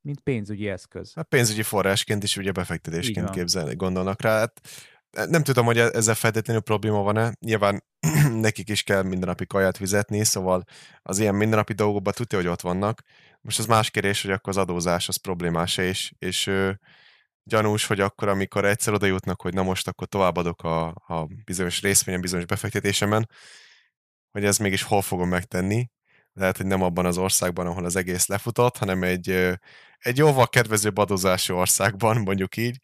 mint 0.00 0.20
pénzügyi 0.20 0.68
eszköz. 0.68 1.14
Hát 1.14 1.28
pénzügyi 1.28 1.62
forrásként 1.62 2.22
is 2.22 2.36
ugye 2.36 2.52
befektetésként 2.52 3.26
van. 3.26 3.34
képzelni, 3.34 3.74
gondolnak 3.74 4.22
rá. 4.22 4.38
Hát 4.38 4.60
nem 5.14 5.42
tudom, 5.42 5.64
hogy 5.64 5.78
ezzel 5.78 6.14
feltétlenül 6.14 6.62
probléma 6.62 7.02
van-e. 7.02 7.32
Nyilván 7.40 7.84
nekik 8.46 8.68
is 8.68 8.82
kell 8.82 9.02
mindennapi 9.02 9.46
kaját 9.46 9.76
fizetni, 9.76 10.24
szóval 10.24 10.64
az 11.02 11.18
ilyen 11.18 11.34
mindennapi 11.34 11.72
dolgokban 11.72 12.12
tudja, 12.12 12.38
hogy 12.38 12.46
ott 12.46 12.60
vannak. 12.60 13.02
Most 13.40 13.58
az 13.58 13.66
más 13.66 13.90
kérdés, 13.90 14.22
hogy 14.22 14.30
akkor 14.30 14.48
az 14.48 14.56
adózás 14.56 15.08
az 15.08 15.16
problémás 15.16 15.76
és, 15.76 16.12
és 16.18 16.46
ö, 16.46 16.70
gyanús, 17.42 17.86
hogy 17.86 18.00
akkor, 18.00 18.28
amikor 18.28 18.64
egyszer 18.64 18.92
oda 18.92 19.06
jutnak, 19.06 19.42
hogy 19.42 19.54
na 19.54 19.62
most 19.62 19.88
akkor 19.88 20.06
továbbadok 20.06 20.62
a, 20.62 20.86
a 20.86 21.26
bizonyos 21.44 21.80
részvényen, 21.80 22.20
bizonyos 22.20 22.46
befektetésemen, 22.46 23.28
hogy 24.30 24.44
ez 24.44 24.58
mégis 24.58 24.82
hol 24.82 25.02
fogom 25.02 25.28
megtenni. 25.28 25.90
Lehet, 26.32 26.56
hogy 26.56 26.66
nem 26.66 26.82
abban 26.82 27.06
az 27.06 27.18
országban, 27.18 27.66
ahol 27.66 27.84
az 27.84 27.96
egész 27.96 28.26
lefutott, 28.26 28.76
hanem 28.76 29.02
egy, 29.02 29.30
egy 29.98 30.16
jóval 30.16 30.48
kedvezőbb 30.48 30.98
adózási 30.98 31.52
országban, 31.52 32.16
mondjuk 32.16 32.56
így, 32.56 32.78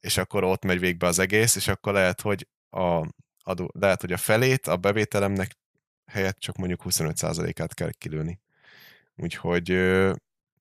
és 0.00 0.16
akkor 0.16 0.44
ott 0.44 0.64
megy 0.64 0.78
végbe 0.78 1.06
az 1.06 1.18
egész, 1.18 1.56
és 1.56 1.68
akkor 1.68 1.92
lehet, 1.92 2.20
hogy 2.20 2.48
a, 2.70 3.06
adó, 3.42 3.70
lehet, 3.74 4.00
hogy 4.00 4.12
a 4.12 4.16
felét 4.16 4.66
a 4.66 4.76
bevételemnek 4.76 5.56
helyett 6.06 6.38
csak 6.38 6.56
mondjuk 6.56 6.82
25%-át 6.84 7.74
kell 7.74 7.90
kilőni. 7.90 8.40
Úgyhogy 9.16 9.70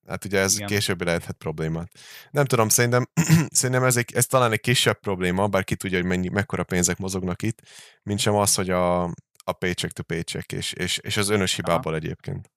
hát 0.07 0.25
ugye 0.25 0.39
ez 0.39 0.55
Igen. 0.55 0.67
később 0.67 1.01
lehethet 1.01 1.35
problémát. 1.35 1.91
Nem 2.31 2.45
tudom, 2.45 2.69
szerintem, 2.69 3.05
szerintem 3.59 3.83
ez, 3.83 3.97
egy, 3.97 4.13
ez 4.13 4.25
talán 4.25 4.51
egy 4.51 4.59
kisebb 4.59 4.99
probléma, 4.99 5.47
bár 5.47 5.63
ki 5.63 5.75
tudja, 5.75 5.97
hogy 5.97 6.07
mennyi, 6.07 6.29
mekkora 6.29 6.63
pénzek 6.63 6.97
mozognak 6.97 7.41
itt, 7.41 7.61
mint 8.03 8.19
sem 8.19 8.35
az, 8.35 8.55
hogy 8.55 8.69
a, 8.69 9.03
a 9.43 9.51
paycheck 9.57 9.93
to 9.93 10.03
paycheck, 10.03 10.51
és, 10.51 10.73
és, 10.73 10.97
és 10.97 11.17
az 11.17 11.29
önös 11.29 11.55
hibából 11.55 11.95
egyébként. 11.95 12.51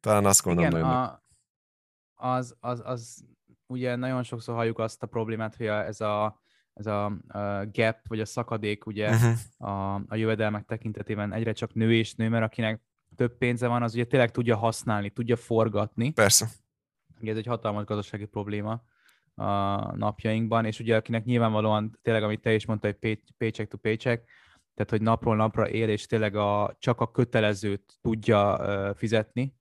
Talán 0.00 0.24
azt 0.24 0.42
gondolom, 0.42 0.70
Igen, 0.70 0.82
nagyon 0.82 0.96
a, 0.96 1.22
az, 2.14 2.56
az, 2.60 2.80
az, 2.84 3.24
ugye 3.66 3.96
nagyon 3.96 4.22
sokszor 4.22 4.54
halljuk 4.54 4.78
azt 4.78 5.02
a 5.02 5.06
problémát, 5.06 5.56
hogy 5.56 5.66
a, 5.66 5.84
ez 5.84 6.00
a, 6.00 6.40
ez 6.74 6.86
a, 6.86 7.04
a 7.28 7.66
gap, 7.72 7.96
vagy 8.08 8.20
a 8.20 8.24
szakadék 8.24 8.86
ugye 8.86 9.10
Uh-huh. 9.10 9.70
a, 9.70 9.94
a 10.08 10.14
jövedelmek 10.16 10.64
tekintetében 10.64 11.32
egyre 11.32 11.52
csak 11.52 11.74
nő 11.74 11.94
és 11.94 12.14
nő, 12.14 12.28
mert 12.28 12.44
akinek 12.44 12.80
több 13.16 13.36
pénze 13.38 13.66
van, 13.66 13.82
az 13.82 13.94
ugye 13.94 14.04
tényleg 14.04 14.30
tudja 14.30 14.56
használni, 14.56 15.10
tudja 15.10 15.36
forgatni. 15.36 16.12
Persze. 16.12 16.48
Ugye 17.20 17.30
ez 17.30 17.36
egy 17.36 17.46
hatalmas 17.46 17.84
gazdasági 17.84 18.24
probléma 18.24 18.82
a 19.34 19.46
napjainkban, 19.96 20.64
és 20.64 20.80
ugye 20.80 20.96
akinek 20.96 21.24
nyilvánvalóan 21.24 21.98
tényleg, 22.02 22.22
amit 22.22 22.40
te 22.40 22.54
is 22.54 22.66
mondtad, 22.66 22.90
hogy 22.90 22.98
pay, 23.00 23.22
paycheck 23.38 23.70
to 23.70 23.76
paycheck, 23.76 24.24
tehát 24.74 24.90
hogy 24.90 25.02
napról 25.02 25.36
napra 25.36 25.68
él, 25.68 25.88
és 25.88 26.06
tényleg 26.06 26.34
a, 26.36 26.76
csak 26.78 27.00
a 27.00 27.10
kötelezőt 27.10 27.98
tudja 28.00 28.56
uh, 28.58 28.96
fizetni, 28.96 29.54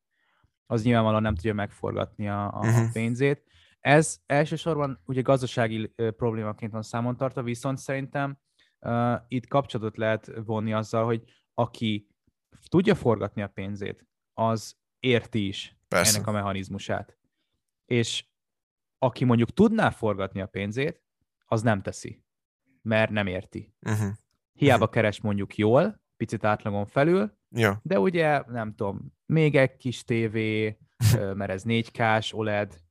az 0.66 0.84
nyilvánvalóan 0.84 1.22
nem 1.22 1.36
tudja 1.36 1.54
megforgatni 1.54 2.30
a, 2.30 2.54
a, 2.54 2.66
Mhm. 2.66 2.92
pénzét. 2.94 3.44
Ez 3.86 4.20
elsősorban 4.26 5.02
ugye 5.06 5.22
gazdasági 5.22 5.94
problémaként 5.96 6.72
van 6.72 6.82
számon 6.82 7.18
tartva, 7.18 7.44
viszont 7.44 7.78
szerintem 7.78 8.38
uh, 8.80 9.14
itt 9.28 9.48
kapcsolatot 9.48 9.98
lehet 9.98 10.32
vonni 10.46 10.74
azzal, 10.74 11.06
hogy 11.06 11.24
aki 11.54 12.08
tudja 12.70 12.96
forgatni 12.96 13.42
a 13.42 13.48
pénzét, 13.48 14.08
az 14.34 14.78
érti 15.00 15.48
is 15.48 15.78
Persze. 15.88 16.16
ennek 16.16 16.28
a 16.28 16.32
mechanizmusát. 16.32 17.18
És 17.86 18.26
aki 18.98 19.26
mondjuk 19.26 19.54
tudná 19.54 19.90
forgatni 19.90 20.42
a 20.42 20.48
pénzét, 20.48 21.04
az 21.46 21.62
nem 21.62 21.82
teszi, 21.82 22.24
mert 22.82 23.12
nem 23.12 23.28
érti. 23.28 23.74
Uh-huh. 23.82 24.12
Hiába 24.54 24.90
keres 24.90 25.22
mondjuk 25.22 25.56
jól, 25.56 26.02
picit 26.18 26.44
átlagon 26.44 26.86
felül, 26.86 27.38
Ja, 27.50 27.80
de 27.84 28.00
ugye, 28.00 28.44
nem 28.48 28.76
tudom, 28.76 29.14
még 29.26 29.56
egy 29.56 29.78
kis 29.78 30.04
tévé, 30.04 30.78
mert 31.34 31.52
ez 31.52 31.64
4K-s 31.66 32.34
OLED, 32.34 32.85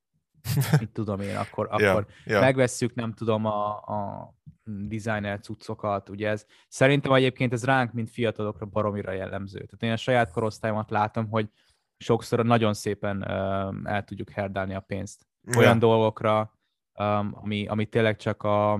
mit 0.79 0.89
tudom 0.89 1.19
én, 1.19 1.35
akkor, 1.35 1.67
akkor 1.71 2.05
ja. 2.25 2.39
megvesszük, 2.39 2.93
nem 2.93 3.13
tudom, 3.13 3.45
a, 3.45 3.75
a 3.75 4.33
designer 4.63 5.39
cuccokat, 5.39 6.09
ugye 6.09 6.29
ez, 6.29 6.45
szerintem 6.67 7.13
egyébként 7.13 7.53
ez 7.53 7.65
ránk, 7.65 7.93
mint 7.93 8.09
fiatalokra 8.09 8.65
baromira 8.65 9.11
jellemző. 9.11 9.57
Tehát 9.57 9.83
én 9.83 9.91
a 9.91 9.95
saját 9.95 10.31
korosztályomat 10.31 10.89
látom, 10.89 11.29
hogy 11.29 11.49
sokszor 11.97 12.45
nagyon 12.45 12.73
szépen 12.73 13.15
um, 13.17 13.85
el 13.85 14.03
tudjuk 14.03 14.29
herdálni 14.29 14.75
a 14.75 14.79
pénzt. 14.79 15.27
Olyan 15.57 15.73
ja. 15.73 15.79
dolgokra, 15.79 16.59
um, 16.99 17.31
ami, 17.33 17.67
ami 17.67 17.85
tényleg 17.85 18.15
csak 18.15 18.43
a, 18.43 18.73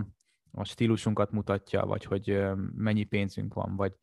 a 0.51 0.63
stílusunkat 0.63 1.31
mutatja, 1.31 1.85
vagy 1.85 2.05
hogy 2.05 2.31
um, 2.31 2.71
mennyi 2.75 3.03
pénzünk 3.03 3.53
van, 3.53 3.75
vagy 3.75 3.93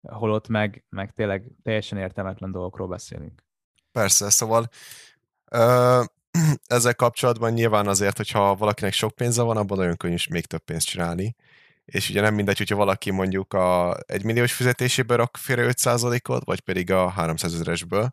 holott 0.00 0.48
meg, 0.48 0.84
meg 0.88 1.12
tényleg 1.12 1.52
teljesen 1.62 1.98
értelmetlen 1.98 2.52
dolgokról 2.52 2.88
beszélünk. 2.88 3.44
Persze, 3.92 4.30
szóval 4.30 4.68
ezzel 6.66 6.94
kapcsolatban 6.94 7.52
nyilván 7.52 7.86
azért, 7.86 8.16
hogyha 8.16 8.54
valakinek 8.54 8.92
sok 8.92 9.14
pénze 9.14 9.42
van, 9.42 9.56
abban 9.56 9.78
nagyon 9.78 9.96
könnyű 9.96 10.16
még 10.30 10.46
több 10.46 10.64
pénzt 10.64 10.86
csinálni. 10.86 11.34
És 11.84 12.10
ugye 12.10 12.20
nem 12.20 12.34
mindegy, 12.34 12.58
hogyha 12.58 12.76
valaki 12.76 13.10
mondjuk 13.10 13.52
a 13.52 13.96
egy 14.06 14.24
milliós 14.24 14.52
fizetéséből 14.52 15.16
rak 15.16 15.36
félre 15.36 15.72
5%-ot, 15.72 16.44
vagy 16.44 16.60
pedig 16.60 16.90
a 16.90 17.08
300 17.08 17.54
ezeresből. 17.54 18.12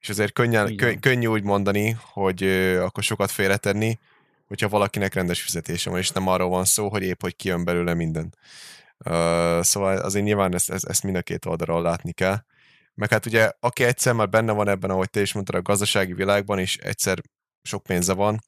És 0.00 0.08
azért 0.08 0.32
könnyen, 0.32 0.76
kö, 0.76 0.94
könnyű 0.94 1.26
úgy 1.26 1.42
mondani, 1.42 1.96
hogy 2.00 2.42
ö, 2.42 2.82
akkor 2.82 3.02
sokat 3.02 3.30
félretenni, 3.30 3.98
hogyha 4.46 4.68
valakinek 4.68 5.14
rendes 5.14 5.42
fizetése 5.42 5.90
van, 5.90 5.98
és 5.98 6.10
nem 6.10 6.28
arról 6.28 6.48
van 6.48 6.64
szó, 6.64 6.88
hogy 6.88 7.02
épp, 7.02 7.20
hogy 7.20 7.36
kijön 7.36 7.64
belőle 7.64 7.94
minden. 7.94 8.34
Uh, 9.04 9.62
szóval 9.62 9.96
azért 9.96 10.24
nyilván 10.24 10.54
ezt, 10.54 10.70
ezt, 10.70 10.84
ezt 10.84 11.02
mind 11.02 11.16
a 11.16 11.22
két 11.22 11.44
oldalról 11.44 11.82
látni 11.82 12.12
kell. 12.12 12.36
Meg 12.94 13.10
hát 13.10 13.26
ugye, 13.26 13.50
aki 13.60 13.84
egyszer 13.84 14.14
már 14.14 14.28
benne 14.28 14.52
van 14.52 14.68
ebben, 14.68 14.90
ahogy 14.90 15.10
te 15.10 15.20
is 15.20 15.32
mondtad, 15.32 15.54
a 15.54 15.62
gazdasági 15.62 16.12
világban, 16.12 16.58
és 16.58 16.76
egyszer 16.76 17.22
sok 17.66 17.82
pénze 17.82 18.12
van, 18.12 18.40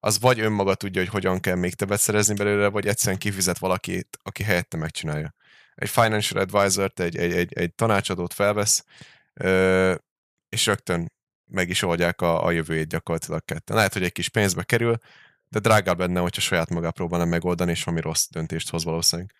az 0.00 0.20
vagy 0.20 0.40
önmaga 0.40 0.74
tudja, 0.74 1.00
hogy 1.00 1.10
hogyan 1.10 1.40
kell 1.40 1.54
még 1.54 1.74
többet 1.74 2.00
szerezni 2.00 2.34
belőle, 2.34 2.68
vagy 2.68 2.86
egyszerűen 2.86 3.18
kifizet 3.18 3.58
valakit, 3.58 4.18
aki 4.22 4.42
helyette 4.42 4.76
megcsinálja. 4.76 5.34
Egy 5.74 5.88
financial 5.88 6.42
advisor-t, 6.42 7.00
egy, 7.00 7.16
egy, 7.16 7.32
egy, 7.32 7.52
egy 7.52 7.74
tanácsadót 7.74 8.32
felvesz, 8.32 8.84
és 10.48 10.66
rögtön 10.66 11.12
meg 11.46 11.68
is 11.68 11.82
oldják 11.82 12.20
a, 12.20 12.44
a 12.44 12.50
jövőjét 12.50 12.88
gyakorlatilag 12.88 13.44
ketten. 13.44 13.76
Lehet, 13.76 13.92
hogy 13.92 14.02
egy 14.02 14.12
kis 14.12 14.28
pénzbe 14.28 14.62
kerül, 14.62 14.98
de 15.48 15.58
drágább 15.58 15.98
lenne, 15.98 16.20
hogyha 16.20 16.40
saját 16.40 16.70
magá 16.70 16.90
próbálna 16.90 17.24
megoldani, 17.24 17.70
és 17.70 17.84
valami 17.84 18.02
rossz 18.02 18.26
döntést 18.30 18.70
hoz 18.70 18.84
valószínűleg. 18.84 19.34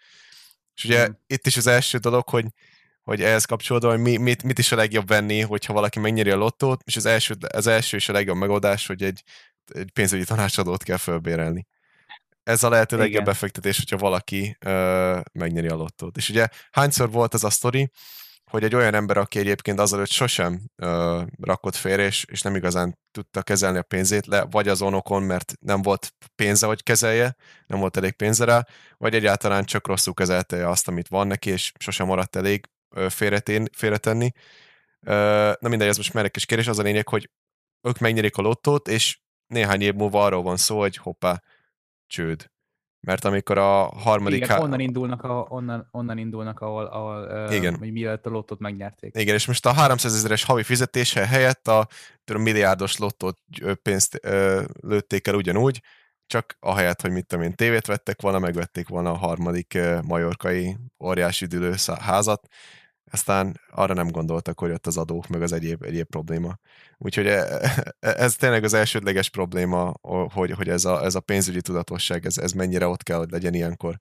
És 0.74 0.84
ugye 0.84 1.08
Mm. 1.08 1.12
itt 1.26 1.46
is 1.46 1.56
az 1.56 1.66
első 1.66 1.98
dolog, 1.98 2.28
hogy, 2.28 2.46
hogy 3.06 3.22
ehhez 3.22 3.44
kapcsolódva, 3.44 3.90
hogy 3.90 4.00
mi, 4.00 4.16
mit, 4.16 4.42
mit 4.42 4.58
is 4.58 4.72
a 4.72 4.76
legjobb 4.76 5.08
venni, 5.08 5.40
hogyha 5.40 5.72
valaki 5.72 5.98
megnyeri 5.98 6.30
a 6.30 6.36
lottót, 6.36 6.82
és 6.84 6.96
az 6.96 7.06
első, 7.06 7.34
az 7.52 7.66
első 7.66 7.96
és 7.96 8.08
a 8.08 8.12
legjobb 8.12 8.36
megoldás, 8.36 8.86
hogy 8.86 9.02
egy, 9.02 9.22
egy 9.74 9.90
pénzügyi 9.90 10.24
tanácsadót 10.24 10.82
kell 10.82 10.96
fölbérelni. 10.96 11.66
Ez 12.42 12.62
a 12.62 12.68
lehető 12.68 12.96
legjobb 12.96 13.24
befektetés, 13.24 13.76
hogyha 13.76 13.96
valaki 13.96 14.56
ö, 14.60 15.20
megnyeri 15.32 15.68
a 15.68 15.74
lottót. 15.74 16.16
És 16.16 16.28
ugye 16.28 16.48
hányszor 16.70 17.10
volt 17.10 17.34
az 17.34 17.44
a 17.44 17.50
sztori, 17.50 17.90
hogy 18.50 18.64
egy 18.64 18.74
olyan 18.74 18.94
ember, 18.94 19.16
aki 19.16 19.38
egyébként 19.38 19.80
azelőtt 19.80 20.10
sosem 20.10 20.60
ö, 20.76 21.22
rakott 21.40 21.76
félre, 21.76 22.04
és, 22.04 22.24
és 22.28 22.42
nem 22.42 22.56
igazán 22.56 22.98
tudta 23.10 23.42
kezelni 23.42 23.78
a 23.78 23.82
pénzét, 23.82 24.26
le, 24.26 24.46
vagy 24.50 24.68
azon 24.68 24.94
okon, 24.94 25.22
mert 25.22 25.52
nem 25.60 25.82
volt 25.82 26.14
pénze, 26.34 26.66
hogy 26.66 26.82
kezelje, 26.82 27.36
nem 27.66 27.78
volt 27.78 27.96
elég 27.96 28.12
pénze 28.12 28.44
rá, 28.44 28.66
vagy 28.96 29.14
egyáltalán 29.14 29.64
csak 29.64 29.86
rosszul 29.86 30.14
kezelte 30.14 30.68
azt, 30.68 30.88
amit 30.88 31.08
van 31.08 31.26
neki, 31.26 31.50
és 31.50 31.72
sosem 31.78 32.06
maradt 32.06 32.36
elég, 32.36 32.68
félretén, 33.08 33.66
félretenni. 33.72 34.30
Na 35.60 35.68
mindegy, 35.68 35.88
ez 35.88 35.96
most 35.96 36.14
már 36.14 36.24
egy 36.24 36.30
kis 36.30 36.46
kérdés, 36.46 36.68
az 36.68 36.78
a 36.78 36.82
lényeg, 36.82 37.08
hogy 37.08 37.30
ők 37.82 37.98
megnyerik 37.98 38.36
a 38.36 38.42
lottót, 38.42 38.88
és 38.88 39.18
néhány 39.46 39.80
év 39.80 39.94
múlva 39.94 40.24
arról 40.24 40.42
van 40.42 40.56
szó, 40.56 40.78
hogy 40.78 40.96
hoppá, 40.96 41.42
csőd. 42.06 42.50
Mert 43.00 43.24
amikor 43.24 43.58
a 43.58 43.84
harmadik... 43.84 44.36
Igen, 44.36 44.48
há... 44.48 44.58
onnan 44.58 44.80
indulnak, 44.80 45.22
a, 45.22 45.46
onnan, 45.48 45.88
onnan 45.90 46.18
indulnak 46.18 46.60
ahol, 46.60 46.84
ahol 46.84 47.50
Igen. 47.52 47.74
Uh, 47.74 47.90
mielőtt 47.90 48.26
a 48.26 48.30
lottót 48.30 48.58
megnyerték. 48.58 49.16
Igen, 49.18 49.34
és 49.34 49.46
most 49.46 49.66
a 49.66 49.72
300 49.72 50.14
ezeres 50.14 50.44
havi 50.44 50.62
fizetése 50.62 51.26
helyett 51.26 51.68
a 51.68 51.88
tudom, 52.24 52.42
milliárdos 52.42 52.98
lottót 52.98 53.38
pénzt 53.82 54.18
ö, 54.22 54.64
lőtték 54.80 55.26
el 55.26 55.34
ugyanúgy, 55.34 55.80
csak 56.26 56.56
ahelyett, 56.60 57.00
hogy 57.00 57.10
mit 57.10 57.26
tudom 57.26 57.44
én, 57.44 57.54
tévét 57.54 57.86
vettek 57.86 58.20
volna, 58.20 58.38
megvették 58.38 58.88
volna 58.88 59.10
a 59.10 59.16
harmadik 59.16 59.78
majorkai 60.02 60.76
óriási 61.04 61.44
üdülő 61.44 61.74
házat, 62.00 62.48
aztán 63.10 63.60
arra 63.70 63.94
nem 63.94 64.08
gondoltak, 64.08 64.60
hogy 64.60 64.70
ott 64.70 64.86
az 64.86 64.96
adók, 64.96 65.28
meg 65.28 65.42
az 65.42 65.52
egyéb, 65.52 65.82
egyéb 65.82 66.06
probléma. 66.06 66.58
Úgyhogy 66.98 67.26
e, 67.26 67.60
e, 67.98 68.08
ez 68.08 68.36
tényleg 68.36 68.64
az 68.64 68.74
elsődleges 68.74 69.30
probléma, 69.30 69.94
hogy, 70.32 70.50
hogy 70.50 70.68
ez, 70.68 70.84
a, 70.84 71.04
ez 71.04 71.14
a 71.14 71.20
pénzügyi 71.20 71.60
tudatosság, 71.60 72.26
ez, 72.26 72.38
ez 72.38 72.52
mennyire 72.52 72.86
ott 72.86 73.02
kell, 73.02 73.18
hogy 73.18 73.30
legyen 73.30 73.54
ilyenkor. 73.54 74.00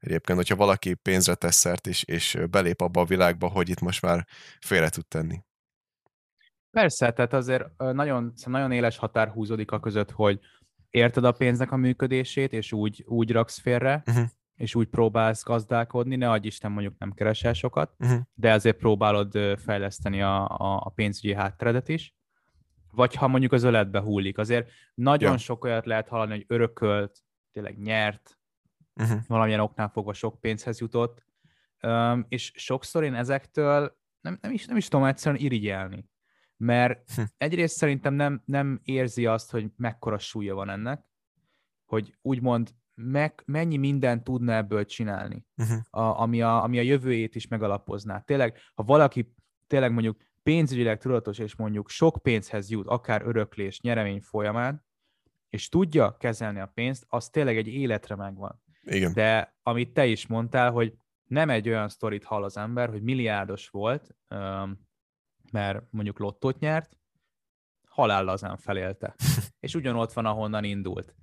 Egyébként, 0.00 0.38
hogyha 0.38 0.56
valaki 0.56 0.94
pénzre 0.94 1.34
tesz 1.34 1.56
szert, 1.56 1.86
és, 1.86 2.02
és 2.02 2.38
belép 2.50 2.80
abba 2.80 3.00
a 3.00 3.04
világba, 3.04 3.48
hogy 3.48 3.68
itt 3.68 3.80
most 3.80 4.02
már 4.02 4.26
félre 4.60 4.88
tud 4.88 5.06
tenni. 5.06 5.42
Persze, 6.70 7.12
tehát 7.12 7.32
azért 7.32 7.64
nagyon, 7.76 8.32
nagyon 8.44 8.72
éles 8.72 8.96
határ 8.96 9.28
húzódik 9.28 9.70
a 9.70 9.80
között, 9.80 10.10
hogy 10.10 10.40
érted 10.94 11.24
a 11.24 11.32
pénznek 11.32 11.72
a 11.72 11.76
működését, 11.76 12.52
és 12.52 12.72
úgy, 12.72 13.04
úgy 13.06 13.30
raksz 13.30 13.58
félre, 13.58 14.02
uh-huh. 14.06 14.24
és 14.54 14.74
úgy 14.74 14.86
próbálsz 14.86 15.42
gazdálkodni, 15.42 16.16
ne 16.16 16.30
adj 16.30 16.46
Isten 16.46 16.72
mondjuk 16.72 16.98
nem 16.98 17.12
keresel 17.12 17.52
sokat, 17.52 17.94
uh-huh. 17.98 18.20
de 18.34 18.52
azért 18.52 18.76
próbálod 18.76 19.58
fejleszteni 19.58 20.22
a, 20.22 20.48
a, 20.48 20.80
a 20.84 20.88
pénzügyi 20.88 21.34
hátteredet 21.34 21.88
is. 21.88 22.14
Vagy 22.90 23.14
ha 23.14 23.28
mondjuk 23.28 23.52
az 23.52 23.62
öletbe 23.62 24.00
hullik. 24.00 24.38
Azért 24.38 24.70
nagyon 24.94 25.32
ja. 25.32 25.38
sok 25.38 25.64
olyat 25.64 25.86
lehet 25.86 26.08
hallani, 26.08 26.30
hogy 26.30 26.44
örökölt, 26.48 27.18
tényleg 27.52 27.78
nyert, 27.78 28.38
uh-huh. 28.94 29.18
valamilyen 29.26 29.60
oknál 29.60 29.88
fogva 29.88 30.12
sok 30.12 30.40
pénzhez 30.40 30.80
jutott, 30.80 31.24
um, 31.82 32.26
és 32.28 32.52
sokszor 32.54 33.04
én 33.04 33.14
ezektől 33.14 33.96
nem, 34.20 34.38
nem, 34.40 34.52
is, 34.52 34.66
nem 34.66 34.76
is 34.76 34.88
tudom 34.88 35.06
egyszerűen 35.06 35.42
irigyelni 35.42 36.08
mert 36.56 37.14
hm. 37.14 37.22
egyrészt 37.36 37.76
szerintem 37.76 38.14
nem, 38.14 38.42
nem 38.44 38.80
érzi 38.84 39.26
azt, 39.26 39.50
hogy 39.50 39.70
mekkora 39.76 40.18
súlya 40.18 40.54
van 40.54 40.70
ennek, 40.70 41.04
hogy 41.84 42.16
úgymond 42.22 42.74
meg, 42.94 43.42
mennyi 43.46 43.76
mindent 43.76 44.24
tudna 44.24 44.52
ebből 44.52 44.84
csinálni, 44.84 45.46
uh-huh. 45.56 45.78
a, 45.90 46.20
ami, 46.20 46.42
a, 46.42 46.62
ami 46.62 46.78
a 46.78 46.82
jövőjét 46.82 47.34
is 47.34 47.48
megalapozná. 47.48 48.20
Tényleg, 48.20 48.58
ha 48.74 48.82
valaki 48.82 49.34
tényleg 49.66 49.92
mondjuk 49.92 50.16
pénzügyileg 50.42 50.98
tudatos, 50.98 51.38
és 51.38 51.56
mondjuk 51.56 51.88
sok 51.88 52.18
pénzhez 52.22 52.70
jut, 52.70 52.86
akár 52.86 53.22
öröklés, 53.22 53.80
nyeremény 53.80 54.20
folyamán, 54.20 54.84
és 55.50 55.68
tudja 55.68 56.16
kezelni 56.16 56.60
a 56.60 56.70
pénzt, 56.74 57.04
az 57.08 57.28
tényleg 57.28 57.56
egy 57.56 57.68
életre 57.68 58.16
megvan. 58.16 58.62
Igen. 58.82 59.12
De 59.12 59.56
amit 59.62 59.92
te 59.92 60.06
is 60.06 60.26
mondtál, 60.26 60.70
hogy 60.70 60.94
nem 61.24 61.50
egy 61.50 61.68
olyan 61.68 61.88
sztorit 61.88 62.24
hall 62.24 62.42
az 62.42 62.56
ember, 62.56 62.88
hogy 62.88 63.02
milliárdos 63.02 63.68
volt, 63.68 64.16
mert 65.54 65.82
mondjuk 65.90 66.18
lottót 66.18 66.58
nyert, 66.58 66.96
halál 67.88 68.24
lazán 68.24 68.56
felélte. 68.56 69.14
És 69.60 69.74
ugyanott 69.74 70.12
van, 70.12 70.26
ahonnan 70.26 70.64
indult. 70.64 71.14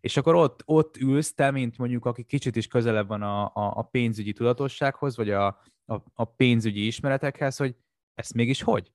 És 0.00 0.16
akkor 0.16 0.34
ott, 0.34 0.62
ott 0.64 0.96
ülsz 0.96 1.34
te, 1.34 1.50
mint 1.50 1.78
mondjuk, 1.78 2.04
aki 2.04 2.22
kicsit 2.22 2.56
is 2.56 2.66
közelebb 2.66 3.08
van 3.08 3.22
a, 3.22 3.44
a, 3.44 3.52
a 3.54 3.82
pénzügyi 3.82 4.32
tudatossághoz, 4.32 5.16
vagy 5.16 5.30
a, 5.30 5.46
a, 5.86 5.94
a 6.14 6.24
pénzügyi 6.24 6.86
ismeretekhez, 6.86 7.56
hogy 7.56 7.74
ezt 8.14 8.34
mégis 8.34 8.62
hogy? 8.62 8.92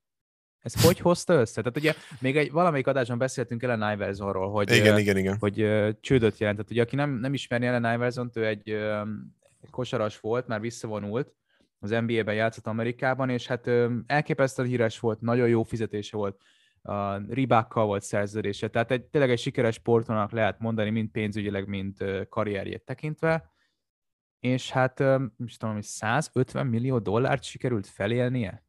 Ez 0.58 0.84
hogy 0.84 0.98
hozta 0.98 1.34
össze? 1.34 1.60
Tehát 1.60 1.76
ugye 1.76 1.94
még 2.20 2.36
egy 2.36 2.50
valamelyik 2.50 2.86
adásban 2.86 3.18
beszéltünk 3.18 3.62
Ellen 3.62 3.92
Iversonról, 3.92 4.50
hogy, 4.50 4.70
igen, 4.70 4.98
igen, 4.98 5.16
igen. 5.16 5.36
hogy 5.38 5.62
uh, 5.62 5.90
csődöt 6.00 6.38
jelentett. 6.38 6.70
Ugye 6.70 6.82
aki 6.82 6.96
nem, 6.96 7.10
nem 7.10 7.34
ismerni 7.34 7.66
Ellen 7.66 7.94
Iverson, 7.94 8.30
ő 8.34 8.46
egy, 8.46 8.72
uh, 8.72 9.08
egy 9.60 9.70
kosaras 9.70 10.20
volt, 10.20 10.46
már 10.46 10.60
visszavonult, 10.60 11.34
az 11.92 12.04
NBA-ben 12.06 12.34
játszott 12.34 12.66
Amerikában, 12.66 13.30
és 13.30 13.46
hát 13.46 13.70
elképesztően 14.06 14.68
híres 14.68 15.00
volt, 15.00 15.20
nagyon 15.20 15.48
jó 15.48 15.62
fizetése 15.62 16.16
volt, 16.16 16.42
ribákkal 17.28 17.86
volt 17.86 18.02
szerződése, 18.02 18.68
tehát 18.68 18.90
egy, 18.90 19.04
tényleg 19.04 19.30
egy 19.30 19.38
sikeres 19.38 19.74
sportonak 19.74 20.30
lehet 20.30 20.58
mondani, 20.58 20.90
mind 20.90 21.10
pénzügyileg, 21.10 21.66
mind 21.66 22.26
karrierjét 22.28 22.84
tekintve, 22.84 23.54
és 24.40 24.70
hát, 24.70 24.98
most 25.36 25.58
tudom, 25.58 25.74
hogy 25.74 25.84
150 25.84 26.66
millió 26.66 26.98
dollárt 26.98 27.42
sikerült 27.42 27.86
felélnie? 27.86 28.64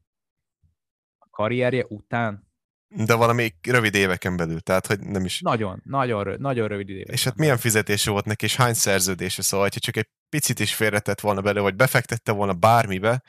A 1.18 1.30
karrierje 1.30 1.86
után. 1.89 2.47
De 2.90 3.14
valami 3.14 3.54
rövid 3.62 3.96
éveken 3.96 4.38
belül, 4.38 4.60
tehát 4.60 4.88
hogy 4.88 5.00
nem 5.00 5.26
is... 5.26 5.40
Nagyon, 5.42 5.82
nagyon, 5.86 6.36
nagyon 6.40 6.68
rövid 6.68 6.90
éveken 6.90 7.14
És 7.14 7.24
hát 7.24 7.38
milyen 7.38 7.58
fizetése 7.58 8.12
volt 8.12 8.26
neki, 8.26 8.46
és 8.46 8.56
hány 8.56 8.74
szerződése, 8.74 9.42
szóval, 9.42 9.66
hogyha 9.66 9.80
csak 9.80 9.98
egy 9.98 10.10
picit 10.30 10.60
is 10.60 10.76
félretett 10.76 11.20
volna 11.20 11.42
bele, 11.42 11.60
vagy 11.60 11.76
befektette 11.76 12.32
volna 12.32 12.54
bármibe, 12.54 13.22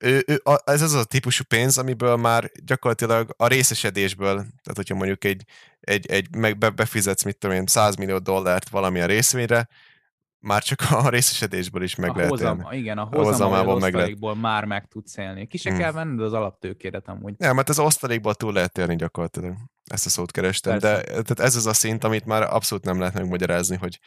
ő, 0.00 0.24
ő, 0.26 0.42
ez 0.64 0.82
az 0.82 0.94
a 0.94 1.04
típusú 1.04 1.44
pénz, 1.48 1.78
amiből 1.78 2.16
már 2.16 2.50
gyakorlatilag 2.64 3.34
a 3.36 3.46
részesedésből, 3.46 4.34
tehát 4.34 4.74
hogyha 4.74 4.94
mondjuk 4.94 5.24
egy, 5.24 5.44
egy, 5.80 6.06
egy 6.06 6.36
meg 6.36 6.58
be, 6.58 6.70
befizetsz, 6.70 7.22
mit 7.22 7.38
tudom 7.38 7.56
én, 7.56 7.66
100 7.66 7.96
millió 7.96 8.18
dollárt 8.18 8.68
valamilyen 8.68 9.06
részvényre, 9.06 9.68
már 10.46 10.62
csak 10.62 10.80
a 10.90 11.08
részesedésből 11.08 11.82
is 11.82 11.94
meg 11.94 12.10
a 12.10 12.14
lehet 12.14 12.30
hozam, 12.30 12.60
élni. 12.60 12.76
Igen, 12.76 12.98
a 12.98 13.04
hozamával 13.04 13.78
meg 13.78 13.94
lehet. 13.94 14.34
már 14.40 14.64
meg 14.64 14.88
tudsz 14.88 15.16
élni. 15.16 15.46
Ki 15.46 15.56
se 15.56 15.70
hmm. 15.70 15.78
kell 15.78 15.92
venned 15.92 16.20
az 16.20 16.32
alaptőkéret 16.32 17.08
amúgy. 17.08 17.34
Nem, 17.38 17.54
mert 17.54 17.68
az 17.68 17.78
osztalékból 17.78 18.34
túl 18.34 18.52
lehet 18.52 18.78
élni 18.78 18.96
gyakorlatilag. 18.96 19.54
Ezt 19.84 20.06
a 20.06 20.08
szót 20.08 20.30
kerestem. 20.30 20.78
Persze. 20.78 20.96
De 20.96 21.02
tehát 21.02 21.40
ez 21.40 21.56
az 21.56 21.66
a 21.66 21.72
szint, 21.72 22.04
amit 22.04 22.24
már 22.24 22.42
abszolút 22.42 22.84
nem 22.84 22.98
lehet 22.98 23.14
megmagyarázni, 23.14 23.76
hogy 23.76 23.98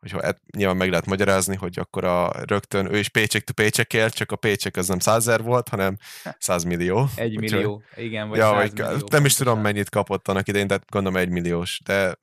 hogy 0.00 0.22
hát 0.22 0.40
nyilván 0.56 0.76
meg 0.76 0.88
lehet 0.88 1.06
magyarázni, 1.06 1.56
hogy 1.56 1.78
akkor 1.78 2.04
a 2.04 2.32
rögtön 2.44 2.94
ő 2.94 2.98
is 2.98 3.08
paycheck 3.08 3.44
to 3.44 3.52
paycheck 3.52 3.92
él, 3.92 4.10
csak 4.10 4.32
a 4.32 4.36
paycheck 4.36 4.76
az 4.76 4.88
nem 4.88 4.98
százer 4.98 5.42
volt, 5.42 5.68
hanem 5.68 5.96
100 6.38 6.64
millió. 6.64 7.08
Egy 7.14 7.38
millió, 7.38 7.82
igen, 7.96 8.28
vagy 8.28 8.38
ja, 8.38 8.52
vagy 8.52 8.72
millió. 8.72 9.06
Nem 9.10 9.24
is 9.24 9.34
tudom, 9.34 9.60
mennyit 9.60 9.88
kapott 9.88 10.28
annak 10.28 10.48
idején, 10.48 10.66
de 10.66 10.80
gondolom 10.86 11.18
egy 11.18 11.28
milliós, 11.28 11.80
de 11.84 12.18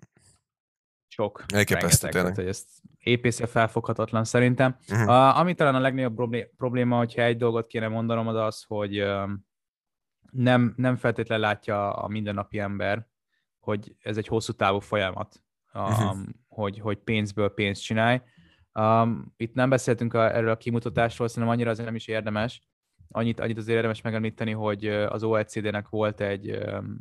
sok. 1.07 1.43
Elképesztő 1.53 2.09
tényleg. 2.09 2.35
hogy 2.35 2.47
ezt 2.47 2.67
épészre 3.03 3.45
felfoghatatlan 3.45 4.23
szerintem. 4.23 4.77
Uh-huh. 4.89 5.07
Uh, 5.07 5.39
ami 5.39 5.53
talán 5.53 5.75
a 5.75 5.79
legnagyobb 5.79 6.37
probléma, 6.57 6.97
hogyha 6.97 7.21
egy 7.21 7.37
dolgot 7.37 7.67
kéne 7.67 7.87
mondanom, 7.87 8.27
az 8.27 8.35
az, 8.35 8.63
hogy 8.63 9.03
nem, 10.31 10.73
nem 10.77 10.95
feltétlenül 10.95 11.45
látja 11.45 11.93
a 11.93 12.07
mindennapi 12.07 12.59
ember, 12.59 13.07
hogy 13.59 13.95
ez 13.99 14.17
egy 14.17 14.27
hosszú 14.27 14.53
távú 14.53 14.79
folyamat 14.79 15.43
uh-huh. 15.73 16.17
hogy, 16.47 16.79
hogy 16.79 16.97
pénzből 16.97 17.53
pénzt 17.53 17.83
csinálj. 17.83 18.21
Um, 18.73 19.33
itt 19.37 19.53
nem 19.53 19.69
beszéltünk 19.69 20.13
a, 20.13 20.35
erről 20.35 20.49
a 20.49 20.57
kimutatásról, 20.57 21.27
szerintem 21.27 21.53
annyira 21.53 21.69
azért 21.69 21.85
nem 21.85 21.95
is 21.95 22.07
érdemes. 22.07 22.67
Annyit, 23.09 23.39
annyit 23.39 23.57
azért 23.57 23.75
érdemes 23.75 24.01
megemlíteni, 24.01 24.51
hogy 24.51 24.87
az 24.87 25.23
OECD-nek 25.23 25.89
volt 25.89 26.21
egy 26.21 26.51
um, 26.51 26.97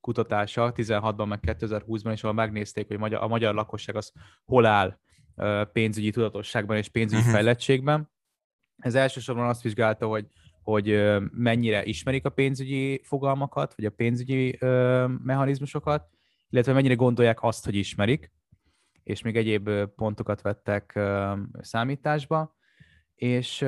kutatása 0.00 0.72
16-ban, 0.76 1.28
meg 1.28 1.40
2020-ban, 1.42 2.12
és 2.12 2.22
ahol 2.22 2.34
megnézték, 2.34 2.98
hogy 2.98 3.14
a 3.14 3.26
magyar 3.26 3.54
lakosság 3.54 3.96
az 3.96 4.12
hol 4.44 4.66
áll 4.66 4.98
pénzügyi 5.72 6.10
tudatosságban 6.10 6.76
és 6.76 6.88
pénzügyi 6.88 7.20
uh-huh. 7.20 7.34
fejlettségben. 7.34 8.10
Ez 8.76 8.94
elsősorban 8.94 9.48
azt 9.48 9.62
vizsgálta, 9.62 10.06
hogy 10.06 10.26
hogy 10.64 11.14
mennyire 11.30 11.84
ismerik 11.84 12.24
a 12.24 12.30
pénzügyi 12.30 13.00
fogalmakat, 13.02 13.74
vagy 13.76 13.84
a 13.84 13.90
pénzügyi 13.90 14.58
mechanizmusokat, 15.24 16.08
illetve 16.48 16.72
mennyire 16.72 16.94
gondolják 16.94 17.42
azt, 17.42 17.64
hogy 17.64 17.74
ismerik, 17.74 18.32
és 19.02 19.22
még 19.22 19.36
egyéb 19.36 19.70
pontokat 19.96 20.42
vettek 20.42 21.00
számításba, 21.60 22.56
és 23.14 23.60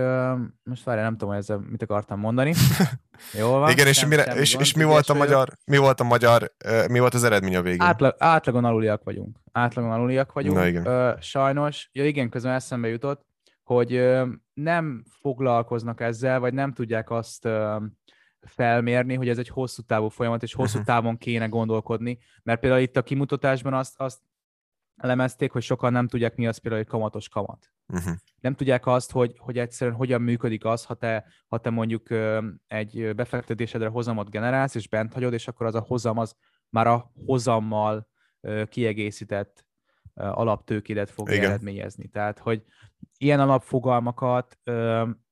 most 0.63 0.85
várjál, 0.85 1.05
nem 1.05 1.13
tudom, 1.13 1.29
hogy 1.29 1.39
ezzel 1.39 1.59
mit 1.59 1.83
akartam 1.83 2.19
mondani. 2.19 2.55
Jó 3.39 3.51
van. 3.51 3.71
Igen, 3.71 3.87
és, 3.87 4.07
mire, 4.07 4.23
és, 4.23 4.55
és 4.55 4.75
mi, 4.75 4.85
volt 4.85 5.09
a 5.09 5.15
magyar, 5.15 5.49
mi 5.67 5.77
volt 5.77 6.01
a 6.01 6.05
magyar, 6.05 6.53
mi 6.91 6.99
volt 6.99 7.15
az 7.15 7.25
eredmény 7.25 7.57
a 7.57 7.63
végén? 7.63 7.81
Átlag, 7.81 8.15
átlagon 8.19 8.65
aluliak 8.65 9.05
vagyunk. 9.05 9.39
Átlagon 9.53 9.91
aluliak 9.91 10.33
vagyunk. 10.33 10.57
Na 10.57 10.67
igen. 10.67 11.17
Sajnos, 11.21 11.89
ja 11.93 12.07
igen, 12.07 12.29
közben 12.29 12.53
eszembe 12.53 12.89
jutott, 12.89 13.27
hogy 13.63 14.11
nem 14.55 15.05
foglalkoznak 15.21 16.01
ezzel, 16.01 16.41
vagy 16.41 16.55
nem 16.55 16.73
tudják 16.73 17.11
azt 17.11 17.49
felmérni, 18.41 19.15
hogy 19.15 19.29
ez 19.29 19.39
egy 19.39 19.49
hosszú 19.49 19.83
távú 19.83 20.09
folyamat, 20.09 20.43
és 20.43 20.55
hosszú 20.55 20.79
uh-huh. 20.79 20.95
távon 20.95 21.19
kéne 21.19 21.47
gondolkodni, 21.47 22.19
mert 22.43 22.61
például 22.61 22.83
itt 22.83 22.97
a 22.97 23.03
kimutatásban 23.03 23.75
azt, 23.75 23.95
azt 24.01 24.21
elemezték, 24.97 25.53
hogy 25.53 25.63
sokan 25.63 25.93
nem 25.93 26.09
tudják, 26.09 26.37
mi 26.37 26.47
az 26.47 26.59
például 26.59 26.83
egy 26.83 26.89
kamatos 26.89 27.29
kamat. 27.29 27.71
Uh-huh. 27.89 28.15
Nem 28.41 28.55
tudják 28.55 28.87
azt, 28.87 29.13
hogy, 29.13 29.35
hogy 29.39 29.59
egyszerűen 29.59 29.97
hogyan 29.97 30.23
működik 30.23 30.65
az, 30.65 30.85
ha 30.85 30.95
te, 30.95 31.25
ha 31.47 31.59
te 31.59 31.71
mondjuk 31.71 32.09
egy 32.67 33.15
befektetésedre 33.15 33.89
hozamot 33.89 34.31
generálsz, 34.31 34.75
és 34.75 34.89
bent 34.89 35.13
hagyod, 35.13 35.33
és 35.33 35.49
akkor 35.49 35.67
az 35.67 35.75
a 35.75 35.81
hozam 35.81 36.19
az 36.19 36.37
már 36.69 36.87
a 36.87 37.13
hozammal 37.27 38.09
kiegészített 38.69 39.67
alaptőkédet 40.15 41.11
fog 41.11 41.31
Igen. 41.31 41.45
eredményezni. 41.45 42.09
Tehát, 42.09 42.39
hogy 42.39 42.63
ilyen 43.19 43.41
alapfogalmakat 43.41 44.59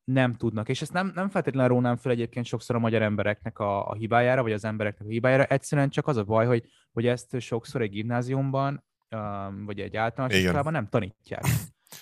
nem 0.05 0.35
tudnak. 0.35 0.69
És 0.69 0.83
ezt 0.83 0.93
nem, 0.93 1.13
nem 1.15 1.29
feltétlenül 1.29 1.69
rónám 1.69 1.97
fel 1.97 2.13
egyébként 2.13 2.47
sokszor 2.47 2.77
a 2.77 2.79
magyar 2.79 3.03
embereknek 3.03 3.59
a, 3.59 3.89
a 3.89 3.95
hibájára, 3.95 4.43
vagy 4.43 4.53
az 4.53 4.65
embereknek 4.65 5.07
a 5.07 5.11
hibájára, 5.11 5.45
egyszerűen 5.45 5.89
csak 5.89 6.07
az 6.07 6.17
a 6.17 6.25
baj, 6.25 6.47
hogy, 6.47 6.65
hogy 6.93 7.07
ezt 7.07 7.41
sokszor 7.41 7.83
egy 7.83 7.91
gimnáziumban, 7.91 8.85
um, 9.11 9.65
vagy 9.65 9.81
egy 9.81 9.97
általános 9.97 10.37
iskolában 10.37 10.73
nem 10.73 10.89
tanítják. 10.89 11.43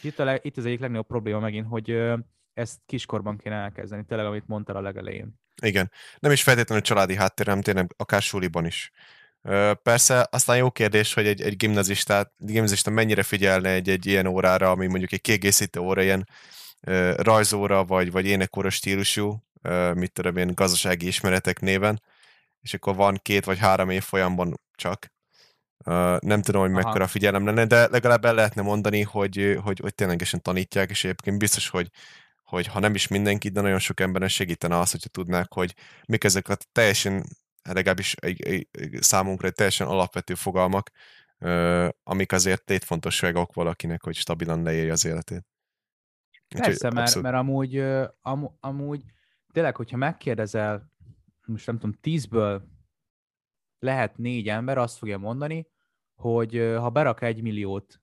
Itt, 0.00 0.18
a, 0.18 0.38
itt 0.42 0.56
az 0.56 0.66
egyik 0.66 0.80
legnagyobb 0.80 1.06
probléma 1.06 1.38
megint, 1.40 1.66
hogy 1.66 2.02
ezt 2.54 2.78
kiskorban 2.86 3.36
kéne 3.36 3.54
elkezdeni, 3.54 4.04
tényleg, 4.04 4.26
amit 4.26 4.46
mondtál 4.46 4.76
a 4.76 4.80
legelején. 4.80 5.40
Igen. 5.62 5.90
Nem 6.18 6.32
is 6.32 6.42
feltétlenül 6.42 6.84
családi 6.84 7.14
háttér, 7.14 7.46
hanem 7.46 7.62
tényleg 7.62 7.94
akár 7.96 8.22
suliban 8.22 8.66
is. 8.66 8.90
Persze, 9.82 10.28
aztán 10.30 10.56
jó 10.56 10.70
kérdés, 10.70 11.14
hogy 11.14 11.26
egy, 11.26 11.40
egy 11.40 11.56
gimnazistát, 11.56 12.32
gimnazista 12.36 12.90
mennyire 12.90 13.22
figyelne 13.22 13.68
egy, 13.68 13.88
egy 13.88 14.06
ilyen 14.06 14.26
órára, 14.26 14.70
ami 14.70 14.86
mondjuk 14.86 15.12
egy 15.12 15.20
kiegészítő 15.20 15.80
óra, 15.80 16.02
ilyen 16.02 16.28
rajzóra, 17.16 17.84
vagy, 17.84 18.10
vagy 18.10 18.26
énekóra 18.26 18.70
stílusú, 18.70 19.44
mit 19.94 20.12
tudom 20.12 20.36
én, 20.36 20.54
gazdasági 20.54 21.06
ismeretek 21.06 21.60
néven, 21.60 22.02
és 22.60 22.74
akkor 22.74 22.94
van 22.94 23.18
két 23.22 23.44
vagy 23.44 23.58
három 23.58 23.90
év 23.90 24.02
folyamban 24.02 24.60
csak. 24.74 25.12
Nem 26.20 26.42
tudom, 26.42 26.60
hogy 26.60 26.70
mekkora 26.70 26.94
Aha. 26.94 27.06
figyelem 27.06 27.44
lenne, 27.44 27.66
de 27.66 27.88
legalább 27.88 28.24
el 28.24 28.34
lehetne 28.34 28.62
mondani, 28.62 29.02
hogy, 29.02 29.58
hogy, 29.62 29.78
hogy 29.78 29.94
ténylegesen 29.94 30.42
tanítják, 30.42 30.90
és 30.90 31.04
egyébként 31.04 31.38
biztos, 31.38 31.68
hogy, 31.68 31.90
hogy 32.42 32.66
ha 32.66 32.80
nem 32.80 32.94
is 32.94 33.08
mindenki, 33.08 33.48
de 33.48 33.60
nagyon 33.60 33.78
sok 33.78 34.00
emberen 34.00 34.28
segítene 34.28 34.78
az, 34.78 34.90
hogyha 34.90 35.08
tudnák, 35.08 35.52
hogy 35.52 35.74
mik 36.06 36.24
ezek 36.24 36.48
a 36.48 36.56
teljesen, 36.72 37.24
legalábbis 37.62 38.14
egy, 38.14 38.42
egy, 38.42 38.68
egy 38.70 39.02
számunkra 39.02 39.48
egy 39.48 39.54
teljesen 39.54 39.86
alapvető 39.86 40.34
fogalmak, 40.34 40.90
amik 42.02 42.32
azért 42.32 42.68
létfontosságok 42.68 43.54
valakinek, 43.54 44.02
hogy 44.02 44.14
stabilan 44.14 44.62
leírja 44.62 44.92
az 44.92 45.04
életét. 45.04 45.44
Persze, 46.48 46.90
mert, 46.90 47.06
abszolút... 47.06 47.22
mert 47.22 47.36
amúgy, 47.36 47.78
am, 48.20 48.56
amúgy 48.60 49.04
tényleg, 49.52 49.76
hogyha 49.76 49.96
megkérdezel, 49.96 50.90
most 51.46 51.66
nem 51.66 51.78
tudom, 51.78 51.96
tízből 52.00 52.71
lehet 53.82 54.16
négy 54.16 54.48
ember, 54.48 54.78
azt 54.78 54.98
fogja 54.98 55.18
mondani, 55.18 55.66
hogy 56.14 56.74
ha 56.78 56.90
berak 56.90 57.22
egy 57.22 57.42
milliót 57.42 58.00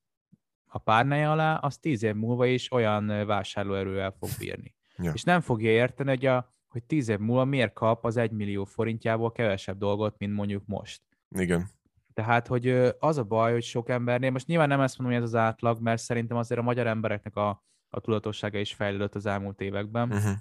a 0.66 0.78
párnája 0.78 1.32
alá, 1.32 1.56
az 1.56 1.78
tíz 1.78 2.04
év 2.04 2.16
múlva 2.16 2.46
is 2.46 2.72
olyan 2.72 3.26
vásárlóerővel 3.26 4.16
fog 4.20 4.30
bírni. 4.40 4.76
Ja. 4.98 5.12
És 5.14 5.24
nem 5.24 5.42
fogja 5.42 5.70
érteni, 5.70 6.10
hogy, 6.10 6.26
a, 6.26 6.54
hogy 6.68 6.84
tíz 6.84 7.08
év 7.08 7.18
múlva 7.18 7.46
miért 7.46 7.74
kap 7.74 8.06
az 8.06 8.18
egy 8.18 8.32
millió 8.32 8.64
forintjából 8.64 9.32
kevesebb 9.32 9.78
dolgot, 9.78 10.18
mint 10.18 10.34
mondjuk 10.34 10.64
most. 10.66 11.02
Igen. 11.30 11.68
Tehát, 12.14 12.48
hogy 12.48 12.70
az 13.00 13.18
a 13.18 13.24
baj, 13.24 13.52
hogy 13.52 13.64
sok 13.64 13.90
embernél, 13.90 14.32
most 14.32 14.48
nyilván 14.48 14.68
nem 14.68 14.82
ezt 14.82 14.98
mondom, 14.98 15.18
hogy 15.18 15.26
ez 15.26 15.34
az 15.34 15.40
átlag, 15.40 15.82
mert 15.82 16.02
szerintem 16.02 16.38
azért 16.38 16.60
a 16.60 16.64
magyar 16.64 16.88
embereknek 16.88 17.36
a, 17.36 17.64
a 17.90 18.00
tudatossága 18.00 18.58
is 18.58 18.74
fejlődött 18.74 19.16
az 19.16 19.26
elmúlt 19.26 19.62
években. 19.62 20.12
Uh-huh. 20.12 20.32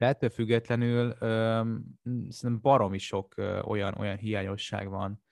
De 0.00 0.06
ettől 0.06 0.30
függetlenül 0.30 1.14
szerintem 2.28 2.60
baromi 2.60 2.98
sok 2.98 3.34
olyan, 3.64 3.94
olyan 3.98 4.16
hiányosság 4.16 4.88
van. 4.88 5.22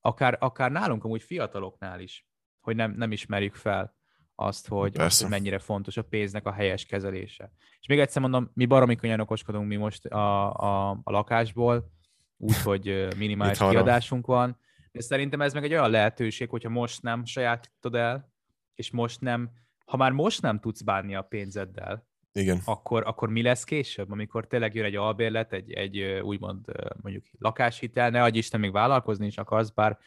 Akár, 0.00 0.36
akár 0.40 0.70
nálunk 0.70 1.04
amúgy 1.04 1.22
fiataloknál 1.22 2.00
is, 2.00 2.26
hogy 2.60 2.76
nem, 2.76 2.92
nem 2.92 3.12
ismerjük 3.12 3.54
fel 3.54 3.94
azt 4.34 4.68
hogy, 4.68 4.98
azt, 4.98 5.20
hogy 5.20 5.30
mennyire 5.30 5.58
fontos 5.58 5.96
a 5.96 6.02
pénznek 6.02 6.46
a 6.46 6.52
helyes 6.52 6.84
kezelése. 6.84 7.52
És 7.80 7.86
még 7.86 7.98
egyszer 7.98 8.22
mondom, 8.22 8.50
mi 8.54 8.66
baromi 8.66 8.96
könnyen 8.96 9.20
okoskodunk 9.20 9.68
mi 9.68 9.76
most 9.76 10.04
a, 10.04 10.52
a, 10.54 10.90
a 10.90 11.10
lakásból, 11.10 11.90
úgyhogy 12.36 13.06
minimális 13.18 13.58
kiadásunk 13.58 14.26
van, 14.26 14.58
de 14.92 15.00
szerintem 15.00 15.40
ez 15.40 15.52
meg 15.52 15.64
egy 15.64 15.72
olyan 15.72 15.90
lehetőség, 15.90 16.48
hogyha 16.48 16.68
most 16.68 17.02
nem 17.02 17.24
sajátítod 17.24 17.94
el, 17.94 18.32
és 18.74 18.90
most 18.90 19.20
nem 19.20 19.50
ha 19.84 19.96
már 19.96 20.12
most 20.12 20.42
nem 20.42 20.60
tudsz 20.60 20.82
bánni 20.82 21.14
a 21.14 21.22
pénzeddel, 21.22 22.06
igen. 22.36 22.60
Akkor, 22.64 23.02
akkor 23.06 23.28
mi 23.28 23.42
lesz 23.42 23.64
később, 23.64 24.10
amikor 24.10 24.46
tényleg 24.46 24.74
jön 24.74 24.84
egy 24.84 24.96
albérlet, 24.96 25.52
egy, 25.52 25.72
egy 25.72 26.00
úgymond 26.22 26.66
mondjuk 27.02 27.24
lakáshitel, 27.38 28.10
ne 28.10 28.22
adj 28.22 28.38
Isten, 28.38 28.60
még 28.60 28.72
vállalkozni 28.72 29.26
is 29.26 29.38
akarsz, 29.38 29.70
bár 29.70 29.98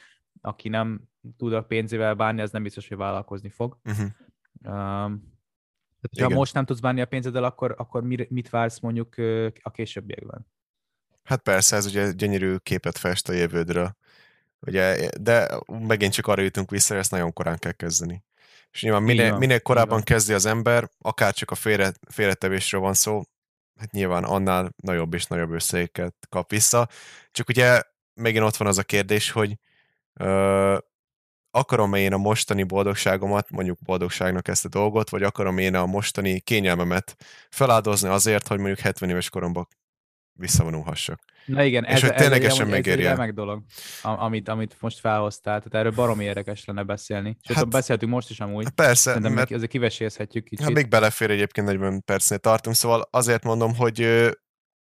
aki 0.41 0.69
nem 0.69 1.01
tud 1.37 1.53
a 1.53 1.63
pénzével 1.63 2.13
bánni, 2.13 2.41
az 2.41 2.51
nem 2.51 2.63
biztos, 2.63 2.87
hogy 2.87 2.97
vállalkozni 2.97 3.49
fog. 3.49 3.77
Uh-huh. 3.85 4.05
Um, 4.63 5.37
tehát, 6.01 6.31
ha 6.31 6.37
most 6.37 6.53
nem 6.53 6.65
tudsz 6.65 6.79
bánni 6.79 7.01
a 7.01 7.05
pénzeddel, 7.05 7.43
akkor, 7.43 7.75
akkor 7.77 8.03
mit 8.03 8.49
vársz 8.49 8.79
mondjuk 8.79 9.15
a 9.61 9.71
későbbiekben? 9.71 10.47
Hát 11.23 11.41
persze, 11.41 11.75
ez 11.75 11.85
ugye 11.85 12.11
gyönyörű 12.11 12.55
képet 12.55 12.97
fest 12.97 13.29
a 13.29 13.33
jövődről. 13.33 13.95
Ugye, 14.59 15.09
de 15.21 15.59
megint 15.67 16.13
csak 16.13 16.27
arra 16.27 16.41
jutunk 16.41 16.69
vissza, 16.69 16.93
hogy 16.93 17.01
ezt 17.01 17.11
nagyon 17.11 17.33
korán 17.33 17.57
kell 17.57 17.71
kezdeni. 17.71 18.23
És 18.71 18.81
nyilván 18.81 19.03
minél, 19.03 19.37
minél 19.37 19.59
korábban 19.59 20.01
kezdi 20.01 20.33
az 20.33 20.45
ember, 20.45 20.89
akár 20.97 21.33
csak 21.33 21.51
a 21.51 21.55
félre, 21.55 21.91
félretevésről 22.09 22.81
van 22.81 22.93
szó, 22.93 23.23
hát 23.79 23.91
nyilván 23.91 24.23
annál 24.23 24.73
nagyobb 24.83 25.13
és 25.13 25.25
nagyobb 25.25 25.51
összegeket 25.51 26.15
kap 26.29 26.49
vissza. 26.49 26.87
Csak 27.31 27.49
ugye 27.49 27.81
megint 28.13 28.43
ott 28.43 28.55
van 28.55 28.67
az 28.67 28.77
a 28.77 28.83
kérdés, 28.83 29.31
hogy 29.31 29.57
ö, 30.13 30.77
akarom-e 31.51 31.97
én 31.97 32.13
a 32.13 32.17
mostani 32.17 32.63
boldogságomat, 32.63 33.49
mondjuk 33.49 33.77
boldogságnak 33.81 34.47
ezt 34.47 34.65
a 34.65 34.69
dolgot, 34.69 35.09
vagy 35.09 35.23
akarom 35.23 35.57
én 35.57 35.75
a 35.75 35.85
mostani 35.85 36.39
kényelmemet 36.39 37.15
feláldozni 37.49 38.09
azért, 38.09 38.47
hogy 38.47 38.57
mondjuk 38.57 38.79
70 38.79 39.09
éves 39.09 39.29
koromban 39.29 39.67
visszavonulhassak. 40.39 41.19
Na 41.45 41.63
igen, 41.63 41.83
és 41.83 41.93
ez, 41.93 42.01
hogy 42.01 42.13
ténylegesen 42.13 42.65
ez, 42.65 42.71
megéri. 42.71 43.01
Ez 43.01 43.11
egy 43.11 43.17
remek 43.17 43.33
dolog, 43.33 43.63
amit, 44.01 44.47
amit 44.47 44.75
most 44.79 44.99
felhoztál, 44.99 45.57
tehát 45.57 45.73
erről 45.73 45.91
baromi 45.91 46.23
érdekes 46.23 46.65
lenne 46.65 46.83
beszélni. 46.83 47.37
És 47.49 47.55
hát, 47.55 47.69
beszéltünk 47.69 48.11
most 48.11 48.29
is 48.29 48.39
amúgy. 48.39 48.63
Hát 48.63 48.73
persze, 48.73 49.09
Szerintem 49.09 49.33
mert 49.33 49.51
azért 49.51 49.71
kivesézhetjük 49.71 50.43
kicsit. 50.43 50.65
Hát 50.65 50.73
még 50.73 50.87
belefér 50.87 51.29
egyébként 51.29 51.67
40 51.67 52.03
percnél 52.03 52.37
tartunk, 52.37 52.75
szóval 52.75 53.07
azért 53.11 53.43
mondom, 53.43 53.75
hogy 53.75 54.29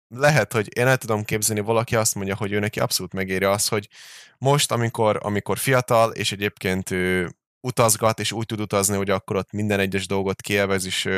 lehet, 0.08 0.52
hogy 0.52 0.76
én 0.76 0.86
el 0.86 0.96
tudom 0.96 1.24
képzelni, 1.24 1.60
valaki 1.60 1.96
azt 1.96 2.14
mondja, 2.14 2.36
hogy 2.36 2.52
ő 2.52 2.58
neki 2.58 2.80
abszolút 2.80 3.12
megéri 3.12 3.44
az, 3.44 3.68
hogy 3.68 3.88
most, 4.38 4.72
amikor, 4.72 5.18
amikor 5.22 5.58
fiatal, 5.58 6.10
és 6.10 6.32
egyébként 6.32 6.90
ő 6.90 7.30
utazgat, 7.60 8.20
és 8.20 8.32
úgy 8.32 8.46
tud 8.46 8.60
utazni, 8.60 8.96
hogy 8.96 9.10
akkor 9.10 9.36
ott 9.36 9.52
minden 9.52 9.80
egyes 9.80 10.06
dolgot 10.06 10.40
kielvez, 10.40 10.86
és 10.86 11.08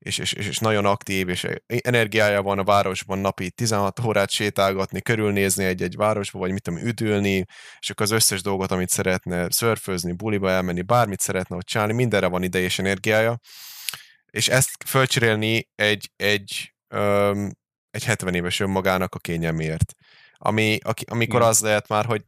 és, 0.00 0.18
és, 0.18 0.32
és 0.32 0.58
nagyon 0.58 0.84
aktív, 0.84 1.28
és 1.28 1.46
energiája 1.66 2.42
van 2.42 2.58
a 2.58 2.64
városban 2.64 3.18
napi 3.18 3.50
16 3.50 4.00
órát 4.00 4.30
sétálgatni, 4.30 5.02
körülnézni 5.02 5.64
egy-egy 5.64 5.96
városba, 5.96 6.38
vagy 6.38 6.52
mit 6.52 6.62
tudom, 6.62 6.80
üdülni, 6.80 7.44
és 7.78 7.90
akkor 7.90 8.06
az 8.06 8.12
összes 8.12 8.42
dolgot, 8.42 8.70
amit 8.70 8.88
szeretne, 8.88 9.50
szörfőzni, 9.50 10.12
buliba 10.12 10.50
elmenni, 10.50 10.82
bármit 10.82 11.20
szeretne 11.20 11.56
ott 11.56 11.66
csinálni, 11.66 11.92
mindenre 11.92 12.26
van 12.26 12.42
ideje 12.42 12.64
és 12.64 12.78
energiája, 12.78 13.38
és 14.30 14.48
ezt 14.48 14.70
fölcserélni 14.86 15.68
egy, 15.74 16.10
egy, 16.16 16.74
öm, 16.88 17.52
egy 17.90 18.04
70 18.04 18.34
éves 18.34 18.60
önmagának 18.60 19.14
a 19.14 19.18
kényelmért. 19.18 19.94
Ami, 20.36 20.78
amikor 21.04 21.42
az 21.42 21.60
lehet 21.60 21.88
már, 21.88 22.04
hogy 22.04 22.24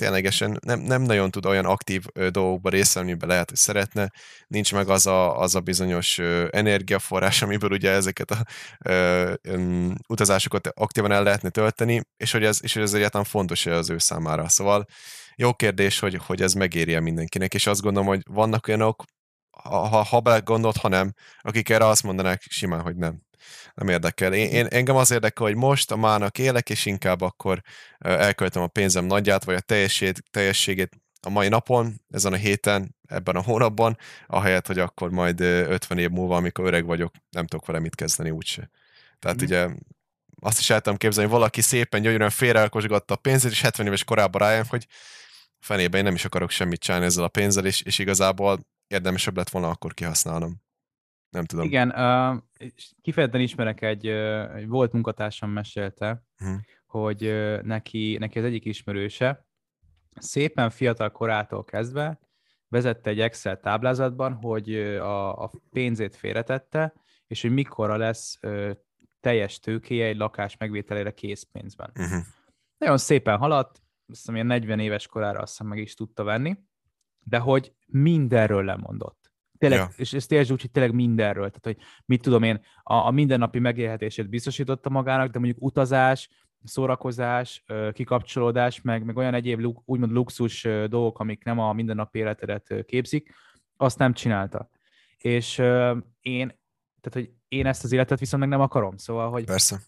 ténylegesen 0.00 0.58
nem, 0.60 0.80
nem 0.80 1.02
nagyon 1.02 1.30
tud 1.30 1.46
olyan 1.46 1.64
aktív 1.64 2.04
dolgokba 2.30 2.68
részt 2.68 2.94
venni, 2.94 3.16
lehet, 3.20 3.48
hogy 3.48 3.58
szeretne, 3.58 4.10
nincs 4.46 4.72
meg 4.72 4.88
az 4.88 5.06
a, 5.06 5.38
az 5.38 5.54
a 5.54 5.60
bizonyos 5.60 6.18
energiaforrás, 6.50 7.42
amiből 7.44 7.70
ugye 7.70 7.90
ezeket 7.90 8.30
a 8.30 8.44
ö, 8.84 9.32
ö, 9.42 9.86
utazásokat 10.08 10.66
aktívan 10.66 11.12
el 11.12 11.22
lehetne 11.22 11.48
tölteni, 11.48 12.00
és 12.16 12.32
hogy 12.32 12.44
ez, 12.44 12.58
és 12.62 12.72
hogy 12.72 12.82
ez 12.82 12.94
egyáltalán 12.94 13.26
fontos 13.26 13.66
az 13.66 13.90
ő 13.90 13.98
számára. 13.98 14.48
Szóval 14.48 14.86
jó 15.36 15.54
kérdés, 15.54 15.98
hogy, 15.98 16.20
hogy 16.26 16.42
ez 16.42 16.52
megéri 16.52 16.98
mindenkinek, 16.98 17.54
és 17.54 17.66
azt 17.66 17.80
gondolom, 17.80 18.08
hogy 18.08 18.20
vannak 18.30 18.68
olyanok, 18.68 19.04
ha, 19.62 20.02
ha, 20.04 20.20
belegondolod, 20.20 20.76
ha 20.76 20.88
nem, 20.88 21.12
akik 21.40 21.68
erre 21.68 21.86
azt 21.86 22.02
mondanák 22.02 22.42
simán, 22.48 22.80
hogy 22.80 22.96
nem 22.96 23.20
nem 23.74 23.88
érdekel. 23.88 24.34
Én, 24.34 24.48
én, 24.48 24.66
engem 24.66 24.96
az 24.96 25.10
érdekel, 25.10 25.46
hogy 25.46 25.56
most 25.56 25.90
a 25.90 25.96
mának 25.96 26.38
élek, 26.38 26.70
és 26.70 26.86
inkább 26.86 27.20
akkor 27.20 27.62
elköltöm 27.98 28.62
a 28.62 28.66
pénzem 28.66 29.04
nagyját, 29.04 29.44
vagy 29.44 29.54
a 29.54 29.60
teljességét, 29.60 30.22
teljességét 30.30 31.00
a 31.22 31.30
mai 31.30 31.48
napon, 31.48 32.00
ezen 32.10 32.32
a 32.32 32.36
héten, 32.36 32.96
ebben 33.08 33.36
a 33.36 33.42
hónapban, 33.42 33.96
ahelyett, 34.26 34.66
hogy 34.66 34.78
akkor 34.78 35.10
majd 35.10 35.40
50 35.40 35.98
év 35.98 36.10
múlva, 36.10 36.36
amikor 36.36 36.64
öreg 36.64 36.84
vagyok, 36.84 37.14
nem 37.30 37.46
tudok 37.46 37.66
vele 37.66 37.78
mit 37.78 37.94
kezdeni 37.94 38.30
úgyse. 38.30 38.70
Tehát 39.18 39.42
mm. 39.42 39.44
ugye 39.44 39.68
azt 40.40 40.58
is 40.58 40.70
el 40.70 40.80
tudom 40.80 40.98
képzelni, 40.98 41.28
hogy 41.28 41.38
valaki 41.38 41.60
szépen 41.60 42.02
gyönyörűen 42.02 42.30
félreelkosgatta 42.30 43.14
a 43.14 43.16
pénzét, 43.16 43.50
és 43.50 43.60
70 43.60 43.86
éves 43.86 44.04
korában 44.04 44.40
rájön, 44.40 44.66
hogy 44.68 44.86
fenében 45.58 45.98
én 45.98 46.04
nem 46.04 46.14
is 46.14 46.24
akarok 46.24 46.50
semmit 46.50 46.80
csinálni 46.80 47.06
ezzel 47.06 47.24
a 47.24 47.28
pénzzel, 47.28 47.66
és, 47.66 47.80
és 47.80 47.98
igazából 47.98 48.60
érdemesebb 48.86 49.36
lett 49.36 49.48
volna 49.48 49.68
akkor 49.68 49.94
kihasználnom. 49.94 50.62
Nem 51.30 51.44
tudom. 51.44 51.64
Igen, 51.64 51.88
uh, 51.88 52.68
kifejezetten 53.00 53.40
ismerek 53.40 53.82
egy, 53.82 54.06
egy 54.06 54.68
volt 54.68 54.92
munkatársam 54.92 55.50
mesélte, 55.50 56.24
uh-huh. 56.40 56.60
hogy 56.86 57.34
neki, 57.62 58.16
neki 58.18 58.38
az 58.38 58.44
egyik 58.44 58.64
ismerőse 58.64 59.48
szépen 60.16 60.70
fiatal 60.70 61.10
korától 61.10 61.64
kezdve 61.64 62.20
vezette 62.68 63.10
egy 63.10 63.20
Excel 63.20 63.60
táblázatban, 63.60 64.32
hogy 64.32 64.74
a, 64.98 65.42
a 65.42 65.50
pénzét 65.70 66.16
félretette, 66.16 66.94
és 67.26 67.42
hogy 67.42 67.50
mikorra 67.50 67.96
lesz 67.96 68.38
uh, 68.42 68.70
teljes 69.20 69.58
tőkéje 69.58 70.06
egy 70.06 70.16
lakás 70.16 70.56
megvételére 70.56 71.10
készpénzben. 71.10 71.90
Uh-huh. 71.94 72.22
Nagyon 72.78 72.98
szépen 72.98 73.38
haladt, 73.38 73.82
azt 74.06 74.18
hiszem, 74.18 74.34
ilyen 74.34 74.46
40 74.46 74.78
éves 74.78 75.06
korára 75.06 75.38
azt 75.38 75.50
hiszem 75.50 75.66
meg 75.66 75.78
is 75.78 75.94
tudta 75.94 76.24
venni, 76.24 76.58
de 77.24 77.38
hogy 77.38 77.74
mindenről 77.86 78.64
lemondott 78.64 79.19
Tényleg, 79.60 79.78
Ja. 79.78 79.88
és 79.96 80.12
ezt 80.12 80.32
értsd 80.32 80.52
úgy, 80.52 80.60
hogy 80.60 80.70
tényleg 80.70 80.94
mindenről. 80.94 81.50
Tehát, 81.50 81.64
hogy 81.64 81.76
mit 82.04 82.22
tudom 82.22 82.42
én, 82.42 82.60
a, 82.82 82.94
a 82.94 83.10
mindennapi 83.10 83.58
megélhetését 83.58 84.28
biztosította 84.28 84.90
magának, 84.90 85.30
de 85.30 85.38
mondjuk 85.38 85.62
utazás, 85.62 86.28
szórakozás, 86.64 87.64
kikapcsolódás, 87.92 88.80
meg, 88.80 89.04
meg 89.04 89.16
olyan 89.16 89.34
egyéb 89.34 89.66
úgymond 89.84 90.12
luxus 90.12 90.62
dolgok, 90.62 91.18
amik 91.18 91.44
nem 91.44 91.58
a 91.58 91.72
mindennapi 91.72 92.18
életedet 92.18 92.84
képzik, 92.86 93.34
azt 93.76 93.98
nem 93.98 94.12
csinálta. 94.12 94.70
És 95.18 95.58
én, 96.20 96.46
tehát, 97.00 97.12
hogy 97.12 97.30
én 97.48 97.66
ezt 97.66 97.84
az 97.84 97.92
életet 97.92 98.18
viszont 98.18 98.42
meg 98.42 98.52
nem 98.52 98.60
akarom. 98.60 98.96
Szóval, 98.96 99.30
hogy 99.30 99.44
Persze. 99.44 99.80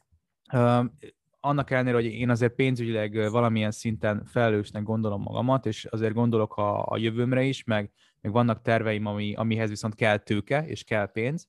Annak 1.41 1.71
ellenére, 1.71 1.95
hogy 1.97 2.05
én 2.05 2.31
azért 2.31 2.55
pénzügyileg 2.55 3.31
valamilyen 3.31 3.71
szinten 3.71 4.25
felelősnek 4.25 4.83
gondolom 4.83 5.23
magamat, 5.23 5.67
és 5.67 5.85
azért 5.85 6.15
gondolok 6.15 6.57
a, 6.57 6.85
a 6.87 6.97
jövőmre 6.97 7.43
is, 7.43 7.65
meg, 7.65 7.93
meg 8.23 8.33
vannak 8.33 8.63
terveim, 8.63 9.07
ami, 9.07 9.35
amihez 9.35 9.69
viszont 9.69 9.95
kell 9.95 10.17
tőke, 10.19 10.67
és 10.67 10.85
kell 10.85 11.07
pénz. 11.13 11.49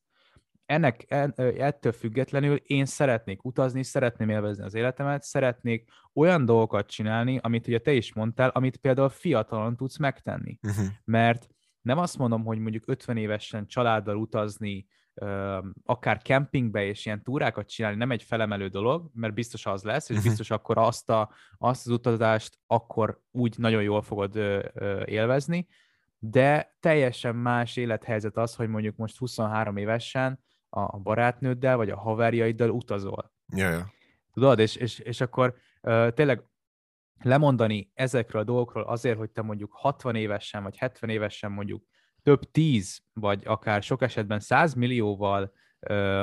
Ennek 0.66 1.06
en- 1.08 1.34
ö, 1.36 1.48
ettől 1.58 1.92
függetlenül 1.92 2.56
én 2.56 2.86
szeretnék 2.86 3.44
utazni, 3.46 3.84
szeretném 3.84 4.30
élvezni 4.30 4.64
az 4.64 4.74
életemet, 4.74 5.24
szeretnék 5.24 5.90
olyan 6.14 6.46
dolgokat 6.46 6.88
csinálni, 6.90 7.40
amit 7.42 7.68
ugye 7.68 7.80
te 7.80 7.94
is 7.94 8.14
mondtál, 8.14 8.50
amit 8.50 8.78
például 8.78 9.10
fiatalon 9.10 9.76
tudsz 9.76 9.98
megtenni 9.98 10.60
Uh-huh. 10.64 10.86
mert 11.06 11.48
nem 11.82 11.98
azt 11.98 12.18
mondom, 12.18 12.44
hogy 12.46 12.60
mondjuk 12.60 12.84
50 12.88 13.18
évesen 13.18 13.68
családdal 13.68 14.16
utazni, 14.16 14.88
akár 15.86 16.18
kempingbe 16.22 16.84
és 16.86 17.06
ilyen 17.06 17.24
túrákat 17.24 17.70
csinálni 17.70 17.98
nem 17.98 18.12
egy 18.12 18.24
felemelő 18.24 18.68
dolog, 18.68 19.10
mert 19.14 19.34
biztos 19.34 19.66
az 19.66 19.84
lesz, 19.84 20.10
és 20.10 20.16
Mhm. 20.16 20.26
biztos 20.28 20.52
akkor 20.52 20.78
azt, 20.78 21.10
a, 21.10 21.32
azt 21.58 21.86
az 21.86 21.92
utazást 21.92 22.60
akkor 22.68 23.22
úgy 23.32 23.58
nagyon 23.58 23.82
jól 23.84 24.02
fogod 24.02 24.36
élvezni, 25.06 25.68
de 26.26 26.76
teljesen 26.80 27.36
más 27.36 27.78
élethelyzet 27.78 28.38
az, 28.38 28.56
hogy 28.56 28.68
mondjuk 28.68 28.96
most 28.96 29.18
23 29.18 29.78
évesen 29.78 30.40
a 30.70 31.00
barátnőddel 31.00 31.78
vagy 31.78 31.90
a 31.90 31.98
haverjaiddal 31.98 32.70
utazol. 32.70 33.34
Ja, 33.56 33.70
ja. 33.70 33.92
Tudod, 34.34 34.60
és, 34.60 34.76
és, 34.76 35.00
és 35.00 35.22
akkor 35.22 35.56
ö, 35.82 36.08
tényleg 36.14 36.44
lemondani 37.24 37.92
ezekről 37.94 38.42
a 38.42 38.46
dolgokról 38.46 38.84
azért, 38.84 39.18
hogy 39.18 39.30
te 39.30 39.42
mondjuk 39.42 39.74
60 39.74 40.16
évesen 40.16 40.64
vagy 40.64 40.78
70 40.78 41.10
évesen 41.10 41.52
mondjuk 41.52 41.84
több 42.22 42.52
tíz, 42.52 43.04
vagy 43.14 43.42
akár 43.46 43.84
sok 43.84 44.02
esetben 44.02 44.40
100 44.40 44.74
millióval 44.74 45.54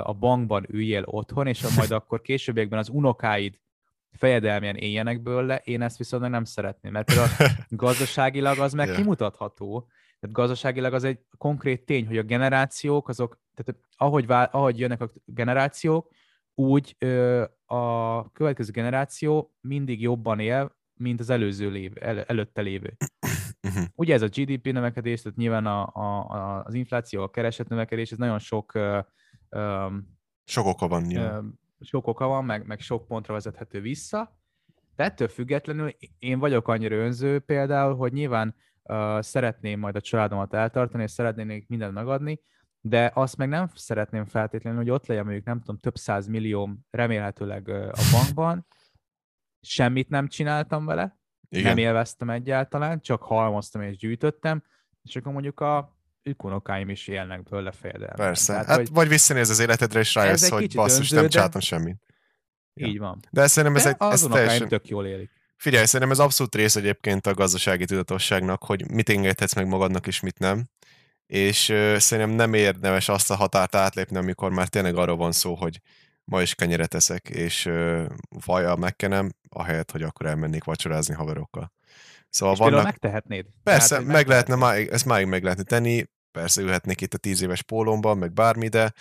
a 0.03 0.13
bankban 0.13 0.67
üljél 0.69 1.03
otthon, 1.07 1.47
és 1.47 1.77
majd 1.77 1.91
akkor 2.01 2.21
későbbiekben 2.21 2.79
az 2.79 2.89
unokáid 2.89 3.61
fejedelmien 4.13 4.77
éljenek 4.77 5.23
belőle, 5.23 5.61
én 5.65 5.83
ezt 5.83 5.99
viszont 5.99 6.23
meg 6.23 6.31
nem 6.31 6.45
szeretném, 6.45 6.93
mert 6.93 7.07
például 7.07 7.29
gazdaságilag 7.69 8.59
az 8.59 8.73
meg 8.73 8.89
Ja. 8.89 8.95
kimutatható, 8.95 9.89
tehát 10.21 10.37
gazdaságilag 10.37 10.95
az 10.95 11.05
egy 11.05 11.19
konkrét 11.39 11.85
tény, 11.85 12.07
hogy 12.07 12.19
a 12.19 12.23
generációk, 12.23 13.09
azok, 13.09 13.41
tehát 13.55 13.81
ahogy, 13.97 14.27
vál, 14.27 14.49
ahogy 14.53 14.79
jönnek 14.79 15.01
a 15.01 15.11
generációk, 15.25 16.13
úgy 16.55 16.97
ö, 16.99 17.45
a 17.67 18.31
következő 18.33 18.71
generáció 18.71 19.55
mindig 19.61 20.01
jobban 20.01 20.41
él, 20.41 20.79
mint 20.95 21.21
az 21.21 21.31
előző 21.31 21.71
lév, 21.71 21.93
el, 22.01 22.23
előtte 22.23 22.61
lévő. 22.61 22.97
Uh-huh. 23.69 23.85
Ugye 23.95 24.15
ez 24.15 24.23
a 24.23 24.29
GDP 24.29 24.73
növekedés, 24.73 25.23
tehát 25.23 25.39
nyilván 25.39 25.67
a, 25.67 25.91
a, 25.93 26.31
a, 26.31 26.63
az 26.65 26.75
infláció, 26.75 27.23
a 27.23 27.31
kereset 27.31 27.69
növekedés, 27.69 28.13
ez 28.13 28.19
nagyon 28.19 28.39
sok, 28.39 28.75
ö, 28.75 28.99
ö, 29.49 29.87
Sok 30.45 30.67
oka 30.67 30.89
van, 30.89 31.11
ja. 31.11 31.45
Sok 31.81 32.07
oka 32.07 32.27
van, 32.27 32.45
meg, 32.45 32.67
meg 32.67 32.81
sok 32.81 33.07
pontra 33.07 33.35
vezethető 33.35 33.81
vissza. 33.81 34.39
De 34.97 35.05
ettől 35.05 35.29
függetlenül 35.29 35.97
én 36.19 36.39
vagyok 36.39 36.69
annyira 36.69 36.97
önző 36.97 37.39
például, 37.39 37.97
hogy 37.97 38.13
nyilván 38.13 38.55
uh, 38.83 39.21
szeretném 39.21 39.79
majd 39.79 39.97
a 39.97 40.01
családomat 40.01 40.55
eltartani, 40.55 41.03
és 41.03 41.11
szeretnék 41.11 41.69
mindent 41.69 41.95
megadni, 41.95 42.41
de 42.81 43.11
azt 43.15 43.37
meg 43.37 43.49
nem 43.49 43.69
szeretném 43.75 44.25
feltétlenül, 44.25 44.79
hogy 44.79 44.91
ott 44.91 45.07
legyen 45.07 45.25
mondjuk, 45.25 45.45
nem 45.45 45.59
tudom, 45.59 45.79
több 45.79 45.97
száz 45.97 46.27
millió 46.27 46.71
remélhetőleg 46.91 47.69
ö, 47.69 47.89
a 47.89 48.03
bankban, 48.13 48.67
semmit 49.61 50.09
nem 50.09 50.29
csináltam 50.29 50.85
vele, 50.85 51.19
Igen. 51.49 51.65
nem 51.65 51.77
élveztem 51.77 52.31
egyáltalán, 52.31 53.01
csak 53.01 53.23
halmoztam 53.23 53.83
és 53.83 53.97
gyűjtöttem, 53.97 54.63
és 55.03 55.17
akkor 55.17 55.33
mondjuk 55.33 55.61
a 55.61 55.99
ükunokáim 56.23 56.89
is 56.89 57.09
élnek 57.09 57.43
belőle 57.43 57.73
fejedelmet. 57.73 58.17
Persze. 58.17 58.53
Tehát, 58.53 58.67
hát, 58.67 58.77
hogy 58.77 58.89
vagy 58.91 59.09
visszanéz 59.09 59.51
az 59.51 59.59
életedre, 59.59 60.01
és 60.01 60.15
rájössz, 60.15 60.49
hogy 60.49 60.75
basszus, 60.75 60.99
önző, 60.99 61.15
nem 61.15 61.25
de- 61.25 61.31
csináltam 61.31 61.61
semmit. 61.61 62.03
ja. 62.75 62.87
így 62.87 62.99
van. 62.99 63.21
De 63.31 63.47
szerintem 63.47 63.77
ez, 63.77 63.83
De 63.83 63.89
egy, 63.89 63.97
ez 63.99 64.13
az 64.13 64.23
unokáim 64.23 64.47
teljesen... 64.47 64.69
tök 64.69 64.89
jól 64.89 65.07
élik. 65.07 65.31
Figyelj, 65.57 65.85
szerintem 65.85 66.11
ez 66.11 66.19
abszolút 66.19 66.55
rész 66.55 66.77
egyébként 66.77 67.27
a 67.27 67.35
gazdasági 67.35 67.85
tudatosságnak, 67.85 68.65
hogy 68.65 68.91
mit 68.91 69.09
engedhetsz 69.09 69.55
meg 69.55 69.67
magadnak, 69.67 70.07
és 70.07 70.21
mit 70.21 70.39
nem. 70.39 70.67
És 71.27 71.69
ö, 71.69 71.99
szerintem 71.99 72.35
nem 72.35 72.55
érdemes 72.55 73.09
azt 73.09 73.31
a 73.31 73.35
határt 73.35 73.75
átlépni, 73.75 74.17
amikor 74.17 74.51
már 74.51 74.69
tényleg 74.69 74.97
arról 74.97 75.17
van 75.17 75.33
szó, 75.33 75.55
hogy 75.55 75.81
ma 76.25 76.43
is 76.43 76.55
kenyeret 76.55 76.95
eszek, 76.95 77.29
és 77.29 77.67
ö, 77.67 78.05
vajjal 78.47 78.77
megkenem, 78.77 79.31
ahelyett, 79.49 79.91
hogy 79.91 80.03
akkor 80.03 80.27
elmennék 80.27 80.65
vacsorázni 80.65 81.15
haverokkal. 81.15 81.73
Szóval 82.31 82.55
És 82.55 82.61
vannak, 82.61 82.85
megtehetnéd. 82.85 83.47
persze, 83.63 83.97
hogy 83.97 84.07
meg 84.07 84.27
lehetne, 84.27 84.55
máig, 84.55 84.89
ezt 84.89 85.07
máig 85.07 85.27
meg 85.27 85.43
lehetne 85.43 85.63
tenni, 85.63 86.05
persze 86.33 86.63
ülhetnék 86.63 87.01
itt 87.01 87.15
a 87.15 87.19
tíz 87.19 87.43
éves 87.43 87.63
pólomban, 87.63 88.19
meg 88.19 88.33
bármi, 88.33 88.69
de 88.69 88.83
uh, 88.85 88.93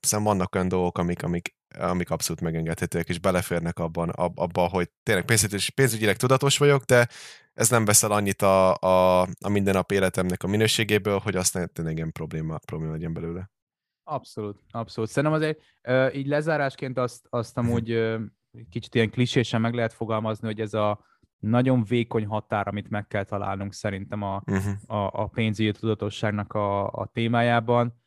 szerintem 0.00 0.22
vannak 0.22 0.54
olyan 0.54 0.68
dolgok, 0.68 0.98
amik, 0.98 1.22
amik, 1.22 1.54
amik 1.78 2.10
abszolút 2.10 2.40
megengedhetőek, 2.42 3.08
és 3.08 3.18
beleférnek 3.18 3.78
abban, 3.78 4.08
ab, 4.08 4.38
abba, 4.38 4.68
hogy 4.68 4.90
tényleg 5.02 5.24
pénzügyileg, 5.24 5.68
pénzügyileg 5.74 6.16
tudatos 6.16 6.58
vagyok, 6.58 6.82
de 6.84 7.08
ez 7.54 7.70
nem 7.70 7.84
veszel 7.84 8.10
annyit 8.10 8.42
a, 8.42 8.74
a, 8.74 9.20
a 9.22 9.48
mindennapi 9.48 9.94
életemnek 9.94 10.42
a 10.42 10.46
minőségéből, 10.46 11.18
hogy 11.18 11.36
aztán 11.36 11.70
tényleg 11.72 11.96
ilyen 11.96 12.12
probléma, 12.12 12.58
probléma 12.58 12.92
legyen 12.92 13.12
belőle. 13.12 13.50
Abszolút, 14.04 14.60
abszolút. 14.70 15.10
Szerintem 15.10 15.38
azért 15.38 15.60
ö, 15.82 16.08
így 16.12 16.26
lezárásként 16.26 16.98
azt, 16.98 17.26
azt 17.30 17.58
amúgy 17.58 17.90
ö, 17.90 18.18
kicsit 18.70 18.94
ilyen 18.94 19.10
klisésen 19.10 19.60
meg 19.60 19.74
lehet 19.74 19.92
fogalmazni, 19.92 20.46
hogy 20.46 20.60
ez 20.60 20.74
a 20.74 21.04
nagyon 21.38 21.84
vékony 21.84 22.26
határ, 22.26 22.68
amit 22.68 22.90
meg 22.90 23.06
kell 23.06 23.24
találnunk 23.24 23.72
szerintem 23.72 24.22
a, 24.22 24.42
Uh-huh. 24.46 24.96
a, 24.98 25.22
a 25.22 25.26
pénzügyi 25.26 25.72
tudatosságnak 25.72 26.52
a, 26.52 26.86
a 26.86 27.06
témájában, 27.12 28.02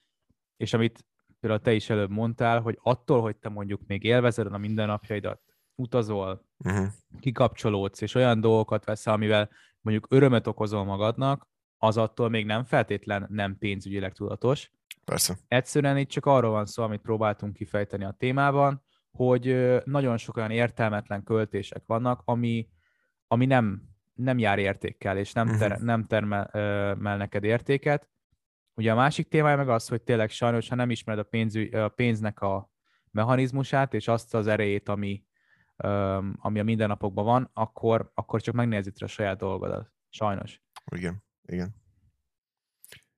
és 0.58 0.74
amit 0.74 1.06
például 1.40 1.62
te 1.62 1.74
is 1.74 1.90
előbb 1.90 2.10
mondtál, 2.10 2.62
hogy 2.62 2.80
attól, 2.82 3.22
hogy 3.22 3.36
te 3.36 3.50
mondjuk 3.50 3.82
még 3.88 4.04
élvezed 4.04 4.54
a 4.54 4.58
mindennapjaidat, 4.58 5.42
utazol, 5.76 6.48
Uh-huh. 6.66 6.88
kikapcsolódsz, 7.20 8.02
és 8.02 8.16
olyan 8.16 8.42
dolgokat 8.42 8.86
veszel, 8.86 9.14
amivel 9.14 9.50
mondjuk 9.82 10.08
örömet 10.10 10.48
okozol 10.48 10.84
magadnak, 10.84 11.48
az 11.78 11.98
attól 11.98 12.30
még 12.30 12.46
nem 12.46 12.64
feltétlen 12.64 13.26
nem 13.30 13.58
pénzügyileg 13.58 14.14
tudatos. 14.14 14.72
Persze. 15.06 15.38
Egyszerűen 15.48 15.98
itt 15.98 16.10
csak 16.10 16.26
arról 16.26 16.52
van 16.52 16.66
szó, 16.66 16.84
amit 16.84 17.02
próbáltunk 17.02 17.54
kifejteni 17.54 18.04
a 18.04 18.16
témában, 18.18 18.84
hogy 19.12 19.76
nagyon 19.86 20.18
sok 20.18 20.38
olyan 20.38 20.52
értelmetlen 20.52 21.24
költések 21.24 21.84
vannak, 21.86 22.22
ami, 22.26 22.68
ami 23.32 23.46
nem, 23.46 23.82
nem 24.14 24.38
jár 24.38 24.60
értékkel, 24.60 25.18
és 25.18 25.34
nem, 25.34 25.58
ter, 25.58 25.72
Mhm. 25.72 25.86
nem 25.86 26.06
termel 26.06 27.18
neked 27.18 27.44
értéket. 27.44 28.10
Ugye 28.74 28.92
a 28.92 28.96
másik 28.96 29.28
témája 29.28 29.56
meg 29.58 29.70
az, 29.70 29.88
hogy 29.88 30.02
tényleg 30.02 30.30
sajnos, 30.30 30.70
ha 30.70 30.76
nem 30.76 30.90
ismered 30.90 31.20
a, 31.20 31.24
pénzü, 31.30 31.70
a 31.72 31.88
pénznek 31.90 32.42
a 32.42 32.70
mechanizmusát, 33.12 33.94
és 33.94 34.08
azt 34.08 34.34
az 34.34 34.48
erejét, 34.48 34.90
ami, 34.90 35.24
ami 36.38 36.60
a 36.60 36.64
mindennapokban 36.64 37.26
van, 37.26 37.50
akkor, 37.54 38.12
akkor 38.14 38.42
csak 38.42 38.54
megnézíted 38.56 39.02
a 39.02 39.08
saját 39.08 39.38
dolgodat. 39.38 39.92
Sajnos. 40.10 40.62
Igen. 40.96 41.24
Igen. 41.46 41.76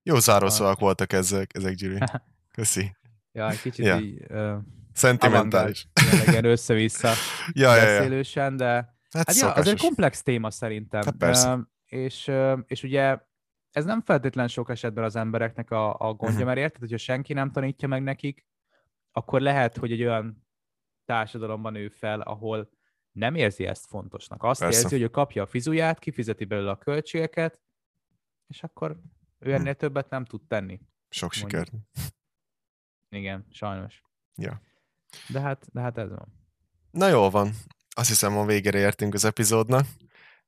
Jó 0.03 0.19
zárószavak 0.19 0.79
voltak 0.79 1.13
ezek, 1.13 1.55
ezek 1.55 1.73
Gyuri. 1.75 1.97
Köszi. 2.55 2.95
Ja, 3.31 3.47
kicsit 3.49 3.85
Ja. 3.85 3.95
ja. 3.95 4.01
így 4.01 4.23
ö, 4.27 4.55
Szentimentális. 4.93 5.87
ilyen 6.27 6.45
össze-vissza 6.45 7.11
Ja, 7.53 7.75
ja, 7.75 7.81
ja. 7.83 7.97
beszélősen, 7.97 8.57
de 8.57 8.95
Hát, 9.11 9.27
hát 9.27 9.35
ja, 9.35 9.51
az 9.53 9.67
egy 9.67 9.79
komplex 9.79 10.21
téma 10.21 10.51
szerintem. 10.51 11.01
Hát 11.05 11.15
persze. 11.17 11.59
És, 11.85 12.31
és 12.65 12.83
ugye 12.83 13.19
ez 13.71 13.85
nem 13.85 14.01
feltétlen 14.01 14.47
sok 14.47 14.69
esetben 14.69 15.03
az 15.03 15.15
embereknek 15.15 15.71
a, 15.71 15.93
a 15.99 16.13
gondja, 16.13 16.37
Mhm. 16.37 16.45
mert 16.45 16.57
érted, 16.59 16.79
hogyha 16.79 16.97
senki 16.97 17.33
nem 17.33 17.51
tanítja 17.51 17.87
meg 17.87 18.03
nekik, 18.03 18.45
akkor 19.11 19.41
lehet, 19.41 19.77
hogy 19.77 19.91
egy 19.91 20.01
olyan 20.01 20.47
társadalomban 21.05 21.71
nő 21.71 21.89
fel, 21.89 22.21
ahol 22.21 22.69
nem 23.11 23.35
érzi 23.35 23.65
ezt 23.65 23.85
fontosnak. 23.85 24.43
Azt 24.43 24.59
Persze. 24.59 24.79
érzi, 24.81 24.93
hogy 24.95 25.03
ő 25.03 25.07
kapja 25.07 25.43
a 25.43 25.45
fizuját, 25.45 25.99
kifizeti 25.99 26.45
belőle 26.45 26.71
a 26.71 26.77
költségeket, 26.77 27.59
és 28.47 28.63
akkor 28.63 28.97
ő 29.39 29.49
Hm. 29.49 29.55
ennél 29.55 29.75
többet 29.75 30.09
nem 30.09 30.25
tud 30.25 30.41
tenni. 30.47 30.79
Sok 31.09 31.31
mondjuk. 31.39 31.65
sikert. 31.65 31.71
Igen, 33.09 33.45
sajnos. 33.49 34.01
Ja. 34.35 34.61
De 35.29 35.39
hát, 35.39 35.65
de 35.71 35.81
hát 35.81 35.97
ez 35.97 36.09
van. 36.09 36.33
Na 36.91 37.07
jól 37.07 37.29
van. 37.29 37.51
Azt 38.01 38.09
hiszem, 38.09 38.37
a 38.37 38.45
végére 38.45 38.79
értünk 38.79 39.13
az 39.13 39.25
epizódnak. 39.25 39.85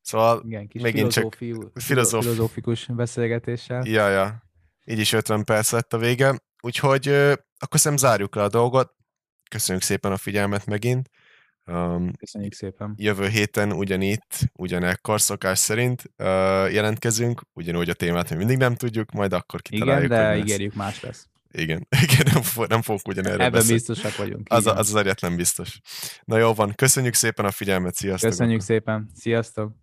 Szóval, 0.02 0.42
Igen, 0.46 0.68
kis 0.68 0.82
Megint 0.82 1.12
csak 1.12 1.36
filozóf- 1.76 2.24
filozófikus 2.24 2.86
beszélgetéssel. 2.86 3.82
ja, 3.86 4.10
ja. 4.10 4.44
Így 4.86 5.00
is 5.00 5.14
50 5.14 5.44
perc 5.44 5.72
lett 5.72 5.94
a 5.94 5.98
vége. 5.98 6.40
Úgyhogy 6.62 7.08
akkor 7.58 7.80
szerintem 7.80 8.10
zárjuk 8.10 8.36
le 8.36 8.44
a 8.44 8.50
dolgot. 8.50 8.94
Köszönjük 9.50 9.84
szépen 9.84 10.12
a 10.12 10.18
figyelmet 10.18 10.66
megint. 10.66 11.10
Um, 11.66 12.12
Köszönjük 12.18 12.54
szépen. 12.54 12.94
Jövő 12.98 13.28
héten 13.28 13.72
ugyanitt, 13.72 14.40
ugyanekkor 14.54 15.22
szokás 15.22 15.60
szerint 15.60 16.04
uh, 16.18 16.26
jelentkezünk, 16.74 17.42
ugyanúgy 17.54 17.90
a 17.90 17.94
témát 17.94 18.30
mi 18.30 18.36
mindig 18.36 18.58
nem 18.58 18.76
tudjuk, 18.76 19.12
majd 19.12 19.34
akkor 19.34 19.62
kitaláljuk. 19.62 20.12
Igen, 20.12 20.18
de 20.18 20.38
ígérjük 20.38 20.74
más 20.74 21.02
lesz. 21.02 21.28
Igen, 21.58 21.88
igen 22.04 22.28
nem, 22.34 22.42
fo- 22.42 22.70
nem 22.70 22.82
fogunk 22.82 23.08
ugyanerre 23.08 23.34
Ebben 23.44 23.52
beszélni. 23.52 23.74
biztosak 23.74 24.16
vagyunk. 24.16 24.48
Az, 24.50 24.62
igen. 24.64 24.78
az 24.78 24.90
az 24.90 24.96
egyetlen 24.96 25.36
biztos. 25.36 25.80
Na 26.24 26.38
jó 26.38 26.54
van, 26.54 26.74
köszönjük 26.76 27.14
szépen 27.14 27.46
a 27.46 27.52
figyelmet, 27.52 27.96
sziasztok! 27.96 28.30
Köszönjük 28.30 28.62
szépen. 28.62 29.10
Sziasztok! 29.16 29.74